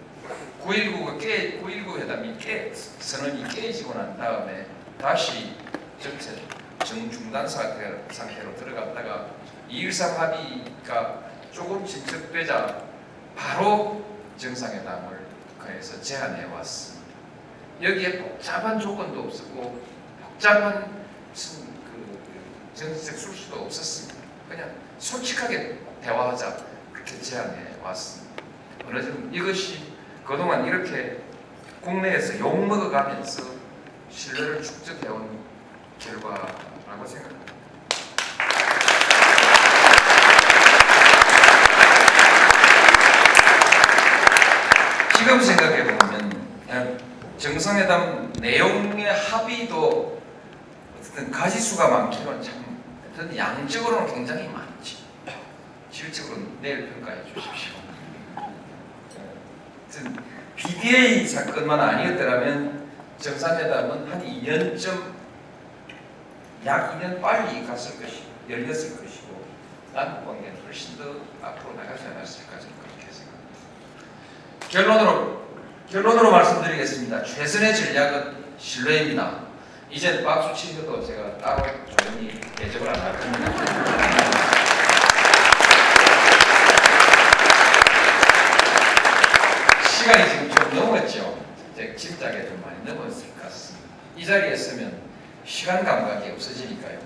9.19가 0.65 1.21
깨, 1.21 1.61
9.19 1.61 1.99
회담이 2.01 2.39
깨, 2.39 2.73
선언이 2.75 3.49
깨지고 3.55 3.95
난 3.95 4.17
다음에 4.17 4.67
다시 4.99 5.55
정체, 6.01 6.31
정중단 6.85 7.47
상태, 7.47 8.03
상태로 8.11 8.57
들어갔다가 8.57 9.29
2.13 9.73 10.17
합의가 10.17 11.23
조금 11.51 11.85
진척되자 11.85 12.83
바로 13.35 14.05
정상회담을 14.37 15.27
북한에서 15.49 16.01
제안해 16.03 16.45
왔습니다. 16.45 17.13
여기에 17.81 18.23
복잡한 18.23 18.79
조건도 18.79 19.23
없었고 19.23 19.83
복잡한 20.23 21.05
무슨 21.31 21.65
그 21.85 22.21
정책 22.75 23.17
술수도 23.17 23.63
없었습니다. 23.63 24.21
그냥 24.49 24.71
솔직하게 24.99 25.79
대화하자 26.03 26.57
그렇게 26.93 27.21
제안해 27.21 27.77
왔습니다. 27.83 28.43
어느 28.87 29.03
정도 29.03 29.35
이것이 29.35 29.95
그동안 30.27 30.67
이렇게 30.67 31.23
국내에서 31.81 32.39
욕 32.39 32.67
먹어가면서 32.67 33.43
신뢰를 34.11 34.63
축적해온 34.63 35.39
결과라고 35.99 37.07
생각합니다. 37.07 37.62
지금 45.33 45.47
생각해 45.47 45.85
보면 45.85 47.01
정상회담 47.39 48.35
내용의 48.35 49.07
합의도 49.07 50.21
어쨌든 50.99 51.31
가지수가 51.31 51.89
많기는 51.89 52.43
참 52.43 52.83
어쨌든 53.11 53.35
양적으로는 53.35 54.13
굉장히 54.13 54.47
많지. 54.49 54.99
질적으로는 55.91 56.59
내일 56.61 56.91
평가해 56.91 57.23
주십시오. 57.25 57.73
BDA 60.55 61.27
사건만 61.27 61.81
아니었더라면 61.81 62.91
정상회담은 63.19 64.13
한 64.13 64.23
2년쯤 64.23 65.15
약 66.67 67.01
2년 67.01 67.23
빨리 67.23 67.67
갔을 67.67 67.99
것이고 68.03 68.27
열렸을 68.51 68.99
것이고 68.99 69.47
남북 69.95 70.27
관계는 70.27 70.63
훨씬 70.67 70.99
더 70.99 71.05
앞으로 71.41 71.73
나가지 71.75 72.05
않았을까 72.05 72.61
생각합니다. 72.61 72.82
결론으로 74.73 75.43
결론으로 75.91 76.31
말씀드리겠습니다. 76.31 77.23
최선의 77.25 77.77
전략은 77.77 78.37
신뢰입니다. 78.57 79.41
이제 79.91 80.25
박수 80.25 80.55
치는 80.69 80.87
것도 80.87 81.07
제가 81.07 81.37
따로 81.37 81.63
조용히 81.95 82.41
대접을 82.57 82.89
안 82.89 82.99
할 82.99 83.21
겁니다. 83.21 83.53
시간이 89.89 90.29
지금 90.31 90.51
좀 90.51 90.75
넘었죠. 90.75 91.39
제 91.77 91.95
짐작에 91.95 92.47
좀 92.47 92.63
많이 92.63 92.83
넘었을 92.85 93.35
것 93.35 93.43
같습니다. 93.43 93.89
이 94.17 94.25
자리에 94.25 94.57
서면 94.57 95.01
시간 95.45 95.85
감각이 95.85 96.31
없어지니까요. 96.31 96.99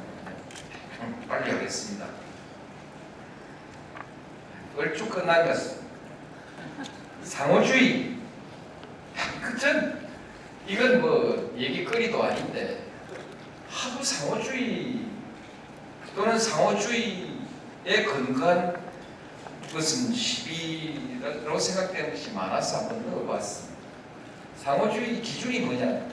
음, 1.03 1.25
빨리 1.29 1.51
하겠습니다. 1.51 2.07
얼추 4.77 5.09
같습니다. 5.49 5.87
상호주의. 7.27 8.15
그전 9.43 10.09
이건 10.67 11.01
뭐 11.01 11.55
얘기거리도 11.59 12.23
아닌데 12.23 12.85
하도 13.69 14.03
상호주의 14.03 15.01
또는 16.15 16.39
상호주의에 16.39 18.05
근거한 18.07 18.77
것은 19.73 20.15
시비라고 20.15 21.59
생각되는 21.59 22.11
것이 22.11 22.31
많아서 22.33 22.79
한번 22.79 23.11
넣어봤습니다. 23.11 23.77
상호주의 24.57 25.21
기준이 25.21 25.61
뭐냐? 25.61 26.09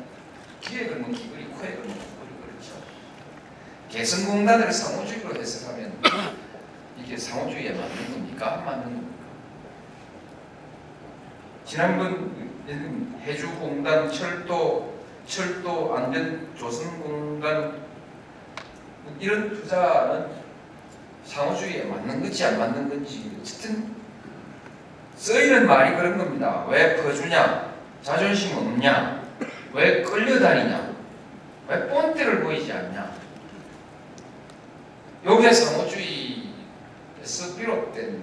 귀에 0.62 0.88
걸면 0.88 1.12
귀걸이, 1.12 1.46
코에 1.46 1.76
걸면 1.76 1.90
코걸이 1.90 2.30
그렇죠. 2.42 2.74
개성공단을 3.90 4.72
상호주의로 4.72 5.36
해석하면 5.36 6.02
이게 6.98 7.16
상호주의에 7.16 7.72
맞는 7.72 8.12
겁니까? 8.12 8.54
안 8.54 8.66
맞는 8.66 8.84
겁니까? 8.84 9.13
지난번 11.66 12.32
해주공단, 13.26 14.12
철도, 14.12 15.00
철도 15.26 15.96
안전 15.96 16.50
조선공단 16.58 17.84
이런 19.20 19.50
투자는 19.50 20.28
상호주의에 21.26 21.86
맞는 21.86 22.22
건지 22.22 22.44
안 22.44 22.60
맞는 22.60 22.90
건지 22.90 23.32
어쨌든 23.40 23.96
쓰이는 25.16 25.66
말이 25.68 25.96
그런 25.96 26.18
겁니다. 26.18 26.66
왜 26.70 26.98
퍼주냐? 27.02 27.74
자존심 28.02 28.58
없냐? 28.58 29.24
왜 29.74 30.02
끌려다니냐? 30.02 30.94
왜 31.70 31.88
뻔때를 31.88 32.44
보이지 32.44 32.72
않냐? 32.72 33.14
요게 35.26 35.54
상호주의에서 35.54 36.46
비롯된 37.58 38.22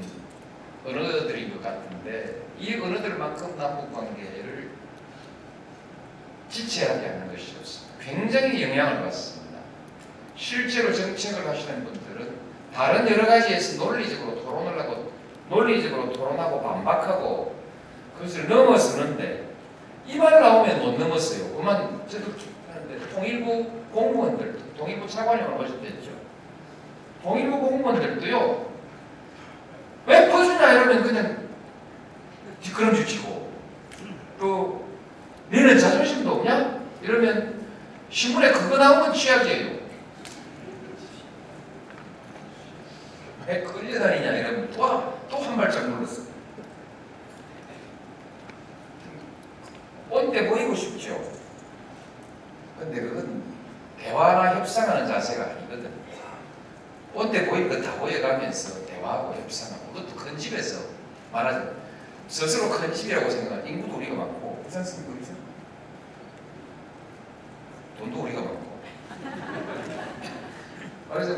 언어들인 0.84 1.54
것 1.54 1.62
같은데 1.62 2.49
이 2.60 2.74
언어들만큼 2.78 3.56
남북 3.56 3.92
관계를 3.94 4.70
지체하게 6.50 7.06
하는 7.06 7.30
것이 7.32 7.56
없습니다. 7.58 7.94
굉장히 8.04 8.62
영향을 8.62 9.02
받습니다. 9.02 9.58
실제로 10.36 10.92
정책을 10.92 11.48
하시는 11.48 11.84
분들은 11.84 12.34
다른 12.74 13.08
여러 13.10 13.26
가지에서 13.26 13.82
논리적으로 13.82 14.42
토론을 14.42 14.78
하고 14.78 15.10
논리적으로 15.48 16.12
토론하고 16.12 16.62
반박하고 16.62 17.54
그것을 18.18 18.48
넘어서는데 18.48 19.48
이 20.06 20.16
말 20.18 20.40
나오면 20.40 20.80
못 20.80 20.98
넘었어요. 20.98 21.56
그만 21.56 22.02
저도 22.08 22.32
하는데 22.72 23.08
통일부 23.14 23.70
공무원들, 23.92 24.58
통일부 24.76 25.06
차관님을 25.06 25.56
보셨댔죠. 25.56 26.10
통일부 27.22 27.58
공무원들도요. 27.60 28.70
왜 30.06 30.28
퍼주냐 30.30 30.72
이러면 30.72 31.02
그냥 31.04 31.39
뒷걸음질 32.62 33.06
치고 33.06 33.52
또 34.38 34.88
너는 35.50 35.78
자존심도 35.78 36.30
없냐? 36.32 36.80
이러면 37.02 37.66
신문에 38.10 38.52
그거 38.52 38.76
나오면 38.76 39.12
취약이에요. 39.14 39.80
왜 43.46 43.62
끌려다니냐 43.62 44.32
이러면 44.32 44.70
또또 44.70 45.42
한 45.42 45.56
발짝 45.56 45.88
눌렀어. 45.88 46.22
꼰대 50.08 50.48
보이고 50.48 50.74
싶죠. 50.74 51.20
근데 52.78 53.00
그건 53.00 53.42
대화나 53.98 54.56
협상하는 54.56 55.06
자세가 55.06 55.44
아니거든. 55.44 55.90
꼰대 57.14 57.46
보이는 57.46 57.68
거다 57.68 57.96
보여가면서 57.98 58.86
대화하고 58.86 59.34
협상하고 59.34 59.92
그것도 59.92 60.14
큰 60.16 60.38
집에서 60.38 60.80
말하자면 61.32 61.79
스스로 62.30 62.70
큰 62.70 62.94
집이라고 62.94 63.28
생각하는 63.28 63.66
인구도 63.66 63.96
우리가 63.96 64.14
많고 64.14 64.60
괜찮습니까? 64.62 65.14
그렇죠? 65.14 65.32
돈도 67.98 68.22
우리가 68.22 68.40
많고 68.40 68.80
그래서 71.12 71.34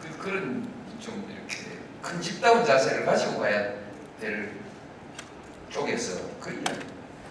그, 0.00 0.18
그런 0.18 0.66
좀 0.98 1.28
이렇게 1.30 1.78
큰 2.00 2.22
집다운 2.22 2.64
자세를 2.64 3.04
가지고 3.04 3.40
가야 3.40 3.74
될 4.18 4.52
쪽에서 5.68 6.18
그 6.40 6.52
이야기 6.52 6.86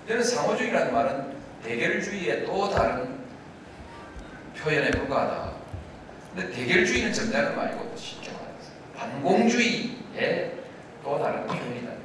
저는 0.07 0.23
상호주의라는 0.23 0.93
말은 0.93 1.33
대결주의의 1.63 2.45
또 2.45 2.69
다른 2.69 3.17
표현에 4.55 4.91
불과하다 4.91 5.51
근데 6.35 6.51
대결주의는 6.53 7.11
정답은 7.11 7.55
말고 7.55 7.85
말해서 7.85 8.17
반공주의의 8.95 10.57
또 11.03 11.19
다른 11.19 11.47
표현이다 11.47 12.02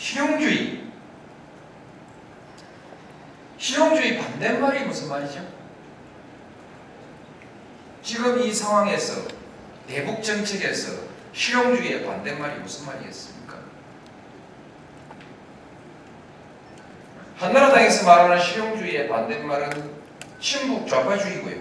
실용주의 0.00 0.82
실용주의 3.58 4.18
반대말이 4.18 4.86
무슨 4.86 5.10
말이죠? 5.10 5.46
지금 8.02 8.40
이 8.40 8.50
상황에서 8.50 9.28
대북 9.86 10.22
정책에서 10.22 11.02
실용주의의 11.34 12.06
반대말이 12.06 12.60
무슨 12.60 12.86
말이겠습니까? 12.86 13.58
한나라당에서 17.36 18.06
말하는 18.06 18.42
실용주의의 18.42 19.06
반대말은 19.06 19.70
친북 20.40 20.88
좌파주의고요. 20.88 21.60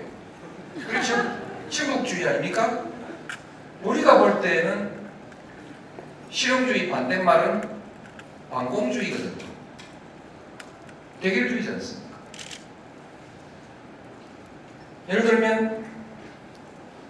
그렇죠? 0.87 1.39
친북주의 1.69 2.25
아닙니까? 2.25 2.85
우리가 3.83 4.17
볼 4.19 4.41
때는 4.41 4.97
실용주의 6.31 6.89
반대말은 6.89 7.78
반공주의거든요. 8.49 9.45
대결주의지 11.21 11.69
않습니까? 11.71 12.17
예를 15.09 15.23
들면 15.23 15.85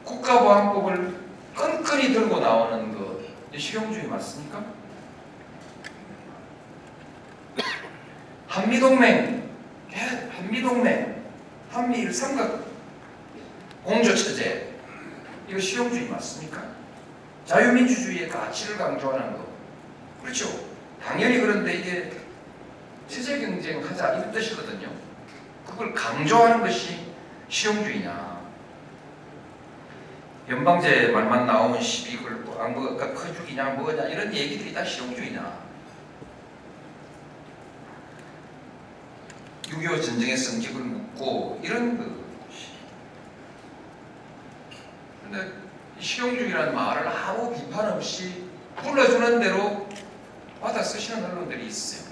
국가보안법을 0.04 1.20
끈끈이 1.56 2.14
들고 2.14 2.40
나오는 2.40 2.98
거 2.98 3.20
실용주의 3.58 4.08
맞습니까? 4.08 4.64
한미동맹, 8.48 9.50
예, 9.92 10.30
한미동맹, 10.32 11.24
한미일 11.70 12.14
삼각 12.14 12.66
공조체제 13.84 14.76
이거 15.48 15.60
실용주의 15.60 16.10
맞습니까? 16.10 16.64
자유민주주의의 17.46 18.30
가치를 18.30 18.78
강조하는 18.78 19.34
거 19.34 19.48
그렇죠? 20.22 20.69
당연히 21.04 21.40
그런데 21.40 21.76
이게 21.76 22.12
체제 23.08 23.40
경쟁하자 23.40 24.14
이런 24.16 24.32
뜻이거든요. 24.32 24.90
그걸 25.66 25.94
강조하는 25.94 26.62
것이 26.62 27.00
실용주의냐. 27.48 28.40
연방제 30.48 31.10
말만 31.10 31.46
나오면 31.46 31.82
시비 31.82 32.18
걸고 32.18 32.60
아, 32.60 32.68
뭐가 32.68 33.14
커죽이냐 33.14 33.72
뭐냐 33.72 34.08
이런 34.08 34.34
얘기들이 34.34 34.74
다 34.74 34.84
실용주의냐. 34.84 35.70
6.25 39.64 40.04
전쟁의 40.04 40.38
성격을 40.38 40.82
묻고 40.82 41.60
이런 41.64 41.98
것이. 41.98 42.70
이 46.00 46.04
실용주의라는 46.04 46.74
말을 46.74 47.08
아무 47.08 47.54
비판 47.54 47.92
없이 47.92 48.46
불러주는 48.78 49.40
대로 49.40 49.89
받아 50.62 50.84
쓰시는 50.84 51.26
언론들이 51.26 51.68
있어요. 51.68 52.10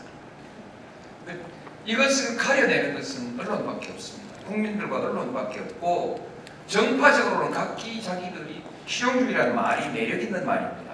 근데 1.26 1.44
이것을 1.86 2.38
가려내는 2.38 2.96
것은 2.96 3.40
언론밖에 3.40 3.92
없습니다. 3.92 4.40
국민들과 4.46 4.98
언론밖에 4.98 5.60
없고 5.60 6.30
정파적으로는 6.68 7.52
각기 7.52 8.02
자기들이 8.02 8.64
실용주의라는 8.86 9.56
말이 9.56 9.90
매력 9.90 10.22
있는 10.22 10.46
말입니다. 10.46 10.94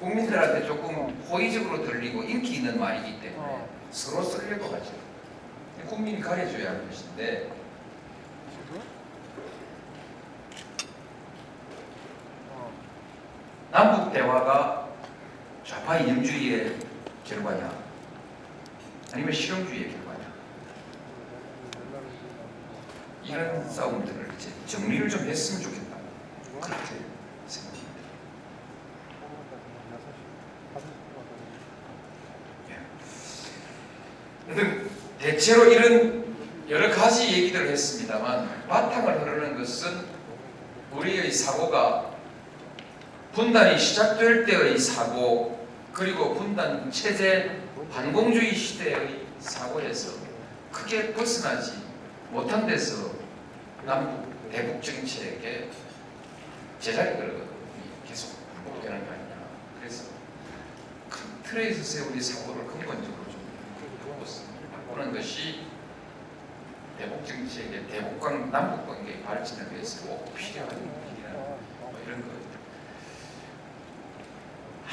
국민들한테 0.00 0.66
조금 0.66 1.08
호의적으로 1.28 1.84
들리고 1.84 2.22
인기 2.22 2.56
있는 2.56 2.78
말이기 2.78 3.20
때문에 3.20 3.66
서로 3.90 4.22
쓰려고 4.22 4.74
하죠. 4.74 4.92
국민이 5.88 6.20
가려줘야 6.20 6.70
하는 6.70 6.88
것인데 6.88 7.50
남북 13.70 14.12
대화가 14.12 14.87
좌파 15.68 15.98
이념주의의 15.98 16.78
결과냐? 17.26 17.70
아니면 19.12 19.30
실용주의의 19.30 19.90
결과냐? 19.90 20.32
이런 23.22 23.68
싸움들을 23.68 24.30
이제 24.34 24.48
정리를 24.66 25.10
좀 25.10 25.28
했으면 25.28 25.62
좋겠다. 25.62 25.96
그렇게 26.62 27.04
생각합니다. 27.46 27.88
하여튼 34.46 34.90
대체로 35.18 35.70
이런 35.70 36.34
여러 36.70 36.90
가지 36.90 37.30
얘기들을 37.30 37.68
했습니다만 37.68 38.66
바탕을 38.68 39.20
흐르는 39.20 39.58
것은 39.58 39.90
우리의 40.92 41.30
사고가 41.30 42.16
분단이 43.34 43.78
시작될 43.78 44.46
때의 44.46 44.78
사고 44.78 45.57
그리고 45.98 46.32
분단 46.32 46.88
체제 46.92 47.60
반공주의 47.92 48.54
시대의 48.54 49.26
사고에서 49.40 50.16
크게 50.70 51.12
벗어나지 51.12 51.82
못한 52.30 52.68
데서 52.68 53.10
남북 53.84 54.28
대북 54.52 54.80
정책에 54.80 55.68
제자리가 56.78 57.24
계속 58.06 58.38
반복되는 58.54 59.06
거 59.06 59.12
아니냐 59.12 59.48
그래서 59.80 60.04
큰 61.10 61.42
틀에 61.42 61.70
있어서 61.70 62.08
우리 62.08 62.20
사고를 62.20 62.64
근본적으로 62.68 63.24
좀 63.32 64.70
바꾸는 64.72 65.12
것이 65.12 65.66
대북 66.96 67.26
정책의 67.26 67.88
대북 67.88 68.50
남북 68.52 68.86
관계의 68.86 69.24
발전을 69.24 69.72
위해서 69.72 70.06
꼭 70.06 70.32
필요한 70.36 70.70
일이라는 70.70 71.40
뭐 71.80 72.00
이런 72.06 72.22
거. 72.22 72.47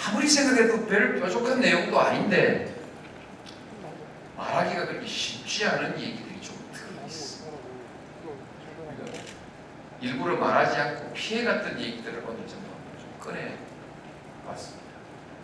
아무리 0.07 0.27
생각해도 0.27 0.85
별 0.85 1.19
뾰족한 1.19 1.59
내용도 1.59 1.99
아닌데 1.99 2.75
말하기가 4.37 4.85
그렇게 4.85 5.07
쉽지 5.07 5.65
않은 5.65 5.99
얘기들이 5.99 6.39
좀 6.41 6.55
들어있어. 6.71 7.45
그러니까 8.77 9.23
일부러 10.01 10.35
말하지 10.35 10.77
않고 10.77 11.13
피해갔던 11.13 11.79
얘기들을 11.79 12.23
오늘 12.27 12.47
좀, 12.47 12.63
좀 12.99 13.19
꺼내봤습니다. 13.19 14.85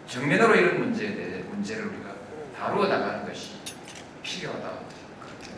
정면으로 0.06 0.56
이런 0.56 0.80
문제에 0.80 1.16
대해 1.16 1.40
문제를 1.44 1.88
우리가 1.88 2.14
다루어 2.58 2.88
나가는 2.88 3.26
것이 3.26 3.62
필요하다 4.22 4.70
그렇게 5.22 5.52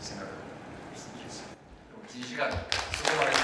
생각하고 0.00 0.36
말씀드렸습니다. 0.90 1.56
긴 2.08 2.22
시간 2.22 2.50
수고 2.50 3.16
많으셨습니다. 3.16 3.43